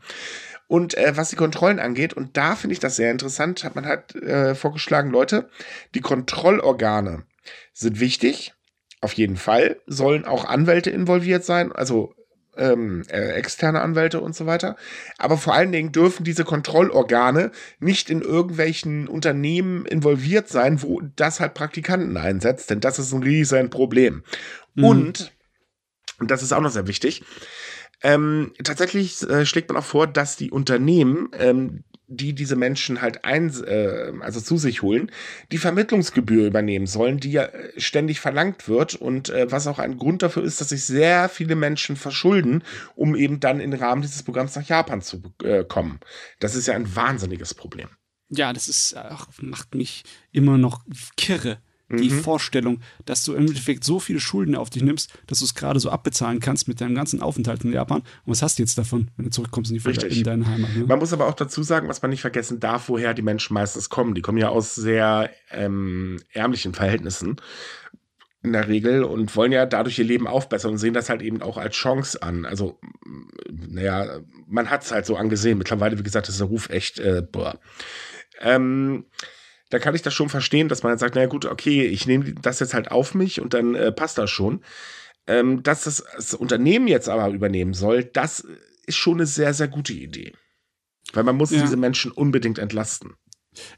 Und 0.69 0.97
äh, 0.97 1.17
was 1.17 1.31
die 1.31 1.37
Kontrollen 1.37 1.81
angeht, 1.81 2.13
und 2.13 2.37
da 2.37 2.55
finde 2.55 2.75
ich 2.75 2.79
das 2.81 2.97
sehr 2.97 3.11
interessant, 3.11 3.65
hat 3.65 3.75
man 3.75 3.87
halt 3.87 4.15
äh, 4.15 4.55
vorgeschlagen, 4.55 5.11
Leute, 5.11 5.49
die 5.95 6.01
Kontrollorgane 6.01 7.25
sind 7.73 8.01
wichtig, 8.01 8.55
auf 9.01 9.15
jeden 9.15 9.37
Fall, 9.37 9.81
sollen 9.87 10.25
auch 10.27 10.45
Anwälte 10.45 10.91
involviert 10.91 11.45
sein, 11.45 11.73
also 11.73 12.15
ähm, 12.59 13.05
äh, 13.09 13.33
externe 13.33 13.81
Anwälte 13.81 14.21
und 14.21 14.35
so 14.35 14.45
weiter. 14.45 14.77
Aber 15.17 15.39
vor 15.39 15.55
allen 15.55 15.73
Dingen 15.73 15.93
dürfen 15.93 16.25
diese 16.25 16.45
Kontrollorgane 16.45 17.53
nicht 17.79 18.11
in 18.11 18.21
irgendwelchen 18.21 19.09
Unternehmen 19.09 19.87
involviert 19.87 20.49
sein, 20.49 20.83
wo 20.83 21.01
das 21.17 21.41
halt 21.41 21.55
Praktikanten 21.55 22.17
einsetzt, 22.17 22.69
denn 22.71 22.81
das 22.81 22.99
ist 22.99 23.13
ein 23.13 23.23
riesen 23.23 23.71
Problem. 23.71 24.25
Mhm. 24.75 24.85
Und, 24.85 25.33
und 26.19 26.31
das 26.31 26.43
ist 26.43 26.53
auch 26.53 26.61
noch 26.61 26.73
sehr 26.73 26.89
wichtig, 26.89 27.23
ähm, 28.03 28.53
tatsächlich 28.63 29.23
äh, 29.29 29.45
schlägt 29.45 29.69
man 29.69 29.79
auch 29.79 29.85
vor, 29.85 30.07
dass 30.07 30.37
die 30.37 30.51
Unternehmen, 30.51 31.31
ähm, 31.39 31.85
die 32.07 32.33
diese 32.33 32.57
Menschen 32.57 33.03
halt 33.03 33.25
ein, 33.25 33.53
äh, 33.65 34.13
also 34.21 34.41
zu 34.41 34.57
sich 34.57 34.83
holen, 34.83 35.11
die 35.53 35.59
Vermittlungsgebühr 35.59 36.47
übernehmen 36.47 36.87
sollen, 36.87 37.19
die 37.19 37.33
ja 37.33 37.45
äh, 37.45 37.79
ständig 37.79 38.21
verlangt 38.21 38.69
wird 38.69 38.95
und 38.95 39.29
äh, 39.29 39.51
was 39.51 39.67
auch 39.67 39.79
ein 39.79 39.99
Grund 39.99 40.23
dafür 40.23 40.43
ist, 40.45 40.61
dass 40.61 40.71
sich 40.71 40.85
sehr 40.85 41.29
viele 41.29 41.55
Menschen 41.55 41.97
verschulden, 41.97 42.63
um 42.95 43.15
eben 43.15 43.41
dann 43.41 43.61
im 43.61 43.73
Rahmen 43.73 44.03
dieses 44.03 44.23
Programms 44.23 44.57
nach 44.57 44.67
Japan 44.67 45.03
zu 45.03 45.23
äh, 45.43 45.65
kommen. 45.65 46.01
Das 46.41 46.55
ist 46.55 46.67
ja 46.67 46.75
ein 46.75 46.95
wahnsinniges 46.97 47.55
Problem. 47.55 47.89
Ja, 48.31 48.53
das 48.53 48.69
ist 48.69 48.95
ach, 48.97 49.27
macht 49.41 49.75
mich 49.75 50.05
immer 50.33 50.59
noch 50.59 50.85
kirre 51.17 51.59
Die 51.91 52.11
mhm. 52.11 52.21
Vorstellung, 52.21 52.81
dass 53.07 53.25
du 53.25 53.33
im 53.33 53.47
Endeffekt 53.47 53.83
so 53.83 53.99
viele 53.99 54.21
Schulden 54.21 54.55
auf 54.55 54.69
dich 54.69 54.83
nimmst, 54.83 55.11
dass 55.27 55.39
du 55.39 55.47
es 55.47 55.55
gerade 55.55 55.81
so 55.81 55.89
abbezahlen 55.89 56.39
kannst 56.39 56.69
mit 56.69 56.83
deinem 56.83 56.95
ganzen 56.95 57.23
Aufenthalt 57.23 57.65
in 57.65 57.73
Japan. 57.73 58.01
Und 58.01 58.07
was 58.27 58.43
hast 58.43 58.59
du 58.59 58.63
jetzt 58.63 58.77
davon, 58.77 59.11
wenn 59.17 59.25
du 59.25 59.31
zurückkommst 59.31 59.71
in, 59.73 59.79
die 59.79 60.19
in 60.19 60.25
deine 60.25 60.47
Heimat? 60.47 60.77
Ne? 60.77 60.85
Man 60.85 60.99
muss 60.99 61.15
aber 61.15 61.27
auch 61.27 61.35
dazu 61.35 61.63
sagen, 61.63 61.89
was 61.89 62.03
man 62.03 62.11
nicht 62.11 62.21
vergessen 62.21 62.61
darf, 62.61 62.91
woher 62.91 63.15
die 63.15 63.23
Menschen 63.23 63.55
meistens 63.55 63.89
kommen. 63.89 64.15
Die 64.15 64.21
kommen 64.21 64.37
ja 64.37 64.51
aus 64.51 64.75
sehr 64.75 65.31
ähm, 65.51 66.21
ärmlichen 66.33 66.75
Verhältnissen 66.75 67.37
in 68.43 68.53
der 68.53 68.69
Regel 68.69 69.03
und 69.03 69.35
wollen 69.35 69.53
ja 69.53 69.65
dadurch 69.65 69.99
ihr 69.99 70.05
Leben 70.05 70.27
aufbessern 70.27 70.73
und 70.73 70.79
sehen 70.79 70.95
das 70.95 71.09
halt 71.09 71.23
eben 71.23 71.41
auch 71.41 71.57
als 71.57 71.75
Chance 71.75 72.23
an. 72.23 72.45
Also, 72.45 72.79
naja, 73.51 74.21
man 74.47 74.69
hat 74.69 74.85
es 74.85 74.93
halt 74.93 75.07
so 75.07 75.17
angesehen. 75.17 75.57
Mittlerweile, 75.57 75.99
wie 75.99 76.03
gesagt, 76.03 76.29
ist 76.29 76.39
der 76.39 76.49
Ruf 76.49 76.69
echt, 76.69 76.99
äh, 76.99 77.23
boah. 77.23 77.59
Ähm, 78.41 79.07
da 79.71 79.79
kann 79.79 79.95
ich 79.95 80.03
das 80.03 80.15
schon 80.15 80.29
verstehen, 80.29 80.69
dass 80.69 80.83
man 80.83 80.91
halt 80.91 81.01
sagt, 81.01 81.15
naja 81.15 81.27
gut, 81.27 81.45
okay, 81.45 81.85
ich 81.87 82.07
nehme 82.07 82.35
das 82.35 82.61
jetzt 82.61 82.75
halt 82.75 82.91
auf 82.91 83.15
mich 83.15 83.41
und 83.41 83.55
dann 83.55 83.75
äh, 83.75 83.93
passt 83.93 84.19
das 84.19 84.31
schon. 84.31 84.63
Ähm, 85.27 85.63
dass 85.63 85.85
das, 85.85 86.05
das 86.17 86.35
Unternehmen 86.35 86.89
jetzt 86.89 87.09
aber 87.09 87.29
übernehmen 87.29 87.75
soll, 87.75 88.05
das 88.05 88.47
ist 88.87 88.97
schon 88.97 89.15
eine 89.15 89.27
sehr, 89.27 89.53
sehr 89.53 89.69
gute 89.69 89.93
Idee. 89.93 90.33
Weil 91.13 91.25
man 91.25 91.37
muss 91.37 91.51
ja. 91.51 91.61
diese 91.61 91.77
Menschen 91.77 92.11
unbedingt 92.11 92.59
entlasten. 92.59 93.15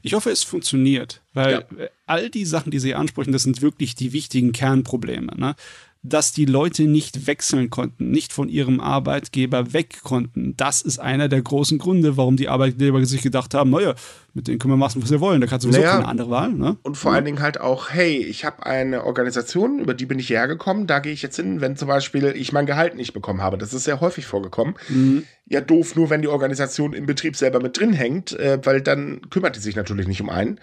Ich 0.01 0.13
hoffe, 0.13 0.29
es 0.29 0.43
funktioniert, 0.43 1.23
weil 1.33 1.65
ja. 1.77 1.87
all 2.05 2.29
die 2.29 2.45
Sachen, 2.45 2.71
die 2.71 2.79
Sie 2.79 2.93
ansprechen, 2.93 3.31
das 3.31 3.43
sind 3.43 3.61
wirklich 3.61 3.95
die 3.95 4.13
wichtigen 4.13 4.51
Kernprobleme. 4.51 5.33
Ne? 5.35 5.55
dass 6.03 6.31
die 6.31 6.45
Leute 6.45 6.83
nicht 6.83 7.27
wechseln 7.27 7.69
konnten, 7.69 8.09
nicht 8.09 8.33
von 8.33 8.49
ihrem 8.49 8.79
Arbeitgeber 8.79 9.71
weg 9.73 10.01
konnten. 10.01 10.55
Das 10.57 10.81
ist 10.81 10.99
einer 10.99 11.29
der 11.29 11.43
großen 11.43 11.77
Gründe, 11.77 12.17
warum 12.17 12.37
die 12.37 12.49
Arbeitgeber 12.49 13.05
sich 13.05 13.21
gedacht 13.21 13.53
haben, 13.53 13.69
naja, 13.69 13.93
mit 14.33 14.47
denen 14.47 14.59
können 14.59 14.73
wir 14.73 14.77
machen, 14.77 15.01
was 15.03 15.11
wir 15.11 15.19
wollen. 15.19 15.41
Da 15.41 15.47
kannst 15.47 15.65
du 15.65 15.71
sowieso 15.71 15.81
naja, 15.81 15.97
keine 15.97 16.07
andere 16.07 16.29
Wahl. 16.29 16.53
Ne? 16.53 16.77
Und 16.83 16.95
vor 16.95 17.11
ja. 17.11 17.17
allen 17.17 17.25
Dingen 17.25 17.41
halt 17.41 17.59
auch, 17.59 17.89
hey, 17.89 18.17
ich 18.17 18.45
habe 18.45 18.65
eine 18.65 19.03
Organisation, 19.03 19.79
über 19.79 19.93
die 19.93 20.05
bin 20.05 20.19
ich 20.19 20.27
hierher 20.27 20.47
gekommen, 20.47 20.87
da 20.87 20.99
gehe 20.99 21.11
ich 21.11 21.21
jetzt 21.21 21.35
hin, 21.35 21.59
wenn 21.59 21.75
zum 21.75 21.87
Beispiel 21.87 22.33
ich 22.35 22.53
mein 22.53 22.65
Gehalt 22.65 22.95
nicht 22.95 23.13
bekommen 23.13 23.41
habe. 23.41 23.57
Das 23.57 23.73
ist 23.73 23.83
sehr 23.83 23.99
häufig 23.99 24.25
vorgekommen. 24.25 24.75
Mhm. 24.87 25.25
Ja, 25.47 25.59
doof, 25.59 25.97
nur 25.97 26.09
wenn 26.09 26.21
die 26.21 26.29
Organisation 26.29 26.93
im 26.93 27.05
Betrieb 27.05 27.35
selber 27.35 27.61
mit 27.61 27.77
drin 27.77 27.91
hängt, 27.91 28.31
äh, 28.39 28.59
weil 28.63 28.79
dann 28.79 29.29
kümmert 29.29 29.57
die 29.57 29.59
sich 29.59 29.75
natürlich 29.75 30.07
nicht 30.07 30.21
um 30.21 30.29
einen. 30.29 30.61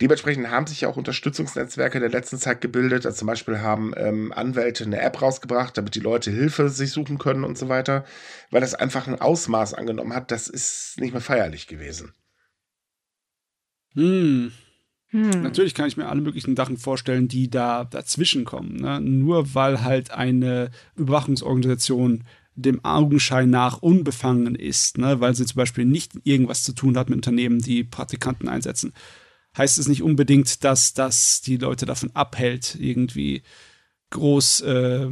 Dementsprechend 0.00 0.50
haben 0.50 0.66
sich 0.66 0.80
ja 0.80 0.88
auch 0.88 0.96
Unterstützungsnetzwerke 0.96 2.00
der 2.00 2.08
letzten 2.08 2.38
Zeit 2.38 2.62
gebildet. 2.62 3.04
Also 3.04 3.18
zum 3.18 3.26
Beispiel 3.26 3.60
haben 3.60 3.92
ähm, 3.98 4.32
Anwälte 4.32 4.84
eine 4.84 4.98
App 5.00 5.20
rausgebracht, 5.20 5.76
damit 5.76 5.94
die 5.94 6.00
Leute 6.00 6.30
Hilfe 6.30 6.70
sich 6.70 6.90
suchen 6.90 7.18
können 7.18 7.44
und 7.44 7.58
so 7.58 7.68
weiter, 7.68 8.06
weil 8.50 8.62
das 8.62 8.74
einfach 8.74 9.06
ein 9.06 9.20
Ausmaß 9.20 9.74
angenommen 9.74 10.14
hat, 10.14 10.30
das 10.30 10.48
ist 10.48 10.94
nicht 10.98 11.12
mehr 11.12 11.20
feierlich 11.20 11.66
gewesen. 11.66 12.14
Hm. 13.94 14.52
Hm. 15.08 15.42
Natürlich 15.42 15.74
kann 15.74 15.88
ich 15.88 15.96
mir 15.96 16.08
alle 16.08 16.20
möglichen 16.20 16.54
Sachen 16.54 16.76
vorstellen, 16.76 17.26
die 17.26 17.50
da 17.50 17.84
dazwischen 17.84 18.44
kommen. 18.44 18.76
Ne? 18.76 19.00
Nur 19.00 19.54
weil 19.54 19.82
halt 19.82 20.12
eine 20.12 20.70
Überwachungsorganisation 20.96 22.24
dem 22.54 22.84
Augenschein 22.84 23.50
nach 23.50 23.82
unbefangen 23.82 24.54
ist, 24.54 24.98
ne? 24.98 25.20
weil 25.20 25.34
sie 25.34 25.46
zum 25.46 25.56
Beispiel 25.56 25.84
nicht 25.84 26.12
irgendwas 26.24 26.62
zu 26.62 26.72
tun 26.72 26.96
hat 26.96 27.08
mit 27.08 27.16
Unternehmen, 27.16 27.60
die 27.60 27.84
Praktikanten 27.84 28.48
einsetzen, 28.48 28.92
heißt 29.56 29.78
es 29.78 29.88
nicht 29.88 30.02
unbedingt, 30.02 30.62
dass 30.62 30.94
das 30.94 31.40
die 31.40 31.56
Leute 31.56 31.86
davon 31.86 32.10
abhält, 32.14 32.76
irgendwie 32.78 33.42
groß 34.10 34.60
äh, 34.62 35.08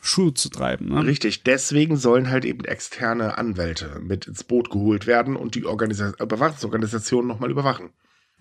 Schuhe 0.00 0.34
zu 0.34 0.48
treiben. 0.48 0.88
Ne? 0.88 1.04
Richtig, 1.04 1.42
deswegen 1.42 1.96
sollen 1.96 2.30
halt 2.30 2.44
eben 2.44 2.64
externe 2.64 3.36
Anwälte 3.36 4.00
mit 4.00 4.26
ins 4.26 4.44
Boot 4.44 4.70
geholt 4.70 5.06
werden 5.06 5.36
und 5.36 5.54
die 5.54 5.64
Organisa 5.64 6.12
Überwachungsorganisation 6.18 7.26
nochmal 7.26 7.50
überwachen. 7.50 7.90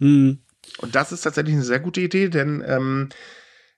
Mhm. 0.02 0.40
Und 0.80 0.96
das 0.96 1.12
ist 1.12 1.22
tatsächlich 1.22 1.56
eine 1.56 1.64
sehr 1.64 1.80
gute 1.80 2.02
Idee, 2.02 2.30
denn 2.30 2.64
ähm, 2.66 3.10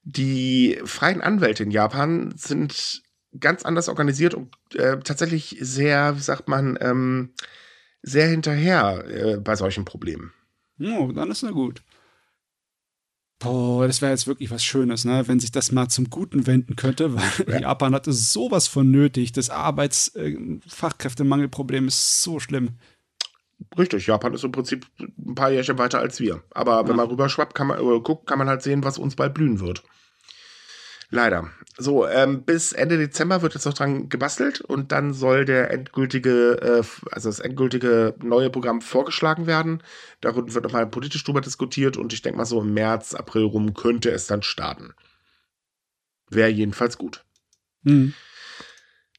die 0.04 0.80
freien 0.86 1.22
Anwälte 1.22 1.64
in 1.64 1.72
Japan 1.72 2.34
sind 2.38 3.04
ganz 3.40 3.64
anders 3.64 3.90
organisiert 3.90 4.34
und 4.34 4.56
äh, 4.76 5.00
tatsächlich 5.00 5.58
sehr, 5.60 6.16
wie 6.18 6.22
sagt 6.22 6.48
man, 6.48 6.78
ähm, 6.82 7.34
sehr 8.02 8.28
hinterher 8.28 9.06
äh, 9.08 9.38
bei 9.38 9.56
solchen 9.56 9.86
Problemen. 9.86 10.34
Oh, 10.80 11.12
dann 11.12 11.30
ist 11.32 11.44
ja 11.44 11.52
gut. 11.52 11.84
Boah, 13.40 13.88
das 13.88 14.02
wäre 14.02 14.12
jetzt 14.12 14.28
wirklich 14.28 14.52
was 14.52 14.64
Schönes, 14.64 15.04
ne? 15.04 15.28
wenn 15.28 15.42
sich 15.42 15.52
das 15.52 15.72
mal 15.72 15.90
zum 15.90 16.10
Guten 16.10 16.48
wenden 16.48 16.78
könnte, 16.78 17.14
weil 17.14 17.30
ja. 17.48 17.60
Japan 17.62 17.94
hatte 17.94 18.14
sowas 18.14 18.68
von 18.68 18.90
nötig. 18.90 19.34
Das 19.34 19.50
Arbeitsfachkräftemangelproblem 19.50 21.84
äh, 21.86 21.88
ist 21.88 22.24
so 22.24 22.40
schlimm. 22.40 22.78
Richtig, 23.78 24.08
Japan 24.08 24.34
ist 24.34 24.44
im 24.44 24.52
Prinzip 24.52 24.86
ein 25.00 25.36
paar 25.36 25.52
Jährchen 25.52 25.78
weiter 25.78 26.00
als 26.00 26.20
wir. 26.20 26.44
Aber 26.52 26.88
wenn 26.88 26.96
man 26.96 27.08
rüberschwappt, 27.08 27.56
kann 27.56 27.68
man, 27.68 27.80
äh, 27.80 28.00
guckt, 28.02 28.28
kann 28.28 28.40
man 28.40 28.50
halt 28.50 28.62
sehen, 28.62 28.84
was 28.84 28.98
uns 28.98 29.16
bald 29.16 29.34
blühen 29.34 29.60
wird. 29.60 29.84
Leider. 31.14 31.52
So, 31.78 32.08
ähm, 32.08 32.42
bis 32.44 32.72
Ende 32.72 32.98
Dezember 32.98 33.44
wird 33.44 33.54
jetzt 33.54 33.66
noch 33.66 33.76
dran 33.76 34.10
gebastelt 34.10 34.62
und 34.62 34.92
dann 34.92 35.14
soll 35.14 35.46
der 35.46 35.70
endgültige, 35.70 36.60
äh, 36.60 36.84
also 37.12 37.30
das 37.30 37.40
endgültige 37.40 38.16
neue 38.24 38.50
Programm 38.50 38.82
vorgeschlagen 38.82 39.46
werden. 39.46 39.84
Darüber 40.22 40.52
wird 40.52 40.64
nochmal 40.64 40.88
politisch 40.88 41.24
drüber 41.24 41.42
diskutiert 41.42 41.98
und 41.98 42.14
ich 42.14 42.24
denke 42.24 42.40
mal 42.40 42.46
so 42.46 42.62
im 42.62 42.74
März, 42.74 43.14
April 43.14 43.44
rum 43.44 43.76
könnte 43.76 44.10
es 44.10 44.26
dann 44.26 44.42
starten. 44.42 44.96
Wäre 46.30 46.50
jedenfalls 46.50 46.98
gut. 46.98 47.24
Mhm. 47.84 48.16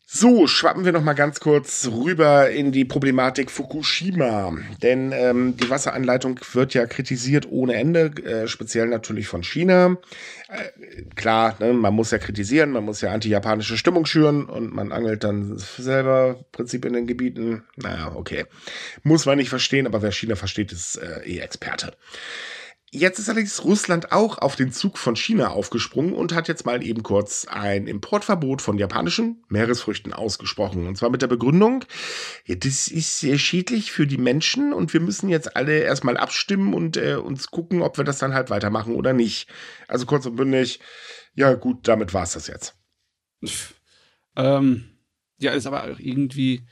So, 0.06 0.46
schwappen 0.46 0.84
wir 0.84 0.92
noch 0.92 1.02
mal 1.02 1.14
ganz 1.14 1.40
kurz 1.40 1.88
rüber 1.90 2.50
in 2.50 2.72
die 2.72 2.84
Problematik 2.84 3.50
Fukushima. 3.50 4.54
Denn 4.82 5.12
ähm, 5.12 5.56
die 5.56 5.70
Wasseranleitung 5.70 6.38
wird 6.52 6.74
ja 6.74 6.86
kritisiert 6.86 7.46
ohne 7.50 7.74
Ende, 7.74 8.12
äh, 8.22 8.46
speziell 8.46 8.86
natürlich 8.88 9.28
von 9.28 9.42
China. 9.42 9.96
Äh, 10.48 11.02
klar, 11.14 11.56
ne, 11.58 11.72
man 11.72 11.94
muss 11.94 12.10
ja 12.10 12.18
kritisieren, 12.18 12.70
man 12.70 12.84
muss 12.84 13.00
ja 13.00 13.12
anti-japanische 13.12 13.78
Stimmung 13.78 14.04
schüren 14.04 14.44
und 14.44 14.74
man 14.74 14.92
angelt 14.92 15.24
dann 15.24 15.56
selber 15.56 16.36
im 16.38 16.44
Prinzip 16.52 16.84
in 16.84 16.92
den 16.92 17.06
Gebieten. 17.06 17.64
Naja, 17.76 18.12
okay. 18.14 18.44
Muss 19.04 19.24
man 19.24 19.38
nicht 19.38 19.48
verstehen, 19.48 19.86
aber 19.86 20.02
wer 20.02 20.12
China 20.12 20.36
versteht, 20.36 20.70
ist 20.70 20.96
äh, 20.96 21.22
eh 21.24 21.38
Experte. 21.38 21.94
Jetzt 22.96 23.18
ist 23.18 23.28
allerdings 23.28 23.64
Russland 23.64 24.12
auch 24.12 24.38
auf 24.38 24.54
den 24.54 24.70
Zug 24.70 24.98
von 24.98 25.16
China 25.16 25.48
aufgesprungen 25.48 26.12
und 26.12 26.32
hat 26.32 26.46
jetzt 26.46 26.64
mal 26.64 26.80
eben 26.80 27.02
kurz 27.02 27.44
ein 27.44 27.88
Importverbot 27.88 28.62
von 28.62 28.78
japanischen 28.78 29.42
Meeresfrüchten 29.48 30.12
ausgesprochen. 30.12 30.86
Und 30.86 30.96
zwar 30.96 31.10
mit 31.10 31.20
der 31.20 31.26
Begründung, 31.26 31.84
ja, 32.44 32.54
das 32.54 32.86
ist 32.86 33.18
sehr 33.18 33.36
schädlich 33.38 33.90
für 33.90 34.06
die 34.06 34.16
Menschen 34.16 34.72
und 34.72 34.92
wir 34.92 35.00
müssen 35.00 35.28
jetzt 35.28 35.56
alle 35.56 35.80
erstmal 35.80 36.16
abstimmen 36.16 36.72
und 36.72 36.96
äh, 36.96 37.16
uns 37.16 37.50
gucken, 37.50 37.82
ob 37.82 37.98
wir 37.98 38.04
das 38.04 38.18
dann 38.18 38.32
halt 38.32 38.48
weitermachen 38.48 38.94
oder 38.94 39.12
nicht. 39.12 39.48
Also 39.88 40.06
kurz 40.06 40.26
und 40.26 40.36
bündig, 40.36 40.78
ja 41.34 41.54
gut, 41.54 41.88
damit 41.88 42.14
war 42.14 42.22
es 42.22 42.34
das 42.34 42.46
jetzt. 42.46 42.76
Ähm, 44.36 44.84
ja, 45.38 45.50
ist 45.50 45.66
aber 45.66 45.82
auch 45.82 45.98
irgendwie. 45.98 46.64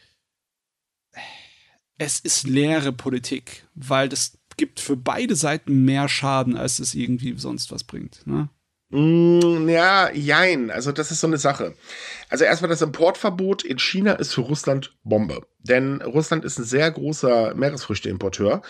Es 1.98 2.20
ist 2.20 2.46
leere 2.46 2.92
Politik, 2.92 3.66
weil 3.74 4.08
das 4.08 4.38
gibt 4.56 4.80
für 4.80 4.96
beide 4.96 5.34
Seiten 5.36 5.84
mehr 5.84 6.08
Schaden, 6.08 6.56
als 6.56 6.78
es 6.78 6.94
irgendwie 6.94 7.34
sonst 7.38 7.72
was 7.72 7.84
bringt. 7.84 8.26
Ne? 8.26 8.48
Mm, 8.92 9.68
ja, 9.70 10.10
jein. 10.12 10.70
Also 10.70 10.92
das 10.92 11.10
ist 11.10 11.20
so 11.20 11.26
eine 11.26 11.38
Sache. 11.38 11.74
Also 12.28 12.44
erstmal 12.44 12.68
das 12.68 12.82
Importverbot 12.82 13.64
in 13.64 13.78
China 13.78 14.12
ist 14.12 14.34
für 14.34 14.42
Russland 14.42 14.94
Bombe. 15.02 15.46
Denn 15.60 16.02
Russland 16.02 16.44
ist 16.44 16.58
ein 16.58 16.64
sehr 16.64 16.90
großer 16.90 17.54
Meeresfrüchteimporteur. 17.54 18.60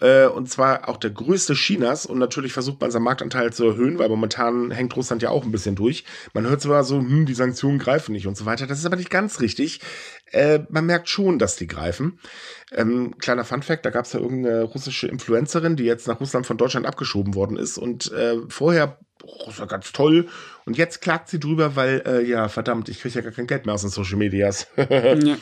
Äh, 0.00 0.26
und 0.26 0.48
zwar 0.48 0.88
auch 0.88 0.96
der 0.96 1.10
größte 1.10 1.54
Chinas. 1.54 2.06
Und 2.06 2.18
natürlich 2.18 2.52
versucht 2.52 2.80
man 2.80 2.90
seinen 2.90 3.04
Marktanteil 3.04 3.52
zu 3.52 3.64
erhöhen, 3.64 3.98
weil 3.98 4.08
momentan 4.08 4.70
hängt 4.70 4.96
Russland 4.96 5.22
ja 5.22 5.30
auch 5.30 5.44
ein 5.44 5.52
bisschen 5.52 5.74
durch. 5.74 6.04
Man 6.34 6.46
hört 6.46 6.60
zwar 6.60 6.84
so, 6.84 6.98
hm, 6.98 7.26
die 7.26 7.34
Sanktionen 7.34 7.78
greifen 7.78 8.12
nicht 8.12 8.26
und 8.26 8.36
so 8.36 8.46
weiter. 8.46 8.66
Das 8.66 8.78
ist 8.78 8.86
aber 8.86 8.96
nicht 8.96 9.10
ganz 9.10 9.40
richtig. 9.40 9.80
Äh, 10.30 10.60
man 10.68 10.86
merkt 10.86 11.08
schon, 11.08 11.38
dass 11.38 11.56
die 11.56 11.66
greifen. 11.66 12.18
Ähm, 12.72 13.16
kleiner 13.18 13.44
Funfact, 13.44 13.84
da 13.84 13.90
gab 13.90 14.04
es 14.04 14.12
ja 14.12 14.20
irgendeine 14.20 14.62
russische 14.62 15.08
Influencerin, 15.08 15.76
die 15.76 15.84
jetzt 15.84 16.06
nach 16.06 16.20
Russland 16.20 16.46
von 16.46 16.58
Deutschland 16.58 16.86
abgeschoben 16.86 17.34
worden 17.34 17.56
ist 17.56 17.78
und 17.78 18.12
äh, 18.12 18.36
vorher, 18.48 18.98
oh, 19.22 19.44
das 19.46 19.58
war 19.58 19.66
ganz 19.66 19.92
toll 19.92 20.28
und 20.66 20.76
jetzt 20.76 21.00
klagt 21.00 21.28
sie 21.28 21.40
drüber, 21.40 21.76
weil, 21.76 22.02
äh, 22.06 22.24
ja, 22.24 22.48
verdammt, 22.48 22.90
ich 22.90 23.00
kriege 23.00 23.14
ja 23.14 23.20
gar 23.22 23.32
kein 23.32 23.46
Geld 23.46 23.64
mehr 23.64 23.74
aus 23.74 23.80
den 23.80 23.90
Social 23.90 24.18
Medias. 24.18 24.66
ja, 24.76 25.38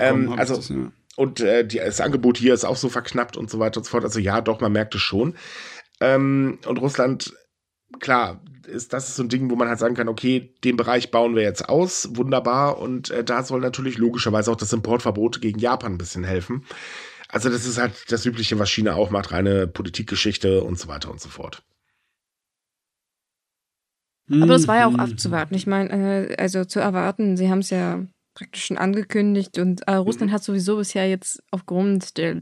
ähm, 0.00 0.32
also, 0.36 0.56
das, 0.56 0.70
ja. 0.70 0.90
Und 1.16 1.40
äh, 1.40 1.66
die, 1.66 1.78
das 1.78 2.00
Angebot 2.00 2.38
hier 2.38 2.54
ist 2.54 2.64
auch 2.64 2.76
so 2.76 2.88
verknappt 2.88 3.36
und 3.36 3.50
so 3.50 3.58
weiter 3.58 3.78
und 3.78 3.84
so 3.84 3.90
fort. 3.90 4.04
Also 4.04 4.20
ja, 4.20 4.40
doch, 4.40 4.60
man 4.60 4.72
merkt 4.72 4.94
es 4.94 5.00
schon. 5.00 5.34
Ähm, 6.00 6.58
und 6.66 6.78
Russland, 6.78 7.34
klar, 8.00 8.42
ist 8.66 8.92
das 8.92 9.08
ist 9.08 9.16
so 9.16 9.22
ein 9.22 9.28
Ding, 9.28 9.50
wo 9.50 9.56
man 9.56 9.68
halt 9.68 9.78
sagen 9.78 9.94
kann, 9.94 10.08
okay, 10.08 10.54
den 10.62 10.76
Bereich 10.76 11.10
bauen 11.10 11.34
wir 11.34 11.42
jetzt 11.42 11.68
aus, 11.68 12.10
wunderbar. 12.16 12.78
Und 12.78 13.10
äh, 13.10 13.24
da 13.24 13.42
soll 13.42 13.60
natürlich 13.60 13.98
logischerweise 13.98 14.50
auch 14.50 14.56
das 14.56 14.72
Importverbot 14.72 15.40
gegen 15.40 15.58
Japan 15.58 15.92
ein 15.92 15.98
bisschen 15.98 16.24
helfen. 16.24 16.64
Also 17.28 17.48
das 17.48 17.66
ist 17.66 17.78
halt 17.78 18.10
das 18.10 18.24
Übliche, 18.26 18.58
was 18.58 18.70
China 18.70 18.94
auch 18.94 19.10
macht, 19.10 19.32
reine 19.32 19.66
Politikgeschichte 19.66 20.62
und 20.62 20.78
so 20.78 20.88
weiter 20.88 21.10
und 21.10 21.20
so 21.20 21.28
fort. 21.28 21.62
Aber 24.30 24.46
das 24.46 24.66
war 24.66 24.76
ja 24.76 24.86
auch 24.86 24.92
mhm. 24.92 25.00
abzuwarten. 25.00 25.54
Ich 25.54 25.66
meine, 25.66 26.28
äh, 26.28 26.36
also 26.36 26.64
zu 26.64 26.80
erwarten, 26.80 27.36
sie 27.36 27.48
haben 27.48 27.60
es 27.60 27.70
ja 27.70 28.04
praktisch 28.36 28.66
schon 28.66 28.78
angekündigt 28.78 29.58
und 29.58 29.80
äh, 29.88 29.94
Russland 29.94 30.30
mhm. 30.30 30.34
hat 30.34 30.44
sowieso 30.44 30.76
bisher 30.76 31.08
jetzt 31.08 31.42
aufgrund 31.50 32.18
der 32.18 32.38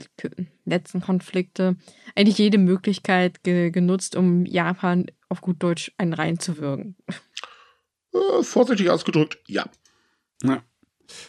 letzten 0.64 1.00
Konflikte 1.00 1.76
eigentlich 2.16 2.36
jede 2.36 2.58
Möglichkeit 2.58 3.44
ge 3.44 3.70
genutzt, 3.70 4.16
um 4.16 4.44
Japan 4.44 5.06
auf 5.28 5.40
gut 5.40 5.62
Deutsch 5.62 5.92
einen 5.96 6.12
reinzuwirken. 6.12 6.96
Äh, 8.12 8.42
vorsichtig 8.42 8.90
ausgedrückt, 8.90 9.38
ja. 9.46 9.64
Ja. 10.42 10.62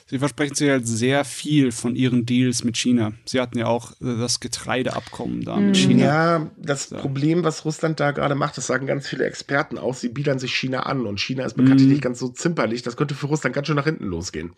Sie 0.07 0.19
versprechen 0.19 0.55
sich 0.55 0.69
halt 0.69 0.87
sehr 0.87 1.25
viel 1.25 1.71
von 1.71 1.95
ihren 1.95 2.25
Deals 2.25 2.63
mit 2.63 2.77
China. 2.77 3.13
Sie 3.25 3.39
hatten 3.39 3.57
ja 3.57 3.67
auch 3.67 3.91
äh, 4.01 4.17
das 4.17 4.39
Getreideabkommen 4.39 5.43
da 5.43 5.57
mit 5.57 5.69
mhm. 5.69 5.73
China. 5.75 6.05
Ja, 6.05 6.51
das 6.57 6.89
so. 6.89 6.97
Problem, 6.97 7.43
was 7.43 7.65
Russland 7.65 7.99
da 7.99 8.11
gerade 8.11 8.35
macht, 8.35 8.57
das 8.57 8.67
sagen 8.67 8.87
ganz 8.87 9.07
viele 9.07 9.25
Experten 9.25 9.77
auch, 9.77 9.93
sie 9.93 10.09
biedern 10.09 10.39
sich 10.39 10.55
China 10.55 10.81
an 10.81 11.05
und 11.05 11.19
China 11.19 11.45
ist 11.45 11.55
bekanntlich 11.55 11.87
mhm. 11.87 11.93
nicht 11.93 12.03
ganz 12.03 12.19
so 12.19 12.29
zimperlich. 12.29 12.81
Das 12.81 12.97
könnte 12.97 13.15
für 13.15 13.27
Russland 13.27 13.55
ganz 13.55 13.67
schön 13.67 13.75
nach 13.75 13.85
hinten 13.85 14.05
losgehen. 14.05 14.53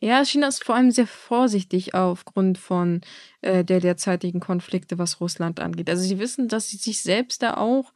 Ja, 0.00 0.24
China 0.24 0.48
ist 0.48 0.64
vor 0.64 0.74
allem 0.74 0.90
sehr 0.90 1.06
vorsichtig 1.06 1.94
aufgrund 1.94 2.58
von 2.58 3.00
äh, 3.40 3.64
der 3.64 3.80
derzeitigen 3.80 4.40
Konflikte, 4.40 4.98
was 4.98 5.20
Russland 5.20 5.60
angeht. 5.60 5.88
Also 5.88 6.02
sie 6.02 6.18
wissen, 6.18 6.48
dass 6.48 6.68
sie 6.68 6.76
sich 6.76 7.00
selbst 7.00 7.42
da 7.42 7.56
auch 7.56 7.92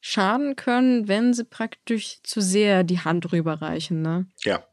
schaden 0.00 0.56
können, 0.56 1.08
wenn 1.08 1.32
sie 1.32 1.44
praktisch 1.44 2.18
zu 2.22 2.40
sehr 2.40 2.82
die 2.82 3.00
Hand 3.00 3.32
rüberreichen. 3.32 4.02
Ne? 4.02 4.26
Ja. 4.42 4.64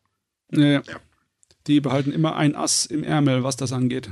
Ja, 0.51 0.65
ja. 0.65 0.81
Die 1.67 1.79
behalten 1.79 2.11
immer 2.11 2.35
ein 2.35 2.55
Ass 2.55 2.85
im 2.85 3.03
Ärmel, 3.03 3.43
was 3.43 3.55
das 3.55 3.71
angeht. 3.71 4.09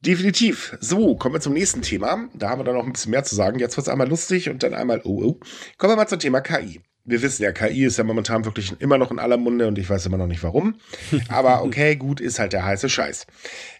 Definitiv. 0.00 0.76
So, 0.80 1.14
kommen 1.16 1.34
wir 1.34 1.40
zum 1.40 1.52
nächsten 1.52 1.82
Thema. 1.82 2.28
Da 2.32 2.48
haben 2.48 2.60
wir 2.60 2.64
dann 2.64 2.76
noch 2.76 2.86
ein 2.86 2.92
bisschen 2.92 3.10
mehr 3.10 3.24
zu 3.24 3.34
sagen. 3.34 3.58
Jetzt 3.58 3.76
wird 3.76 3.86
es 3.86 3.92
einmal 3.92 4.08
lustig 4.08 4.48
und 4.48 4.62
dann 4.62 4.72
einmal 4.72 5.02
oh, 5.04 5.22
oh. 5.22 5.40
Kommen 5.76 5.92
wir 5.92 5.96
mal 5.96 6.06
zum 6.06 6.20
Thema 6.20 6.40
KI. 6.40 6.80
Wir 7.04 7.22
wissen 7.22 7.42
ja, 7.42 7.52
KI 7.52 7.84
ist 7.84 7.98
ja 7.98 8.04
momentan 8.04 8.44
wirklich 8.44 8.74
immer 8.80 8.96
noch 8.96 9.10
in 9.10 9.18
aller 9.18 9.36
Munde 9.36 9.66
und 9.66 9.78
ich 9.78 9.90
weiß 9.90 10.06
immer 10.06 10.16
noch 10.16 10.26
nicht 10.26 10.42
warum. 10.42 10.76
Aber 11.28 11.64
okay, 11.64 11.96
gut, 11.96 12.20
ist 12.20 12.38
halt 12.38 12.52
der 12.52 12.64
heiße 12.64 12.88
Scheiß. 12.88 13.26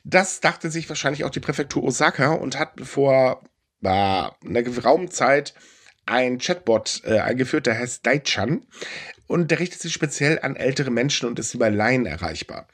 Das 0.04 0.40
dachte 0.40 0.70
sich 0.70 0.88
wahrscheinlich 0.88 1.24
auch 1.24 1.30
die 1.30 1.40
Präfektur 1.40 1.84
Osaka 1.84 2.32
und 2.32 2.58
hat 2.58 2.80
vor 2.82 3.42
äh, 3.82 3.88
einer 3.88 4.62
geraumen 4.62 5.10
Zeit 5.10 5.54
ein 6.06 6.38
Chatbot 6.38 7.02
äh, 7.04 7.20
eingeführt, 7.20 7.66
der 7.66 7.78
heißt 7.78 8.04
Daichan 8.04 8.66
und 9.30 9.52
der 9.52 9.60
richtet 9.60 9.80
sich 9.80 9.92
speziell 9.92 10.40
an 10.42 10.56
ältere 10.56 10.90
Menschen 10.90 11.28
und 11.28 11.38
ist 11.38 11.54
über 11.54 11.70
Laien 11.70 12.04
erreichbar. 12.04 12.66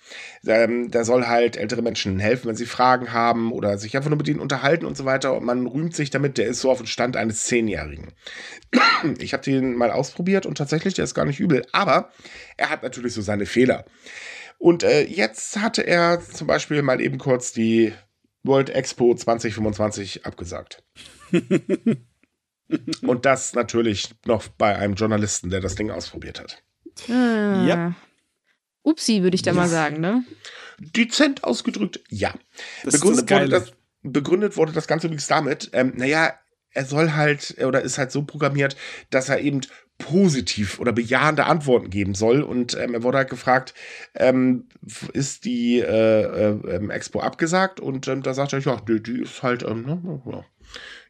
Ähm, 0.47 0.91
da 0.91 1.05
soll 1.05 1.27
halt 1.27 1.59
ältere 1.59 1.83
Menschen 1.83 2.19
helfen, 2.19 2.49
wenn 2.49 2.57
sie 2.57 2.65
Fragen 2.65 3.13
haben 3.13 3.53
oder 3.53 3.77
sich 3.77 3.95
einfach 3.95 4.09
nur 4.09 4.17
mit 4.17 4.27
ihnen 4.27 4.41
unterhalten 4.41 4.87
und 4.87 4.97
so 4.97 5.05
weiter. 5.05 5.37
Und 5.37 5.45
man 5.45 5.67
rühmt 5.67 5.95
sich 5.95 6.09
damit, 6.09 6.39
der 6.39 6.47
ist 6.47 6.63
so 6.63 6.71
auf 6.71 6.79
dem 6.79 6.87
Stand 6.87 7.15
eines 7.19 7.45
Zehnjährigen. 7.45 8.13
Ich 9.19 9.35
habe 9.35 9.43
den 9.43 9.75
mal 9.75 9.91
ausprobiert 9.91 10.47
und 10.47 10.57
tatsächlich, 10.57 10.95
der 10.95 11.05
ist 11.05 11.15
gar 11.15 11.27
nicht 11.27 11.39
übel. 11.39 11.63
Aber 11.73 12.11
er 12.57 12.71
hat 12.71 12.83
natürlich 12.83 13.13
so 13.13 13.21
seine 13.21 13.45
Fehler. 13.45 13.85
Und 14.57 14.83
äh, 14.83 15.03
jetzt 15.05 15.61
hatte 15.61 15.87
er 15.87 16.23
zum 16.23 16.47
Beispiel 16.47 16.81
mal 16.81 17.03
eben 17.03 17.19
kurz 17.19 17.53
die 17.53 17.93
World 18.43 18.71
Expo 18.71 19.15
2025 19.15 20.25
abgesagt. 20.25 20.83
Und 23.03 23.25
das 23.25 23.55
natürlich 23.55 24.11
noch 24.25 24.49
bei 24.49 24.77
einem 24.77 24.95
Journalisten, 24.95 25.51
der 25.51 25.61
das 25.61 25.75
Ding 25.75 25.91
ausprobiert 25.91 26.41
hat. 26.41 26.62
Ah. 27.09 27.64
Ja. 27.67 27.95
Upsi, 28.83 29.23
würde 29.23 29.35
ich 29.35 29.43
da 29.43 29.51
ja. 29.51 29.57
mal 29.57 29.69
sagen, 29.69 30.01
ne? 30.01 30.25
Dezent 30.79 31.45
ausgedrückt, 31.45 32.01
ja. 32.09 32.35
Das 32.85 32.95
begründet, 32.95 33.31
das 33.31 33.41
wurde 33.41 33.49
das, 33.49 33.73
begründet 34.03 34.57
wurde 34.57 34.73
das 34.73 34.87
Ganze 34.87 35.07
übrigens 35.07 35.27
damit, 35.27 35.71
ähm, 35.73 35.93
naja, 35.97 36.35
er 36.71 36.85
soll 36.85 37.12
halt 37.12 37.57
oder 37.64 37.81
ist 37.81 37.99
halt 37.99 38.12
so 38.12 38.23
programmiert, 38.23 38.77
dass 39.11 39.29
er 39.29 39.41
eben 39.41 39.62
positiv 39.99 40.79
oder 40.79 40.93
bejahende 40.93 41.47
Antworten 41.47 41.91
geben 41.91 42.14
soll. 42.14 42.43
Und 42.43 42.77
ähm, 42.79 42.95
er 42.95 43.03
wurde 43.03 43.19
halt 43.19 43.31
gefragt, 43.31 43.75
ähm, 44.14 44.69
ist 45.12 45.45
die 45.45 45.81
äh, 45.81 46.23
äh, 46.23 46.77
ähm, 46.77 46.91
Expo 46.91 47.21
abgesagt? 47.21 47.81
Und 47.81 48.07
ähm, 48.09 48.23
da 48.23 48.35
sagt 48.35 48.53
er, 48.53 48.59
ja, 48.61 48.77
die, 48.77 49.03
die 49.03 49.23
ist 49.23 49.43
halt, 49.43 49.62
ähm, 49.62 49.83
ne, 49.87 50.23
ja, 50.27 50.45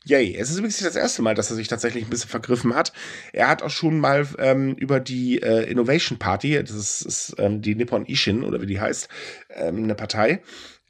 Yay. 0.08 0.36
Es 0.36 0.50
ist 0.50 0.58
übrigens 0.58 0.80
nicht 0.80 0.86
das 0.86 0.94
erste 0.94 1.20
Mal, 1.22 1.34
dass 1.34 1.50
er 1.50 1.56
sich 1.56 1.66
tatsächlich 1.66 2.04
ein 2.04 2.10
bisschen 2.10 2.30
vergriffen 2.30 2.76
hat. 2.76 2.92
Er 3.32 3.48
hat 3.48 3.62
auch 3.62 3.70
schon 3.70 3.98
mal 3.98 4.24
ähm, 4.38 4.74
über 4.76 5.00
die 5.00 5.42
äh, 5.42 5.68
Innovation 5.68 6.16
Party, 6.16 6.62
das 6.62 6.70
ist, 6.70 7.02
ist 7.02 7.34
ähm, 7.38 7.60
die 7.60 7.74
Nippon 7.74 8.06
Ishin 8.06 8.44
oder 8.44 8.62
wie 8.62 8.66
die 8.66 8.80
heißt, 8.80 9.08
ähm, 9.50 9.82
eine 9.82 9.96
Partei. 9.96 10.42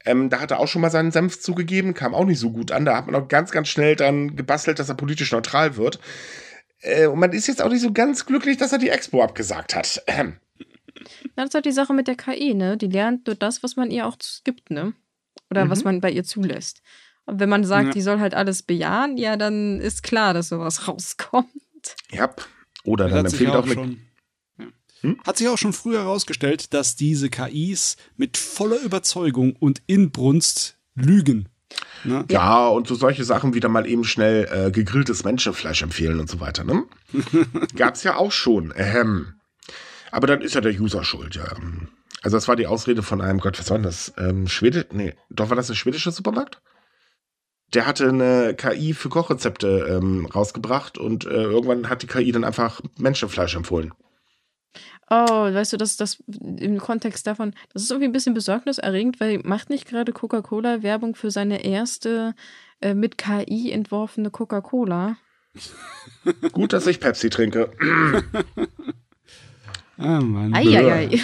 Ähm, 0.05 0.29
da 0.29 0.39
hat 0.39 0.51
er 0.51 0.59
auch 0.59 0.67
schon 0.67 0.83
mal 0.83 0.91
seinen 0.91 1.11
Senf 1.11 1.39
zugegeben, 1.39 1.95
kam 1.95 2.13
auch 2.13 2.25
nicht 2.25 2.37
so 2.37 2.51
gut 2.51 2.71
an. 2.71 2.85
Da 2.85 2.95
hat 2.95 3.07
man 3.07 3.15
auch 3.15 3.27
ganz, 3.27 3.49
ganz 3.49 3.69
schnell 3.69 3.95
dann 3.95 4.35
gebastelt, 4.35 4.77
dass 4.77 4.89
er 4.89 4.95
politisch 4.95 5.31
neutral 5.31 5.77
wird. 5.77 5.99
Äh, 6.81 7.07
und 7.07 7.17
man 7.17 7.33
ist 7.33 7.47
jetzt 7.47 7.63
auch 7.63 7.71
nicht 7.71 7.81
so 7.81 7.91
ganz 7.91 8.27
glücklich, 8.27 8.57
dass 8.57 8.71
er 8.71 8.77
die 8.77 8.89
Expo 8.89 9.23
abgesagt 9.23 9.75
hat. 9.75 10.03
Ähm. 10.05 10.37
Das 11.35 11.47
ist 11.47 11.55
halt 11.55 11.65
die 11.65 11.71
Sache 11.71 11.95
mit 11.95 12.07
der 12.07 12.15
KI, 12.15 12.53
ne? 12.53 12.77
Die 12.77 12.87
lernt 12.87 13.25
nur 13.25 13.35
das, 13.35 13.63
was 13.63 13.75
man 13.75 13.89
ihr 13.89 14.05
auch 14.05 14.17
gibt, 14.43 14.69
ne? 14.69 14.93
Oder 15.49 15.65
mhm. 15.65 15.69
was 15.71 15.83
man 15.83 16.01
bei 16.01 16.11
ihr 16.11 16.23
zulässt. 16.23 16.83
Und 17.27 17.41
wenn 17.41 17.49
man 17.49 17.65
sagt, 17.65 17.87
ja. 17.87 17.91
die 17.91 18.01
soll 18.01 18.19
halt 18.19 18.33
alles 18.33 18.63
bejahen, 18.63 19.17
ja, 19.17 19.35
dann 19.35 19.79
ist 19.81 20.01
klar, 20.01 20.33
dass 20.33 20.49
sowas 20.49 20.87
rauskommt. 20.87 21.49
Ja. 22.09 22.33
Oder 22.83 23.09
dann 23.09 23.25
empfiehlt 23.25 23.51
auch, 23.51 23.65
auch 23.65 23.67
schon, 23.67 23.99
ja. 24.57 24.65
hm? 25.01 25.19
Hat 25.25 25.37
sich 25.37 25.47
auch 25.49 25.57
schon 25.57 25.73
früher 25.73 25.99
herausgestellt, 25.99 26.73
dass 26.73 26.95
diese 26.95 27.29
KIs 27.29 27.97
mit 28.15 28.37
voller 28.37 28.79
Überzeugung 28.81 29.55
und 29.57 29.81
Inbrunst 29.87 30.77
lügen. 30.95 31.49
Ne? 32.05 32.23
Ja, 32.29 32.67
und 32.67 32.87
so 32.87 32.95
solche 32.95 33.25
Sachen 33.25 33.53
wie 33.53 33.59
dann 33.59 33.73
mal 33.73 33.85
eben 33.85 34.05
schnell 34.05 34.47
äh, 34.49 34.71
gegrilltes 34.71 35.25
Menschenfleisch 35.25 35.81
empfehlen 35.81 36.21
und 36.21 36.29
so 36.29 36.39
weiter. 36.39 36.63
Ne? 36.63 36.85
Gab's 37.75 38.03
ja 38.03 38.15
auch 38.15 38.31
schon. 38.31 38.73
Ähm. 38.75 39.33
Aber 40.11 40.27
dann 40.27 40.41
ist 40.41 40.55
ja 40.55 40.61
der 40.61 40.79
User 40.79 41.03
schuld, 41.03 41.35
ja. 41.35 41.43
Also 42.21 42.37
das 42.37 42.47
war 42.47 42.55
die 42.55 42.67
Ausrede 42.67 43.03
von 43.03 43.19
einem, 43.19 43.39
Gott, 43.39 43.59
was 43.59 43.69
war 43.69 43.79
das? 43.79 44.13
Ähm, 44.17 44.47
Schwede, 44.47 44.85
nee, 44.93 45.13
doch 45.29 45.49
war 45.49 45.57
das 45.57 45.69
ein 45.69 45.75
schwedischer 45.75 46.11
Supermarkt? 46.11 46.61
Der 47.73 47.85
hatte 47.85 48.07
eine 48.07 48.55
KI 48.55 48.93
für 48.93 49.09
Kochrezepte 49.09 49.87
ähm, 49.89 50.25
rausgebracht 50.25 50.97
und 50.97 51.25
äh, 51.25 51.29
irgendwann 51.29 51.89
hat 51.89 52.01
die 52.01 52.07
KI 52.07 52.31
dann 52.31 52.43
einfach 52.43 52.81
Menschenfleisch 52.97 53.55
empfohlen. 53.55 53.93
Oh, 55.09 55.15
weißt 55.53 55.73
du, 55.73 55.77
das, 55.77 55.95
das 55.95 56.21
im 56.27 56.79
Kontext 56.79 57.27
davon, 57.27 57.53
das 57.71 57.83
ist 57.83 57.91
irgendwie 57.91 58.09
ein 58.09 58.13
bisschen 58.13 58.33
besorgniserregend, 58.33 59.19
weil 59.21 59.39
macht 59.39 59.69
nicht 59.69 59.87
gerade 59.87 60.11
Coca-Cola 60.11 60.83
Werbung 60.83 61.15
für 61.15 61.31
seine 61.31 61.63
erste 61.63 62.35
äh, 62.81 62.93
mit 62.93 63.17
KI 63.17 63.71
entworfene 63.71 64.31
Coca-Cola? 64.31 65.17
Gut, 66.51 66.73
dass 66.73 66.87
ich 66.87 66.99
Pepsi 66.99 67.29
trinke. 67.29 67.71
ah, 69.97 70.19
Mann. 70.19 70.53
Eieiei. 70.53 71.21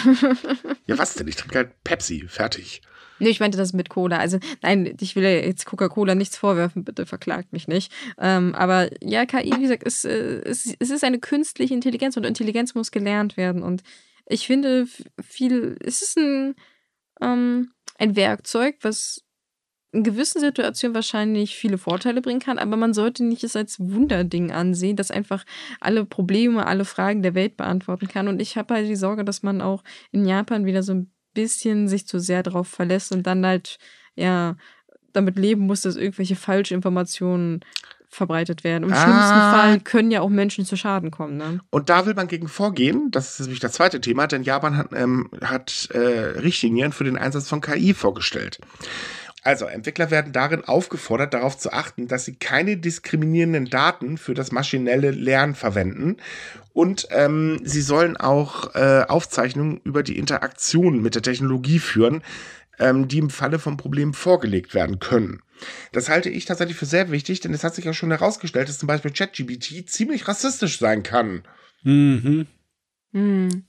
ja, 0.86 0.98
was 0.98 1.14
denn? 1.14 1.28
Ich 1.28 1.36
trinke 1.36 1.58
halt 1.58 1.84
Pepsi. 1.84 2.24
Fertig. 2.26 2.80
Nee, 3.18 3.30
ich 3.30 3.40
meinte 3.40 3.58
das 3.58 3.72
mit 3.72 3.88
Cola. 3.88 4.18
Also, 4.18 4.38
nein, 4.62 4.96
ich 5.00 5.16
will 5.16 5.24
jetzt 5.24 5.66
Coca-Cola 5.66 6.14
nichts 6.14 6.36
vorwerfen, 6.36 6.84
bitte 6.84 7.06
verklagt 7.06 7.52
mich 7.52 7.68
nicht. 7.68 7.92
Ähm, 8.18 8.54
aber 8.54 8.90
ja, 9.02 9.24
KI, 9.26 9.52
wie 9.56 9.62
gesagt, 9.62 9.84
ist, 9.84 10.04
äh, 10.04 10.40
es, 10.42 10.74
es 10.78 10.90
ist 10.90 11.04
eine 11.04 11.18
künstliche 11.18 11.74
Intelligenz 11.74 12.16
und 12.16 12.24
Intelligenz 12.24 12.74
muss 12.74 12.90
gelernt 12.90 13.36
werden. 13.36 13.62
Und 13.62 13.82
ich 14.26 14.46
finde, 14.46 14.86
viel, 15.22 15.76
es 15.80 16.02
ist 16.02 16.16
ein, 16.18 16.54
ähm, 17.20 17.70
ein 17.98 18.16
Werkzeug, 18.16 18.76
was 18.82 19.24
in 19.92 20.02
gewissen 20.02 20.40
Situationen 20.40 20.94
wahrscheinlich 20.94 21.54
viele 21.54 21.78
Vorteile 21.78 22.20
bringen 22.20 22.40
kann, 22.40 22.58
aber 22.58 22.76
man 22.76 22.92
sollte 22.92 23.22
nicht 23.22 23.44
es 23.44 23.54
als 23.54 23.78
Wunderding 23.78 24.50
ansehen, 24.50 24.96
das 24.96 25.12
einfach 25.12 25.44
alle 25.80 26.04
Probleme, 26.04 26.66
alle 26.66 26.84
Fragen 26.84 27.22
der 27.22 27.36
Welt 27.36 27.56
beantworten 27.56 28.08
kann. 28.08 28.26
Und 28.26 28.42
ich 28.42 28.56
habe 28.56 28.74
halt 28.74 28.88
die 28.88 28.96
Sorge, 28.96 29.24
dass 29.24 29.44
man 29.44 29.60
auch 29.60 29.84
in 30.10 30.26
Japan 30.26 30.66
wieder 30.66 30.82
so 30.82 30.94
ein 30.94 31.13
bisschen 31.34 31.88
sich 31.88 32.06
zu 32.06 32.18
sehr 32.18 32.42
darauf 32.42 32.68
verlässt 32.68 33.12
und 33.12 33.24
dann 33.26 33.44
halt, 33.44 33.78
ja, 34.14 34.56
damit 35.12 35.36
leben 35.36 35.66
muss, 35.66 35.82
dass 35.82 35.96
irgendwelche 35.96 36.36
Falschinformationen 36.36 37.60
verbreitet 38.08 38.64
werden. 38.64 38.84
Im 38.84 38.92
ah. 38.92 39.02
schlimmsten 39.02 39.34
Fall 39.34 39.80
können 39.80 40.10
ja 40.10 40.20
auch 40.20 40.28
Menschen 40.28 40.64
zu 40.64 40.76
Schaden 40.76 41.10
kommen. 41.10 41.36
Ne? 41.36 41.60
Und 41.70 41.90
da 41.90 42.06
will 42.06 42.14
man 42.14 42.28
gegen 42.28 42.48
vorgehen. 42.48 43.10
Das 43.10 43.38
ist 43.38 43.46
nämlich 43.46 43.60
das 43.60 43.72
zweite 43.72 44.00
Thema, 44.00 44.26
denn 44.26 44.42
Japan 44.42 44.76
hat, 44.76 44.88
ähm, 44.94 45.30
hat 45.42 45.88
äh, 45.92 45.98
Richtlinien 45.98 46.92
für 46.92 47.04
den 47.04 47.18
Einsatz 47.18 47.48
von 47.48 47.60
KI 47.60 47.92
vorgestellt. 47.92 48.60
Also, 49.42 49.66
Entwickler 49.66 50.10
werden 50.10 50.32
darin 50.32 50.64
aufgefordert, 50.64 51.34
darauf 51.34 51.58
zu 51.58 51.70
achten, 51.70 52.08
dass 52.08 52.24
sie 52.24 52.34
keine 52.34 52.78
diskriminierenden 52.78 53.66
Daten 53.66 54.16
für 54.16 54.32
das 54.32 54.52
maschinelle 54.52 55.10
Lernen 55.10 55.54
verwenden. 55.54 56.16
Und 56.74 57.06
ähm, 57.10 57.60
sie 57.62 57.80
sollen 57.80 58.16
auch 58.16 58.74
äh, 58.74 59.04
Aufzeichnungen 59.08 59.80
über 59.84 60.02
die 60.02 60.18
Interaktion 60.18 61.00
mit 61.00 61.14
der 61.14 61.22
Technologie 61.22 61.78
führen, 61.78 62.22
ähm, 62.80 63.06
die 63.06 63.18
im 63.18 63.30
Falle 63.30 63.60
von 63.60 63.76
Problemen 63.76 64.12
vorgelegt 64.12 64.74
werden 64.74 64.98
können. 64.98 65.40
Das 65.92 66.08
halte 66.08 66.30
ich 66.30 66.46
tatsächlich 66.46 66.76
für 66.76 66.84
sehr 66.84 67.12
wichtig, 67.12 67.38
denn 67.40 67.54
es 67.54 67.62
hat 67.62 67.76
sich 67.76 67.84
ja 67.84 67.94
schon 67.94 68.10
herausgestellt, 68.10 68.68
dass 68.68 68.78
zum 68.78 68.88
Beispiel 68.88 69.12
ChatGBT 69.12 69.88
ziemlich 69.88 70.26
rassistisch 70.26 70.80
sein 70.80 71.04
kann. 71.04 71.44
Mhm. 71.84 72.48
Mhm. 73.12 73.64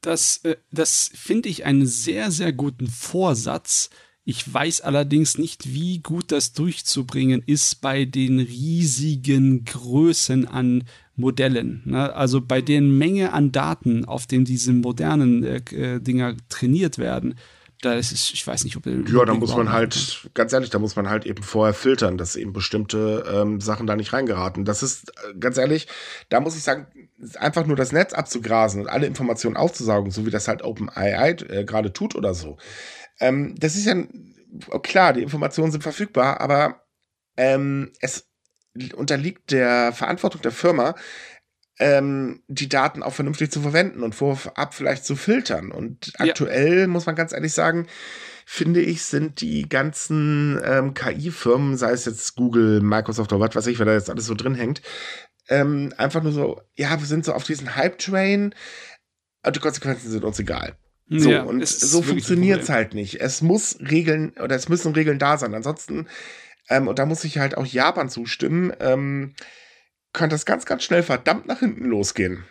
Das, 0.00 0.40
äh, 0.44 0.56
das 0.72 1.12
finde 1.14 1.48
ich 1.48 1.64
einen 1.64 1.86
sehr, 1.86 2.32
sehr 2.32 2.52
guten 2.52 2.88
Vorsatz, 2.88 3.90
Ich 4.24 4.52
weiß 4.52 4.80
allerdings 4.80 5.36
nicht, 5.36 5.74
wie 5.74 5.98
gut 5.98 6.32
das 6.32 6.52
durchzubringen 6.52 7.42
ist 7.44 7.82
bei 7.82 8.06
den 8.06 8.40
riesigen 8.40 9.64
Größen 9.66 10.48
an 10.48 10.84
Modellen. 11.16 11.82
Ne? 11.84 12.12
Also 12.14 12.40
bei 12.40 12.62
der 12.62 12.80
Menge 12.80 13.32
an 13.32 13.52
Daten, 13.52 14.04
auf 14.04 14.26
denen 14.26 14.44
diese 14.44 14.72
modernen 14.72 15.44
äh, 15.44 15.56
äh 15.74 16.00
Dinger 16.00 16.36
trainiert 16.48 16.98
werden. 16.98 17.34
Da 17.82 17.92
ist 17.94 18.12
es, 18.12 18.30
ich 18.32 18.46
weiß 18.46 18.64
nicht, 18.64 18.76
ob 18.76 18.86
Ja, 18.86 19.24
da 19.26 19.34
muss 19.34 19.54
man 19.54 19.70
halt, 19.70 20.30
ganz 20.32 20.54
ehrlich, 20.54 20.70
da 20.70 20.78
muss 20.78 20.96
man 20.96 21.10
halt 21.10 21.26
eben 21.26 21.42
vorher 21.42 21.74
filtern, 21.74 22.16
dass 22.16 22.34
eben 22.34 22.54
bestimmte 22.54 23.24
ähm, 23.30 23.60
Sachen 23.60 23.86
da 23.86 23.94
nicht 23.94 24.14
reingeraten. 24.14 24.64
Das 24.64 24.82
ist, 24.82 25.10
äh, 25.10 25.38
ganz 25.38 25.58
ehrlich, 25.58 25.86
da 26.30 26.40
muss 26.40 26.56
ich 26.56 26.62
sagen, 26.62 26.86
einfach 27.34 27.66
nur 27.66 27.76
das 27.76 27.92
Netz 27.92 28.14
abzugrasen 28.14 28.80
und 28.80 28.88
alle 28.88 29.06
Informationen 29.06 29.58
aufzusaugen, 29.58 30.10
so 30.10 30.24
wie 30.24 30.30
das 30.30 30.48
halt 30.48 30.62
OpenAI 30.62 31.36
äh, 31.48 31.64
gerade 31.64 31.92
tut 31.92 32.14
oder 32.14 32.32
so. 32.32 32.56
Ähm, 33.20 33.54
das 33.58 33.76
ist 33.76 33.86
ja 33.86 33.94
klar, 34.82 35.12
die 35.12 35.22
Informationen 35.22 35.72
sind 35.72 35.82
verfügbar, 35.82 36.40
aber 36.40 36.84
ähm, 37.36 37.92
es 38.00 38.28
unterliegt 38.94 39.52
der 39.52 39.92
Verantwortung 39.92 40.42
der 40.42 40.52
Firma, 40.52 40.94
ähm, 41.78 42.42
die 42.46 42.68
Daten 42.68 43.02
auch 43.02 43.12
vernünftig 43.12 43.50
zu 43.50 43.60
verwenden 43.60 44.02
und 44.02 44.14
vorab 44.14 44.74
vielleicht 44.74 45.04
zu 45.04 45.16
filtern. 45.16 45.72
Und 45.72 46.12
aktuell 46.18 46.80
ja. 46.80 46.86
muss 46.86 47.06
man 47.06 47.16
ganz 47.16 47.32
ehrlich 47.32 47.52
sagen, 47.52 47.88
finde 48.46 48.80
ich, 48.80 49.04
sind 49.04 49.40
die 49.40 49.68
ganzen 49.68 50.60
ähm, 50.64 50.94
KI-Firmen, 50.94 51.76
sei 51.76 51.92
es 51.92 52.04
jetzt 52.04 52.36
Google, 52.36 52.80
Microsoft 52.80 53.32
oder 53.32 53.48
was 53.48 53.56
weiß 53.56 53.66
ich, 53.68 53.78
wer 53.78 53.86
da 53.86 53.94
jetzt 53.94 54.10
alles 54.10 54.26
so 54.26 54.34
drin 54.34 54.54
hängt, 54.54 54.82
ähm, 55.48 55.92
einfach 55.96 56.22
nur 56.22 56.32
so, 56.32 56.60
ja, 56.74 56.98
wir 56.98 57.06
sind 57.06 57.24
so 57.24 57.32
auf 57.32 57.44
diesen 57.44 57.74
Hype-Train 57.74 58.54
und 59.44 59.56
die 59.56 59.60
Konsequenzen 59.60 60.10
sind 60.10 60.24
uns 60.24 60.38
egal. 60.38 60.76
So, 61.06 61.30
ja, 61.30 61.42
und 61.42 61.66
so 61.66 62.02
funktioniert 62.02 62.62
es 62.62 62.68
halt 62.70 62.94
nicht. 62.94 63.20
Es 63.20 63.42
muss 63.42 63.78
Regeln 63.80 64.32
oder 64.42 64.56
es 64.56 64.68
müssen 64.68 64.94
Regeln 64.94 65.18
da 65.18 65.36
sein. 65.36 65.54
Ansonsten, 65.54 66.08
ähm, 66.68 66.88
und 66.88 66.98
da 66.98 67.06
muss 67.06 67.24
ich 67.24 67.38
halt 67.38 67.56
auch 67.56 67.66
Japan 67.66 68.08
zustimmen, 68.08 68.72
ähm, 68.80 69.34
könnte 70.12 70.34
das 70.34 70.46
ganz, 70.46 70.64
ganz 70.64 70.82
schnell 70.82 71.02
verdammt 71.02 71.46
nach 71.46 71.60
hinten 71.60 71.84
losgehen. 71.84 72.44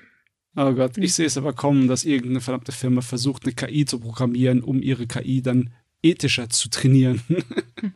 Oh 0.56 0.72
Gott, 0.74 0.97
ich 0.99 1.16
sehe 1.16 1.26
es 1.26 1.38
aber 1.38 1.54
kommen, 1.54 1.88
dass 1.88 2.04
irgendeine 2.04 2.41
verdammte 2.41 2.72
Firma 2.72 3.01
versucht, 3.01 3.43
eine 3.43 3.54
KI 3.54 3.86
zu 3.86 3.99
programmieren, 3.99 4.62
um 4.62 4.84
ihre 4.84 5.08
KI 5.08 5.41
dann 5.41 5.74
ethischer 6.04 6.49
zu 6.49 6.70
trainieren. 6.70 7.22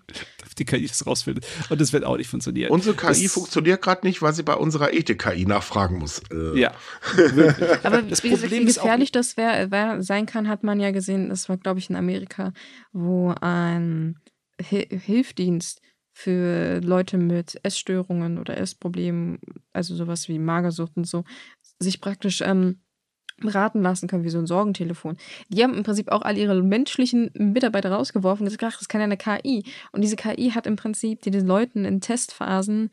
die 0.60 0.66
KI 0.66 0.88
das 0.88 1.06
rausfindet. 1.06 1.46
Und 1.70 1.82
das 1.82 1.94
wird 1.94 2.04
auch 2.04 2.18
nicht 2.18 2.30
funktionieren. 2.30 2.72
Unsere 2.72 2.96
KI 2.96 3.24
das 3.24 3.32
funktioniert 3.32 3.82
gerade 3.82 4.06
nicht, 4.06 4.22
weil 4.22 4.34
sie 4.34 4.44
bei 4.44 4.56
unserer 4.56 4.94
Ethik-KI 4.94 5.46
nachfragen 5.46 5.98
muss. 5.98 6.22
Äh. 6.32 6.60
Ja. 6.60 6.74
Aber 7.84 8.02
das 8.02 8.24
wie, 8.24 8.30
Problem 8.32 8.62
wie 8.62 8.66
gefährlich 8.66 9.12
das 9.12 9.38
wär, 9.38 9.72
wär, 9.72 10.02
sein 10.04 10.26
kann, 10.26 10.48
hat 10.48 10.64
man 10.64 10.80
ja 10.80 10.92
gesehen. 10.92 11.30
Das 11.30 11.50
war, 11.50 11.58
glaube 11.58 11.80
ich, 11.80 11.90
in 11.90 11.96
Amerika, 11.96 12.54
wo 12.92 13.34
ein 13.42 14.20
Hilfdienst 14.60 15.82
für 16.14 16.82
Leute 16.82 17.18
mit 17.18 17.60
Essstörungen 17.62 18.40
oder 18.40 18.58
Essproblemen, 18.58 19.40
also 19.72 19.96
sowas 19.96 20.28
wie 20.28 20.40
Magersucht 20.40 20.98
und 20.98 21.06
so, 21.06 21.24
sich 21.80 22.02
praktisch 22.02 22.42
ähm, 22.42 22.82
beraten 23.40 23.82
lassen 23.82 24.08
können, 24.08 24.24
wie 24.24 24.30
so 24.30 24.40
ein 24.40 24.48
Sorgentelefon. 24.48 25.18
Die 25.50 25.64
haben 25.64 25.76
im 25.76 25.84
Prinzip 25.84 26.12
auch 26.12 26.22
all 26.22 26.38
ihre 26.38 26.62
menschlichen 26.62 27.32
Mitarbeiter 27.34 27.92
rausgeworfen 27.92 28.46
und 28.46 28.52
gesagt, 28.52 28.74
ach, 28.74 28.80
das 28.80 28.88
kann 28.88 29.02
ja 29.02 29.06
eine 29.06 29.18
KI. 29.18 29.64
Und 29.92 30.02
diese 30.02 30.16
KI 30.16 30.52
hat 30.52 30.68
im 30.68 30.76
Prinzip 30.76 31.22
den 31.22 31.46
Leuten 31.46 31.86
in 31.86 32.02
Testphasen, 32.02 32.90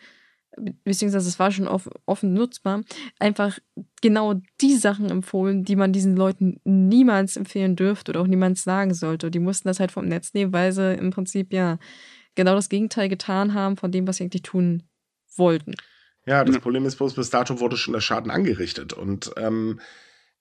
beziehungsweise 0.85 1.29
es 1.29 1.39
war 1.39 1.51
schon 1.51 1.67
offen 1.67 2.33
nutzbar, 2.33 2.83
einfach 3.19 3.59
genau 4.01 4.35
die 4.61 4.77
Sachen 4.77 5.11
empfohlen, 5.11 5.65
die 5.65 5.77
man 5.77 5.93
diesen 5.93 6.17
Leuten 6.17 6.61
niemals 6.65 7.37
empfehlen 7.37 7.75
dürfte 7.75 8.13
oder 8.13 8.21
auch 8.21 8.27
niemals 8.27 8.63
sagen 8.63 8.95
sollte. 8.95 9.31
Die 9.31 9.41
mussten 9.41 9.69
das 9.69 9.81
halt 9.81 9.93
vom 9.93 10.07
Netz 10.07 10.35
nehmen, 10.35 10.53
weil 10.53 10.73
sie 10.73 10.95
im 10.95 11.11
Prinzip 11.11 11.53
ja 11.53 11.79
genau 12.35 12.55
das 12.55 12.69
Gegenteil 12.69 13.09
getan 13.09 13.55
haben 13.55 13.77
von 13.77 13.91
dem, 13.91 14.07
was 14.07 14.19
sie 14.19 14.25
eigentlich 14.25 14.43
tun 14.43 14.83
wollten. 15.37 15.75
Ja, 16.27 16.43
das 16.45 16.59
Problem 16.59 16.87
ist 16.87 16.97
bloß, 16.97 17.15
bis 17.15 17.31
dato 17.31 17.61
wurde 17.61 17.77
schon 17.77 17.93
der 17.93 18.01
Schaden 18.01 18.31
angerichtet. 18.31 18.93
Und 18.95 19.33
ähm, 19.37 19.81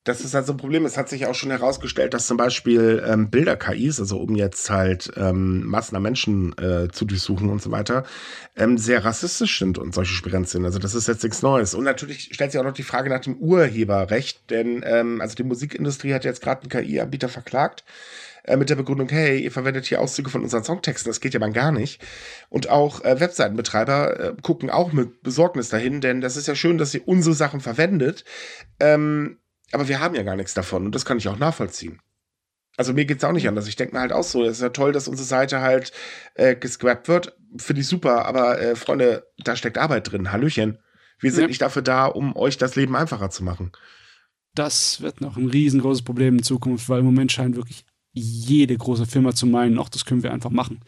das 0.04 0.22
ist 0.22 0.34
halt 0.34 0.46
so 0.46 0.54
ein 0.54 0.58
Problem. 0.58 0.86
Es 0.86 0.98
hat 0.98 1.10
sich 1.10 1.26
auch 1.26 1.36
schon 1.36 1.52
herausgestellt, 1.52 2.14
dass 2.14 2.28
zum 2.28 2.38
Beispiel 2.38 3.04
ähm, 3.08 3.30
Bilder-KIs, 3.30 4.00
also 4.00 4.18
um 4.18 4.36
jetzt 4.36 4.70
halt 4.70 5.12
ähm, 5.16 5.64
Massen 5.66 5.96
an 5.96 6.02
Menschen 6.02 6.58
äh, 6.58 6.90
zu 6.92 7.06
durchsuchen 7.06 7.50
und 7.50 7.62
so 7.62 7.72
weiter, 7.72 8.04
ähm, 8.56 8.78
sehr 8.78 9.06
rassistisch 9.06 9.60
sind 9.60 9.78
und 9.78 9.94
solche 9.94 10.14
Spirenzien. 10.14 10.62
sind. 10.62 10.66
Also 10.66 10.80
das 10.80 10.94
ist 10.94 11.08
jetzt 11.08 11.24
nichts 11.24 11.42
Neues. 11.42 11.74
Und 11.74 11.86
natürlich 11.86 12.30
stellt 12.34 12.52
sich 12.52 12.60
auch 12.60 12.66
noch 12.66 12.74
die 12.74 12.84
Frage 12.84 13.10
nach 13.10 13.22
dem 13.22 13.38
Urheberrecht, 13.38 14.50
denn 14.50 14.84
ähm, 14.86 15.22
also 15.22 15.36
die 15.36 15.44
Musikindustrie 15.44 16.14
hat 16.14 16.26
jetzt 16.26 16.42
gerade 16.42 16.62
einen 16.62 16.70
KI-Anbieter 16.70 17.30
verklagt 17.30 17.86
äh, 18.44 18.58
mit 18.58 18.70
der 18.70 18.76
Begründung, 18.76 19.08
hey, 19.10 19.40
ihr 19.40 19.52
verwendet 19.52 19.86
hier 19.86 20.02
Auszüge 20.02 20.30
von 20.30 20.44
unseren 20.44 20.64
Songtexten, 20.64 21.10
das 21.10 21.22
geht 21.22 21.34
ja 21.34 21.40
mal 21.40 21.52
gar 21.52 21.72
nicht. 21.72 22.02
Und 22.50 22.70
auch 22.70 23.04
äh, 23.04 23.20
Webseitenbetreiber 23.20 24.20
äh, 24.20 24.34
gucken 24.42 24.70
auch 24.70 24.92
mit 24.92 25.24
Besorgnis 25.24 25.70
dahin, 25.70 26.02
denn 26.02 26.20
das 26.20 26.36
ist 26.36 26.48
ja 26.48 26.56
schön, 26.56 26.78
dass 26.78 26.94
ihr 26.94 27.08
unsere 27.08 27.36
Sachen 27.36 27.62
verwendet, 27.62 28.26
ähm, 28.80 29.38
aber 29.74 29.88
wir 29.88 30.00
haben 30.00 30.16
ja 30.16 30.24
gar 30.24 30.36
nichts 30.36 30.54
davon 30.54 30.86
und 30.86 30.96
das 30.96 31.06
kann 31.06 31.18
ich 31.18 31.28
auch 31.28 31.38
nachvollziehen. 31.38 32.00
Also 32.76 32.94
mir 32.94 33.06
geht's 33.06 33.24
auch 33.24 33.32
nicht 33.32 33.48
anders. 33.48 33.68
Ich 33.68 33.76
denke 33.76 33.94
mir 33.94 34.02
halt 34.02 34.14
auch 34.14 34.24
so, 34.24 34.44
es 34.44 34.58
ist 34.58 34.62
ja 34.62 34.70
toll, 34.70 34.94
dass 34.94 35.08
unsere 35.08 35.28
Seite 35.28 35.62
halt 35.62 35.92
äh, 36.34 36.56
gescrapt 36.56 37.08
wird. 37.08 37.38
Finde 37.58 37.82
ich 37.82 37.88
super, 37.88 38.26
aber 38.26 38.60
äh, 38.60 38.76
Freunde, 38.76 39.28
da 39.38 39.56
steckt 39.56 39.78
Arbeit 39.78 40.12
drin. 40.12 40.32
Hallöchen. 40.32 40.80
Wir 41.20 41.32
sind 41.32 41.44
ja. 41.44 41.48
nicht 41.48 41.62
dafür 41.62 41.84
da, 41.84 42.06
um 42.06 42.36
euch 42.36 42.58
das 42.58 42.76
Leben 42.76 42.96
einfacher 42.96 43.30
zu 43.30 43.44
machen. 43.44 43.72
Das 44.56 45.02
wird 45.02 45.22
noch 45.22 45.38
ein 45.38 45.48
riesengroßes 45.48 46.04
Problem 46.04 46.38
in 46.38 46.44
Zukunft, 46.44 46.90
weil 46.90 47.00
im 47.00 47.06
Moment 47.06 47.32
scheint 47.32 47.56
wirklich 47.56 47.86
jede 48.12 48.78
große 48.78 49.06
Firma 49.06 49.34
zu 49.34 49.46
meinen, 49.46 49.78
ach, 49.80 49.90
das 49.90 50.06
können 50.06 50.24
wir 50.24 50.34
einfach 50.34 50.52
machen. 50.52 50.82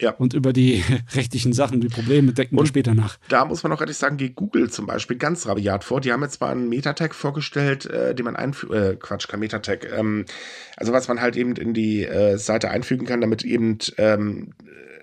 Ja. 0.00 0.10
Und 0.12 0.34
über 0.34 0.52
die 0.52 0.82
rechtlichen 1.14 1.52
Sachen, 1.52 1.80
die 1.80 1.88
Probleme 1.88 2.32
decken 2.32 2.56
wir 2.56 2.66
später 2.66 2.94
nach. 2.94 3.18
Da 3.28 3.44
muss 3.44 3.62
man 3.62 3.72
auch 3.72 3.80
ehrlich 3.80 3.96
sagen, 3.96 4.16
geht 4.16 4.34
Google 4.34 4.70
zum 4.70 4.86
Beispiel 4.86 5.16
ganz 5.16 5.46
rabiat 5.46 5.84
vor. 5.84 6.00
Die 6.00 6.12
haben 6.12 6.22
jetzt 6.22 6.34
zwar 6.34 6.50
einen 6.50 6.68
Metatag 6.68 7.14
vorgestellt, 7.14 7.86
äh, 7.86 8.14
den 8.14 8.24
man 8.24 8.36
einfügt, 8.36 8.72
äh, 8.72 8.96
Quatsch, 8.96 9.28
kein 9.28 9.40
Metatag, 9.40 9.90
ähm, 9.92 10.26
also 10.76 10.92
was 10.92 11.08
man 11.08 11.20
halt 11.20 11.36
eben 11.36 11.56
in 11.56 11.74
die 11.74 12.04
äh, 12.04 12.36
Seite 12.36 12.70
einfügen 12.70 13.06
kann, 13.06 13.20
damit 13.20 13.44
eben 13.44 13.78
ähm, 13.98 14.52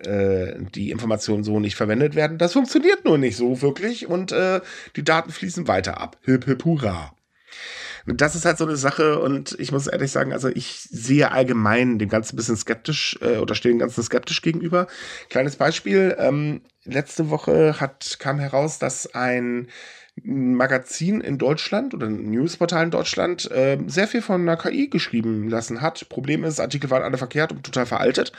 äh, 0.06 0.54
die 0.76 0.92
Informationen 0.92 1.44
so 1.44 1.60
nicht 1.60 1.76
verwendet 1.76 2.16
werden. 2.16 2.38
Das 2.38 2.54
funktioniert 2.54 3.06
nur 3.06 3.18
nicht 3.18 3.36
so 3.36 3.62
wirklich 3.62 4.08
und 4.08 4.32
äh, 4.32 4.62
die 4.96 5.04
Daten 5.04 5.32
fließen 5.32 5.68
weiter 5.68 6.00
ab. 6.00 6.18
Hip, 6.24 6.46
hip, 6.46 6.66
hurra 6.66 7.14
das 8.06 8.36
ist 8.36 8.46
halt 8.46 8.58
so 8.58 8.66
eine 8.66 8.76
Sache 8.76 9.20
und 9.20 9.56
ich 9.60 9.72
muss 9.72 9.88
ehrlich 9.88 10.12
sagen, 10.12 10.34
also 10.34 10.50
ich 10.50 10.88
sehe 10.92 11.32
allgemein 11.32 12.00
dem 12.00 12.10
Ganzen 12.10 12.36
ein 12.36 12.38
bisschen 12.38 12.58
skeptisch 12.58 13.18
äh, 13.22 13.38
oder 13.38 13.56
stehe 13.56 13.74
dem 13.74 13.80
Ganzen 13.80 14.04
skeptisch 14.04 14.42
gegenüber. 14.42 14.88
Kleines 15.30 15.56
Beispiel, 15.56 16.16
ähm, 16.20 16.62
letzte 16.84 17.30
Woche 17.30 17.80
hat, 17.80 18.18
kam 18.20 18.40
heraus, 18.40 18.80
dass 18.80 19.14
ein 19.14 19.70
Magazin 20.22 21.22
in 21.22 21.40
Deutschland 21.40 21.96
oder 21.96 22.06
ein 22.06 22.30
Newsportal 22.30 22.84
in 22.84 22.92
Deutschland 22.92 23.50
äh, 23.50 23.80
sehr 23.88 24.08
viel 24.08 24.22
von 24.22 24.42
einer 24.42 24.58
KI 24.58 24.88
geschrieben 24.88 25.50
lassen 25.50 25.82
hat. 25.82 26.08
Problem 26.08 26.44
ist, 26.44 26.60
Artikel 26.60 26.92
waren 26.92 27.02
alle 27.02 27.18
verkehrt 27.18 27.52
und 27.52 27.64
total 27.64 27.88
veraltet. 27.88 28.32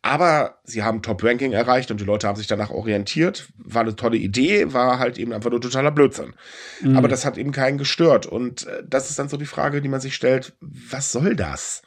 Aber 0.00 0.58
sie 0.64 0.82
haben 0.82 1.02
Top-Ranking 1.02 1.52
erreicht 1.52 1.90
und 1.90 2.00
die 2.00 2.06
Leute 2.06 2.26
haben 2.26 2.36
sich 2.36 2.46
danach 2.46 2.70
orientiert. 2.70 3.48
War 3.58 3.82
eine 3.82 3.94
tolle 3.94 4.16
Idee, 4.16 4.72
war 4.72 4.98
halt 4.98 5.18
eben 5.18 5.34
einfach 5.34 5.50
nur 5.50 5.60
totaler 5.60 5.90
Blödsinn. 5.90 6.34
Mhm. 6.80 6.96
Aber 6.96 7.08
das 7.08 7.26
hat 7.26 7.36
eben 7.36 7.52
keinen 7.52 7.76
gestört. 7.76 8.24
Und 8.24 8.66
äh, 8.66 8.82
das 8.88 9.10
ist 9.10 9.18
dann 9.18 9.28
so 9.28 9.36
die 9.36 9.46
Frage, 9.46 9.82
die 9.82 9.88
man 9.88 10.00
sich 10.00 10.14
stellt, 10.14 10.56
was 10.60 11.12
soll 11.12 11.36
das? 11.36 11.82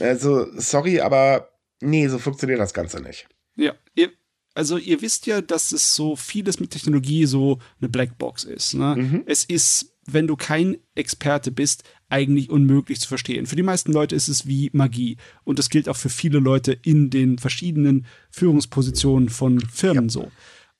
Also, 0.00 0.46
sorry, 0.54 1.00
aber 1.00 1.50
nee, 1.80 2.08
so 2.08 2.18
funktioniert 2.18 2.58
das 2.58 2.74
Ganze 2.74 3.00
nicht. 3.00 3.28
Ja, 3.54 3.74
ihr, 3.94 4.10
also 4.54 4.76
ihr 4.76 5.00
wisst 5.00 5.26
ja, 5.26 5.40
dass 5.40 5.72
es 5.72 5.94
so 5.94 6.16
vieles 6.16 6.60
mit 6.60 6.70
Technologie 6.70 7.26
so 7.26 7.58
eine 7.80 7.88
Blackbox 7.88 8.44
ist. 8.44 8.74
Ne? 8.74 8.96
Mhm. 8.96 9.22
Es 9.26 9.44
ist, 9.44 9.94
wenn 10.06 10.26
du 10.26 10.36
kein 10.36 10.76
Experte 10.94 11.50
bist, 11.50 11.84
eigentlich 12.08 12.50
unmöglich 12.50 13.00
zu 13.00 13.08
verstehen. 13.08 13.46
Für 13.46 13.56
die 13.56 13.62
meisten 13.62 13.92
Leute 13.92 14.14
ist 14.14 14.28
es 14.28 14.46
wie 14.46 14.70
Magie. 14.72 15.16
Und 15.44 15.58
das 15.58 15.70
gilt 15.70 15.88
auch 15.88 15.96
für 15.96 16.10
viele 16.10 16.38
Leute 16.38 16.72
in 16.72 17.08
den 17.08 17.38
verschiedenen 17.38 18.06
Führungspositionen 18.30 19.30
von 19.30 19.60
Firmen 19.60 20.04
ja. 20.04 20.10
so. 20.10 20.30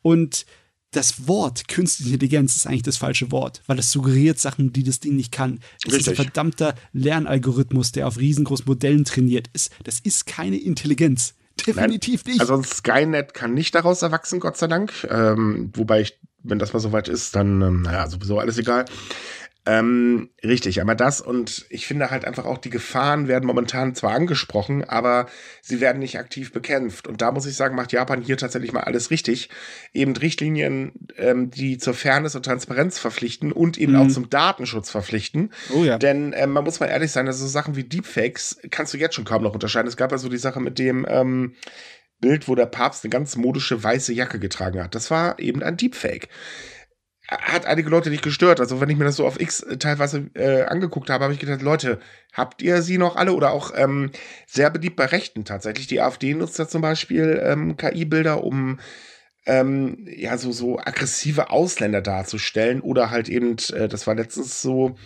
Und 0.03 0.45
das 0.91 1.27
Wort 1.27 1.69
künstliche 1.69 2.13
Intelligenz 2.13 2.55
ist 2.55 2.67
eigentlich 2.67 2.83
das 2.83 2.99
falsche 2.99 3.33
Wort, 3.33 3.63
weil 3.67 3.79
es 3.79 3.91
suggeriert 3.91 4.39
Sachen, 4.39 4.75
die 4.75 4.83
das 4.83 5.01
Ding 5.01 5.17
nicht 5.17 5.33
kann. 5.33 5.61
Es 5.79 5.87
Richtig. 5.87 6.01
ist 6.01 6.09
ein 6.11 6.17
verdammter 6.17 6.75
Lernalgorithmus, 6.93 7.93
der 7.93 8.07
auf 8.07 8.19
riesengroßen 8.19 8.67
Modellen 8.67 9.07
trainiert 9.07 9.49
ist. 9.55 9.71
Das 9.85 10.01
ist 10.01 10.27
keine 10.27 10.59
Intelligenz. 10.59 11.35
Definitiv 11.67 12.25
Nein. 12.25 12.33
nicht. 12.33 12.41
Also 12.41 12.63
Skynet 12.63 13.35
kann 13.35 13.55
nicht 13.55 13.75
daraus 13.75 14.03
erwachsen, 14.03 14.41
Gott 14.41 14.57
sei 14.57 14.67
Dank. 14.67 14.93
Ähm, 15.11 15.71
wobei 15.75 16.01
ich, 16.01 16.19
wenn 16.43 16.59
das 16.59 16.73
mal 16.73 16.81
soweit 16.81 17.09
ist, 17.09 17.37
dann, 17.37 17.63
ähm, 17.63 17.83
naja, 17.83 18.09
sowieso 18.09 18.39
alles 18.39 18.59
egal. 18.59 18.85
Ähm, 19.65 20.31
richtig, 20.43 20.81
aber 20.81 20.97
das 20.97 21.21
und 21.21 21.67
ich 21.71 21.87
finde 21.87 22.11
halt 22.11 22.25
einfach 22.25 22.47
auch, 22.47 22.59
die 22.59 22.71
Gefahren 22.71 23.29
werden 23.29 23.47
momentan 23.47 23.95
zwar 23.95 24.13
angesprochen, 24.13 24.83
aber 24.83 25.27
sie 25.61 25.81
werden 25.81 26.01
nicht 26.01 26.19
aktiv 26.19 26.53
bekämpft. 26.53 27.07
Und 27.07 27.23
da 27.23 27.31
muss 27.31 27.47
ich 27.47 27.55
sagen, 27.55 27.77
macht 27.77 27.93
Japan 27.93 28.23
hier 28.23 28.37
tatsächlich 28.37 28.73
mal 28.73 28.83
alles 28.83 29.13
richtig. 29.13 29.51
Eben 29.93 30.17
Richtlinien, 30.17 30.93
ähm, 31.17 31.51
die 31.51 31.79
zur 31.79 31.95
Fairness 31.95 32.35
und 32.35 32.45
Transparenz 32.45 32.99
verpflichten 32.99 33.53
und 33.53 33.79
eben 33.79 33.93
mhm. 33.93 34.01
auch 34.01 34.09
zum 34.09 34.29
Datenschutz 34.29 34.91
verpflichten. 34.91 35.53
Oh 35.73 35.85
ja. 35.85 35.97
Denn 35.97 36.35
ähm, 36.37 36.51
man 36.51 36.65
muss 36.65 36.81
mal 36.81 36.87
ehrlich 36.87 37.13
sein, 37.13 37.29
also 37.29 37.45
so 37.45 37.51
Sachen 37.51 37.77
wie 37.77 37.85
Deepfakes 37.85 38.59
kannst 38.71 38.93
du 38.95 38.99
jetzt 38.99 39.15
schon 39.15 39.25
kaum 39.25 39.45
noch 39.45 39.55
unterscheiden. 39.55 39.87
Es 39.87 39.97
gab 39.97 40.11
ja 40.11 40.19
so 40.19 40.29
die 40.29 40.39
Sache 40.39 40.59
mit 40.59 40.81
dem 40.81 41.07
ähm, 41.09 41.55
Bild, 42.21 42.49
wo 42.49 42.57
der 42.57 42.67
Papst 42.67 43.05
eine 43.05 43.11
ganz 43.11 43.37
modische 43.37 43.83
weiße 43.83 44.13
Jacke 44.13 44.41
getragen 44.41 44.83
hat. 44.83 44.97
Das 44.97 45.11
war 45.13 45.39
eben 45.39 45.63
ein 45.63 45.77
Deepfake 45.77 46.29
hat 47.41 47.67
einige 47.67 47.89
Leute 47.89 48.11
nicht 48.11 48.23
gestört. 48.23 48.61
Also 48.61 48.81
wenn 48.81 48.91
ich 48.91 48.97
mir 48.97 49.05
das 49.05 49.17
so 49.17 49.27
auf 49.27 49.41
X 49.41 49.65
teilweise 49.79 50.31
äh, 50.35 50.63
angeguckt 50.63 51.11
habe, 51.11 51.25
habe 51.25 51.35
ich 51.35 51.41
gedacht, 51.41 51.63
Leute, 51.63 52.01
habt 52.33 52.63
ihr 52.63 52.83
sie 52.83 52.99
noch 52.99 53.17
alle? 53.17 53.33
Oder 53.33 53.53
auch 53.53 53.73
ähm, 53.75 54.11
sehr 54.47 54.71
beliebt 54.71 54.97
bei 54.97 55.07
Rechten 55.07 55.45
tatsächlich. 55.45 55.87
Die 55.87 56.01
AfD 56.01 56.35
nutzt 56.35 56.59
ja 56.59 56.69
zum 56.69 56.83
Beispiel 56.83 57.41
ähm, 57.45 57.77
KI-Bilder, 57.77 58.45
um 58.45 58.81
ähm, 59.47 60.07
ja 60.07 60.39
so, 60.39 60.53
so 60.53 60.79
aggressive 60.79 61.51
Ausländer 61.51 62.03
darzustellen. 62.03 62.81
Oder 62.81 63.11
halt 63.11 63.29
eben, 63.29 63.57
äh, 63.73 63.89
das 63.89 64.07
war 64.07 64.15
letztens 64.15 64.63
so, 64.63 64.97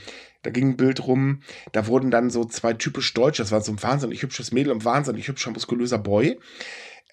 da 0.42 0.50
ging 0.50 0.70
ein 0.70 0.76
Bild 0.76 1.06
rum, 1.06 1.42
da 1.72 1.86
wurden 1.86 2.10
dann 2.10 2.30
so 2.30 2.44
zwei 2.44 2.72
typisch 2.72 3.12
Deutsche, 3.14 3.42
das 3.42 3.52
war 3.52 3.60
so 3.60 3.72
ein 3.72 3.82
wahnsinnig 3.82 4.22
hübsches 4.22 4.52
Mädel 4.52 4.72
und 4.72 4.84
wahnsinnig 4.84 5.28
hübscher, 5.28 5.50
muskulöser 5.50 5.98
Boy. 5.98 6.38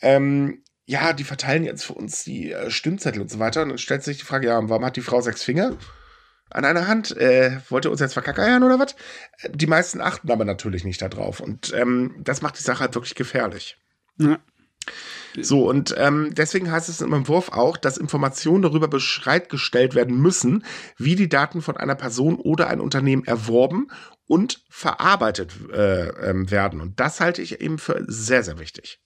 Ähm, 0.01 0.62
ja, 0.85 1.13
die 1.13 1.23
verteilen 1.23 1.63
jetzt 1.63 1.85
für 1.85 1.93
uns 1.93 2.23
die 2.23 2.51
äh, 2.51 2.69
Stimmzettel 2.69 3.21
und 3.21 3.31
so 3.31 3.39
weiter. 3.39 3.63
Und 3.63 3.69
dann 3.69 3.77
stellt 3.77 4.03
sich 4.03 4.17
die 4.17 4.25
Frage, 4.25 4.47
ja, 4.47 4.69
warum 4.69 4.85
hat 4.85 4.95
die 4.95 5.01
Frau 5.01 5.21
sechs 5.21 5.43
Finger 5.43 5.77
an 6.49 6.65
einer 6.65 6.87
Hand? 6.87 7.15
Äh, 7.17 7.59
wollte 7.69 7.89
uns 7.89 8.01
jetzt 8.01 8.13
verkackeiern 8.13 8.63
oder 8.63 8.79
was? 8.79 8.93
Äh, 9.41 9.49
die 9.53 9.67
meisten 9.67 10.01
achten 10.01 10.29
aber 10.31 10.45
natürlich 10.45 10.83
nicht 10.83 11.01
darauf. 11.01 11.39
Und 11.39 11.73
ähm, 11.73 12.15
das 12.19 12.41
macht 12.41 12.59
die 12.59 12.63
Sache 12.63 12.81
halt 12.81 12.95
wirklich 12.95 13.15
gefährlich. 13.15 13.77
Ja. 14.17 14.39
So, 15.41 15.67
und 15.67 15.95
ähm, 15.97 16.29
deswegen 16.33 16.71
heißt 16.71 16.89
es 16.89 17.01
im 17.01 17.13
Entwurf 17.13 17.49
auch, 17.49 17.77
dass 17.77 17.97
Informationen 17.97 18.61
darüber 18.61 18.87
bereitgestellt 18.87 19.95
werden 19.95 20.21
müssen, 20.21 20.63
wie 20.97 21.15
die 21.15 21.29
Daten 21.29 21.61
von 21.61 21.77
einer 21.77 21.95
Person 21.95 22.35
oder 22.35 22.67
ein 22.67 22.81
Unternehmen 22.81 23.25
erworben 23.25 23.87
und 24.27 24.63
verarbeitet 24.69 25.53
äh, 25.71 26.09
ähm, 26.29 26.51
werden. 26.51 26.81
Und 26.81 26.99
das 26.99 27.19
halte 27.19 27.41
ich 27.41 27.61
eben 27.61 27.79
für 27.79 28.03
sehr, 28.07 28.43
sehr 28.43 28.59
wichtig. 28.59 28.99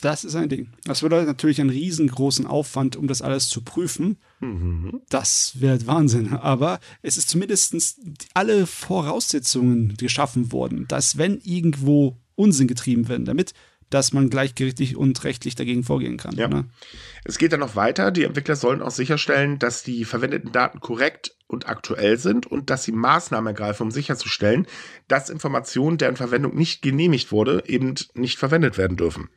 Das 0.00 0.24
ist 0.24 0.34
ein 0.34 0.50
Ding. 0.50 0.68
Das 0.84 1.00
bedeutet 1.00 1.26
natürlich 1.26 1.60
einen 1.60 1.70
riesengroßen 1.70 2.46
Aufwand, 2.46 2.96
um 2.96 3.06
das 3.08 3.22
alles 3.22 3.48
zu 3.48 3.62
prüfen. 3.62 4.18
Mhm. 4.40 5.00
Das 5.08 5.60
wird 5.60 5.86
Wahnsinn. 5.86 6.34
Aber 6.34 6.80
es 7.00 7.16
ist 7.16 7.30
zumindest 7.30 7.98
alle 8.34 8.66
Voraussetzungen 8.66 9.96
geschaffen 9.96 10.52
worden, 10.52 10.86
dass 10.88 11.16
wenn 11.16 11.40
irgendwo 11.42 12.18
Unsinn 12.34 12.68
getrieben 12.68 13.08
werden, 13.08 13.24
damit 13.24 13.54
dass 13.90 14.12
man 14.12 14.30
gleichgerichtlich 14.30 14.96
und 14.96 15.22
rechtlich 15.24 15.54
dagegen 15.54 15.84
vorgehen 15.84 16.16
kann. 16.16 16.34
Ja. 16.34 16.48
Ne? 16.48 16.64
Es 17.24 17.38
geht 17.38 17.52
dann 17.52 17.60
noch 17.60 17.76
weiter. 17.76 18.10
Die 18.10 18.24
Entwickler 18.24 18.56
sollen 18.56 18.82
auch 18.82 18.90
sicherstellen, 18.90 19.58
dass 19.58 19.82
die 19.82 20.04
verwendeten 20.04 20.52
Daten 20.52 20.80
korrekt 20.80 21.36
und 21.46 21.68
aktuell 21.68 22.18
sind 22.18 22.46
und 22.46 22.70
dass 22.70 22.84
sie 22.84 22.92
Maßnahmen 22.92 23.46
ergreifen, 23.46 23.84
um 23.84 23.90
sicherzustellen, 23.90 24.66
dass 25.06 25.30
Informationen, 25.30 25.98
deren 25.98 26.16
Verwendung 26.16 26.56
nicht 26.56 26.82
genehmigt 26.82 27.30
wurde, 27.30 27.62
eben 27.66 27.94
nicht 28.14 28.38
verwendet 28.38 28.76
werden 28.76 28.96
dürfen. 28.96 29.28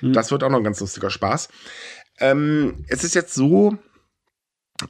Mhm. 0.00 0.12
Das 0.12 0.30
wird 0.30 0.42
auch 0.44 0.50
noch 0.50 0.58
ein 0.58 0.64
ganz 0.64 0.80
lustiger 0.80 1.10
Spaß. 1.10 1.48
Ähm, 2.20 2.84
es 2.88 3.04
ist 3.04 3.14
jetzt 3.14 3.34
so, 3.34 3.78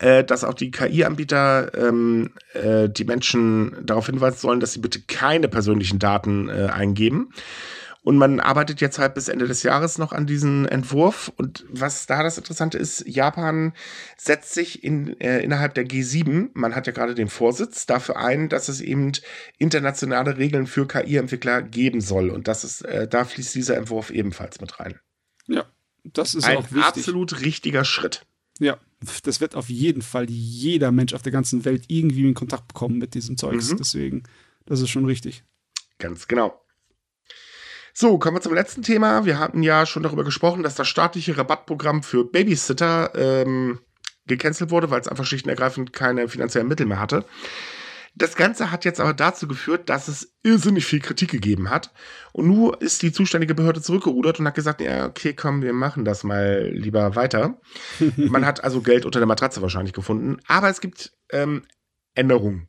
äh, 0.00 0.24
dass 0.24 0.44
auch 0.44 0.54
die 0.54 0.70
KI-Anbieter 0.70 1.72
ähm, 1.74 2.34
äh, 2.52 2.88
die 2.88 3.04
Menschen 3.04 3.76
darauf 3.82 4.06
hinweisen 4.06 4.38
sollen, 4.38 4.60
dass 4.60 4.72
sie 4.72 4.80
bitte 4.80 5.00
keine 5.00 5.48
persönlichen 5.48 5.98
Daten 5.98 6.48
äh, 6.48 6.68
eingeben. 6.72 7.30
Und 8.08 8.16
man 8.16 8.40
arbeitet 8.40 8.80
jetzt 8.80 8.98
halt 8.98 9.12
bis 9.12 9.28
Ende 9.28 9.46
des 9.46 9.62
Jahres 9.64 9.98
noch 9.98 10.12
an 10.12 10.26
diesem 10.26 10.64
Entwurf. 10.64 11.30
Und 11.36 11.66
was 11.68 12.06
da 12.06 12.22
das 12.22 12.38
Interessante 12.38 12.78
ist, 12.78 13.06
Japan 13.06 13.74
setzt 14.16 14.54
sich 14.54 14.82
in, 14.82 15.20
äh, 15.20 15.40
innerhalb 15.40 15.74
der 15.74 15.86
G7, 15.86 16.48
man 16.54 16.74
hat 16.74 16.86
ja 16.86 16.94
gerade 16.94 17.14
den 17.14 17.28
Vorsitz, 17.28 17.84
dafür 17.84 18.16
ein, 18.16 18.48
dass 18.48 18.70
es 18.70 18.80
eben 18.80 19.12
internationale 19.58 20.38
Regeln 20.38 20.66
für 20.66 20.88
KI-Entwickler 20.88 21.60
geben 21.60 22.00
soll. 22.00 22.30
Und 22.30 22.48
das 22.48 22.64
ist, 22.64 22.80
äh, 22.80 23.06
da 23.06 23.26
fließt 23.26 23.54
dieser 23.54 23.76
Entwurf 23.76 24.08
ebenfalls 24.08 24.58
mit 24.62 24.80
rein. 24.80 24.98
Ja, 25.46 25.66
das 26.02 26.34
ist 26.34 26.44
ein 26.44 26.56
auch 26.56 26.72
wichtig. 26.72 26.84
absolut 26.84 27.42
richtiger 27.42 27.84
Schritt. 27.84 28.24
Ja, 28.58 28.78
das 29.22 29.42
wird 29.42 29.54
auf 29.54 29.68
jeden 29.68 30.00
Fall 30.00 30.30
jeder 30.30 30.92
Mensch 30.92 31.12
auf 31.12 31.20
der 31.20 31.32
ganzen 31.32 31.66
Welt 31.66 31.84
irgendwie 31.88 32.26
in 32.26 32.32
Kontakt 32.32 32.68
bekommen 32.68 32.96
mit 32.96 33.12
diesem 33.12 33.36
Zeugs. 33.36 33.70
Mhm. 33.70 33.76
Deswegen, 33.76 34.22
das 34.64 34.80
ist 34.80 34.88
schon 34.88 35.04
richtig. 35.04 35.44
Ganz 35.98 36.26
genau. 36.26 36.58
So, 38.00 38.16
kommen 38.16 38.36
wir 38.36 38.40
zum 38.40 38.54
letzten 38.54 38.82
Thema. 38.82 39.24
Wir 39.24 39.40
hatten 39.40 39.64
ja 39.64 39.84
schon 39.84 40.04
darüber 40.04 40.22
gesprochen, 40.22 40.62
dass 40.62 40.76
das 40.76 40.86
staatliche 40.86 41.36
Rabattprogramm 41.36 42.04
für 42.04 42.24
Babysitter 42.24 43.10
ähm, 43.16 43.80
gecancelt 44.24 44.70
wurde, 44.70 44.88
weil 44.92 45.00
es 45.00 45.08
einfach 45.08 45.26
schlicht 45.26 45.46
und 45.46 45.50
ergreifend 45.50 45.92
keine 45.92 46.28
finanziellen 46.28 46.68
Mittel 46.68 46.86
mehr 46.86 47.00
hatte. 47.00 47.24
Das 48.14 48.36
Ganze 48.36 48.70
hat 48.70 48.84
jetzt 48.84 49.00
aber 49.00 49.14
dazu 49.14 49.48
geführt, 49.48 49.88
dass 49.88 50.06
es 50.06 50.32
irrsinnig 50.44 50.86
viel 50.86 51.00
Kritik 51.00 51.32
gegeben 51.32 51.70
hat. 51.70 51.92
Und 52.30 52.46
nun 52.46 52.72
ist 52.78 53.02
die 53.02 53.10
zuständige 53.10 53.56
Behörde 53.56 53.82
zurückgerudert 53.82 54.38
und 54.38 54.46
hat 54.46 54.54
gesagt, 54.54 54.80
ja, 54.80 55.04
okay, 55.06 55.32
komm, 55.32 55.62
wir 55.62 55.72
machen 55.72 56.04
das 56.04 56.22
mal 56.22 56.70
lieber 56.72 57.16
weiter. 57.16 57.60
Man 58.16 58.46
hat 58.46 58.62
also 58.62 58.80
Geld 58.80 59.06
unter 59.06 59.18
der 59.18 59.26
Matratze 59.26 59.60
wahrscheinlich 59.60 59.92
gefunden. 59.92 60.36
Aber 60.46 60.68
es 60.68 60.80
gibt 60.80 61.14
ähm, 61.32 61.64
Änderungen. 62.14 62.68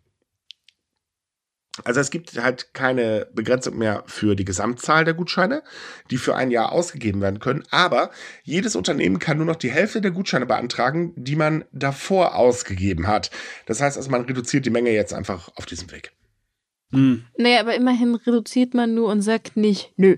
Also 1.84 2.00
es 2.00 2.12
gibt 2.12 2.42
halt 2.42 2.74
keine 2.74 3.28
Begrenzung 3.34 3.78
mehr 3.78 4.04
für 4.06 4.36
die 4.36 4.46
Gesamtzahl 4.46 5.06
der 5.06 5.14
Gutscheine, 5.14 5.64
die 6.12 6.18
für 6.18 6.36
ein 6.36 6.52
Jahr 6.52 6.72
ausgegeben 6.72 7.22
werden 7.22 7.40
können. 7.40 7.64
Aber 7.72 8.12
jedes 8.44 8.76
Unternehmen 8.76 9.20
kann 9.20 9.38
nur 9.38 9.46
noch 9.46 9.56
die 9.56 9.72
Hälfte 9.72 10.02
der 10.02 10.12
Gutscheine 10.12 10.46
beantragen, 10.46 11.14
die 11.16 11.36
man 11.36 11.66
davor 11.72 12.36
ausgegeben 12.36 13.08
hat. 13.08 13.32
Das 13.66 13.82
heißt 13.82 13.98
also, 13.98 14.10
man 14.10 14.26
reduziert 14.26 14.66
die 14.66 14.72
Menge 14.72 14.92
jetzt 14.92 15.14
einfach 15.14 15.50
auf 15.56 15.66
diesem 15.66 15.92
Weg. 15.92 16.12
Hm. 16.92 17.26
Naja, 17.38 17.62
aber 17.62 17.76
immerhin 17.76 18.16
reduziert 18.16 18.74
man 18.74 18.96
nur 18.96 19.10
und 19.10 19.22
sagt 19.22 19.56
nicht, 19.56 19.94
nö. 19.96 20.18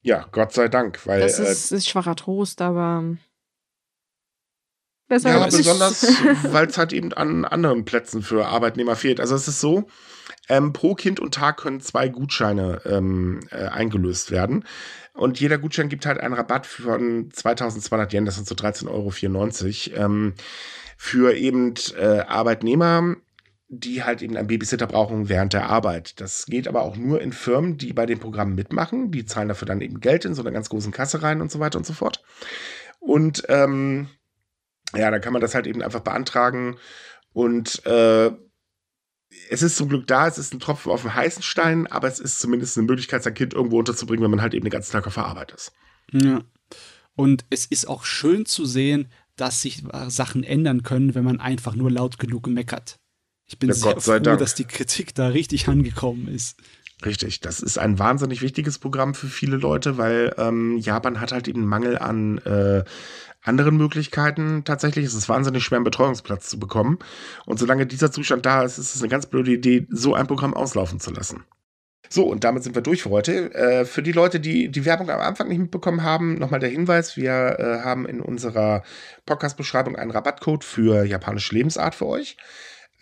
Ja, 0.00 0.28
Gott 0.30 0.52
sei 0.52 0.68
Dank, 0.68 1.06
weil. 1.06 1.20
Das 1.20 1.38
ist, 1.38 1.72
äh, 1.72 1.76
ist 1.76 1.88
schwacher 1.88 2.14
Trost, 2.14 2.62
aber. 2.62 3.16
Besser 5.08 5.30
ja, 5.30 5.46
besonders, 5.46 6.06
weil 6.52 6.66
es 6.66 6.76
halt 6.76 6.92
eben 6.92 7.12
an 7.14 7.46
anderen 7.46 7.84
Plätzen 7.84 8.22
für 8.22 8.46
Arbeitnehmer 8.46 8.94
fehlt. 8.94 9.20
Also 9.20 9.34
es 9.34 9.48
ist 9.48 9.60
so, 9.60 9.88
ähm, 10.48 10.72
pro 10.72 10.94
Kind 10.94 11.18
und 11.18 11.34
Tag 11.34 11.58
können 11.58 11.80
zwei 11.80 12.08
Gutscheine 12.08 12.82
ähm, 12.84 13.40
äh, 13.50 13.68
eingelöst 13.68 14.30
werden. 14.30 14.64
Und 15.14 15.40
jeder 15.40 15.58
Gutschein 15.58 15.88
gibt 15.88 16.06
halt 16.06 16.20
einen 16.20 16.34
Rabatt 16.34 16.66
von 16.66 17.30
2200 17.32 18.12
Yen, 18.12 18.24
das 18.24 18.36
sind 18.36 18.46
so 18.46 18.54
13,94 18.54 19.94
Euro, 19.94 20.04
ähm, 20.04 20.34
für 20.96 21.34
eben 21.34 21.74
äh, 21.96 22.20
Arbeitnehmer, 22.20 23.16
die 23.68 24.02
halt 24.02 24.22
eben 24.22 24.36
einen 24.36 24.48
Babysitter 24.48 24.86
brauchen 24.86 25.28
während 25.28 25.52
der 25.52 25.68
Arbeit. 25.68 26.20
Das 26.20 26.46
geht 26.46 26.68
aber 26.68 26.82
auch 26.82 26.96
nur 26.96 27.20
in 27.20 27.32
Firmen, 27.32 27.78
die 27.78 27.92
bei 27.92 28.06
dem 28.06 28.18
Programm 28.18 28.54
mitmachen. 28.54 29.10
Die 29.10 29.26
zahlen 29.26 29.48
dafür 29.48 29.66
dann 29.66 29.80
eben 29.80 30.00
Geld 30.00 30.24
in 30.24 30.34
so 30.34 30.42
einer 30.42 30.50
ganz 30.50 30.68
großen 30.68 30.92
Kasse 30.92 31.22
rein 31.22 31.40
und 31.40 31.50
so 31.50 31.60
weiter 31.60 31.78
und 31.78 31.86
so 31.86 31.92
fort. 31.92 32.22
Und 32.98 33.44
ähm, 33.48 34.08
ja, 34.96 35.10
da 35.10 35.18
kann 35.18 35.32
man 35.32 35.42
das 35.42 35.54
halt 35.54 35.66
eben 35.66 35.82
einfach 35.82 36.00
beantragen 36.00 36.78
und 37.32 37.84
äh, 37.86 38.30
es 39.50 39.62
ist 39.62 39.76
zum 39.76 39.88
Glück 39.88 40.06
da, 40.06 40.26
es 40.26 40.38
ist 40.38 40.54
ein 40.54 40.60
Tropfen 40.60 40.90
auf 40.90 41.02
dem 41.02 41.14
heißen 41.14 41.42
Stein, 41.42 41.86
aber 41.86 42.08
es 42.08 42.18
ist 42.18 42.40
zumindest 42.40 42.76
eine 42.78 42.86
Möglichkeit, 42.86 43.22
sein 43.22 43.34
Kind 43.34 43.54
irgendwo 43.54 43.78
unterzubringen, 43.78 44.24
wenn 44.24 44.30
man 44.30 44.42
halt 44.42 44.54
eben 44.54 44.64
den 44.64 44.70
ganzen 44.70 44.92
Tag 44.92 45.06
auf 45.06 45.14
der 45.14 45.26
Arbeit 45.26 45.52
ist. 45.52 45.72
Ja. 46.12 46.42
Und 47.14 47.44
es 47.50 47.66
ist 47.66 47.88
auch 47.88 48.04
schön 48.04 48.46
zu 48.46 48.64
sehen, 48.64 49.08
dass 49.36 49.62
sich 49.62 49.82
Sachen 50.08 50.44
ändern 50.44 50.82
können, 50.82 51.14
wenn 51.14 51.24
man 51.24 51.40
einfach 51.40 51.74
nur 51.74 51.90
laut 51.90 52.18
genug 52.18 52.46
meckert. 52.46 52.98
Ich 53.44 53.58
bin 53.58 53.68
ja, 53.68 53.74
sehr 53.74 54.00
froh, 54.00 54.18
Dank. 54.18 54.40
dass 54.40 54.54
die 54.54 54.64
Kritik 54.64 55.14
da 55.14 55.28
richtig 55.28 55.68
angekommen 55.68 56.28
ist. 56.28 56.56
Richtig, 57.04 57.40
das 57.40 57.60
ist 57.60 57.78
ein 57.78 57.98
wahnsinnig 57.98 58.42
wichtiges 58.42 58.78
Programm 58.78 59.14
für 59.14 59.28
viele 59.28 59.56
Leute, 59.56 59.98
weil 59.98 60.34
ähm, 60.36 60.78
Japan 60.78 61.20
hat 61.20 61.30
halt 61.30 61.46
eben 61.46 61.64
Mangel 61.64 61.96
an 61.96 62.38
äh, 62.38 62.84
anderen 63.42 63.76
Möglichkeiten. 63.76 64.64
Tatsächlich 64.64 65.04
ist 65.04 65.14
es 65.14 65.28
wahnsinnig 65.28 65.64
schwer, 65.64 65.76
einen 65.76 65.84
Betreuungsplatz 65.84 66.48
zu 66.48 66.58
bekommen. 66.58 66.98
Und 67.46 67.58
solange 67.58 67.86
dieser 67.86 68.10
Zustand 68.10 68.46
da 68.46 68.62
ist, 68.62 68.78
ist 68.78 68.94
es 68.94 69.02
eine 69.02 69.08
ganz 69.08 69.26
blöde 69.26 69.52
Idee, 69.52 69.86
so 69.90 70.14
ein 70.14 70.26
Programm 70.26 70.54
auslaufen 70.54 71.00
zu 71.00 71.12
lassen. 71.12 71.44
So, 72.10 72.24
und 72.24 72.44
damit 72.44 72.62
sind 72.62 72.74
wir 72.74 72.82
durch 72.82 73.02
für 73.02 73.10
heute. 73.10 73.54
Äh, 73.54 73.84
für 73.84 74.02
die 74.02 74.12
Leute, 74.12 74.40
die 74.40 74.70
die 74.70 74.84
Werbung 74.84 75.10
am 75.10 75.20
Anfang 75.20 75.48
nicht 75.48 75.58
mitbekommen 75.58 76.02
haben, 76.02 76.38
nochmal 76.38 76.60
der 76.60 76.70
Hinweis, 76.70 77.16
wir 77.16 77.56
äh, 77.58 77.84
haben 77.84 78.06
in 78.06 78.20
unserer 78.20 78.82
Podcast-Beschreibung 79.26 79.96
einen 79.96 80.10
Rabattcode 80.10 80.64
für 80.64 81.04
japanische 81.04 81.54
Lebensart 81.54 81.94
für 81.94 82.06
euch. 82.06 82.38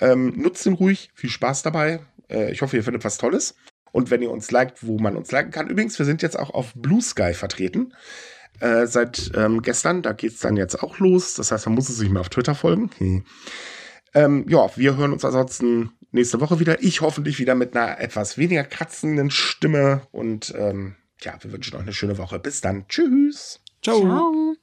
Ähm, 0.01 0.35
nutzt 0.37 0.67
ihn 0.67 0.73
ruhig, 0.73 1.11
viel 1.15 1.31
Spaß 1.31 1.63
dabei. 1.63 2.01
Äh, 2.29 2.51
ich 2.51 2.63
hoffe, 2.63 2.77
ihr 2.77 2.85
findet 2.85 3.05
was 3.05 3.19
Tolles. 3.19 3.55
Und 3.93 4.11
wenn 4.11 4.23
ihr 4.23 4.31
uns 4.31 4.51
liked, 4.51 4.85
wo 4.85 4.99
man 4.99 5.17
uns 5.17 5.31
liken 5.31 5.53
kann. 5.53 5.69
Übrigens, 5.69 5.99
wir 5.99 6.05
sind 6.05 6.21
jetzt 6.21 6.39
auch 6.39 6.51
auf 6.51 6.75
Blue 6.75 7.01
Sky 7.01 7.33
vertreten. 7.33 7.95
Äh, 8.61 8.87
seit 8.87 9.33
ähm, 9.35 9.63
gestern, 9.63 10.03
da 10.03 10.13
geht 10.13 10.33
es 10.33 10.41
dann 10.41 10.57
jetzt 10.57 10.83
auch 10.83 10.99
los. 10.99 11.35
Das 11.35 11.53
heißt, 11.53 11.67
man 11.67 11.75
muss 11.75 11.89
es 11.89 11.97
sich 11.97 12.11
mal 12.11 12.21
auf 12.21 12.29
Twitter 12.29 12.55
folgen. 12.55 12.91
Hm. 12.99 13.25
Ähm, 14.15 14.47
ja, 14.49 14.71
wir 14.77 14.97
hören 14.97 15.13
uns 15.13 15.25
ansonsten 15.25 15.91
nächste 16.11 16.41
Woche 16.41 16.59
wieder. 16.59 16.83
Ich 16.83 17.01
hoffentlich 17.01 17.39
wieder 17.39 17.55
mit 17.55 17.77
einer 17.77 18.01
etwas 18.01 18.39
weniger 18.39 18.65
kratzenden 18.65 19.31
Stimme. 19.31 20.03
Und 20.11 20.55
ähm, 20.57 20.97
ja, 21.21 21.35
wir 21.41 21.53
wünschen 21.53 21.77
euch 21.77 21.83
eine 21.83 21.93
schöne 21.93 22.19
Woche. 22.19 22.39
Bis 22.39 22.61
dann. 22.61 22.87
Tschüss. 22.89 23.61
Ciao. 23.83 24.01
Ciao. 24.01 24.57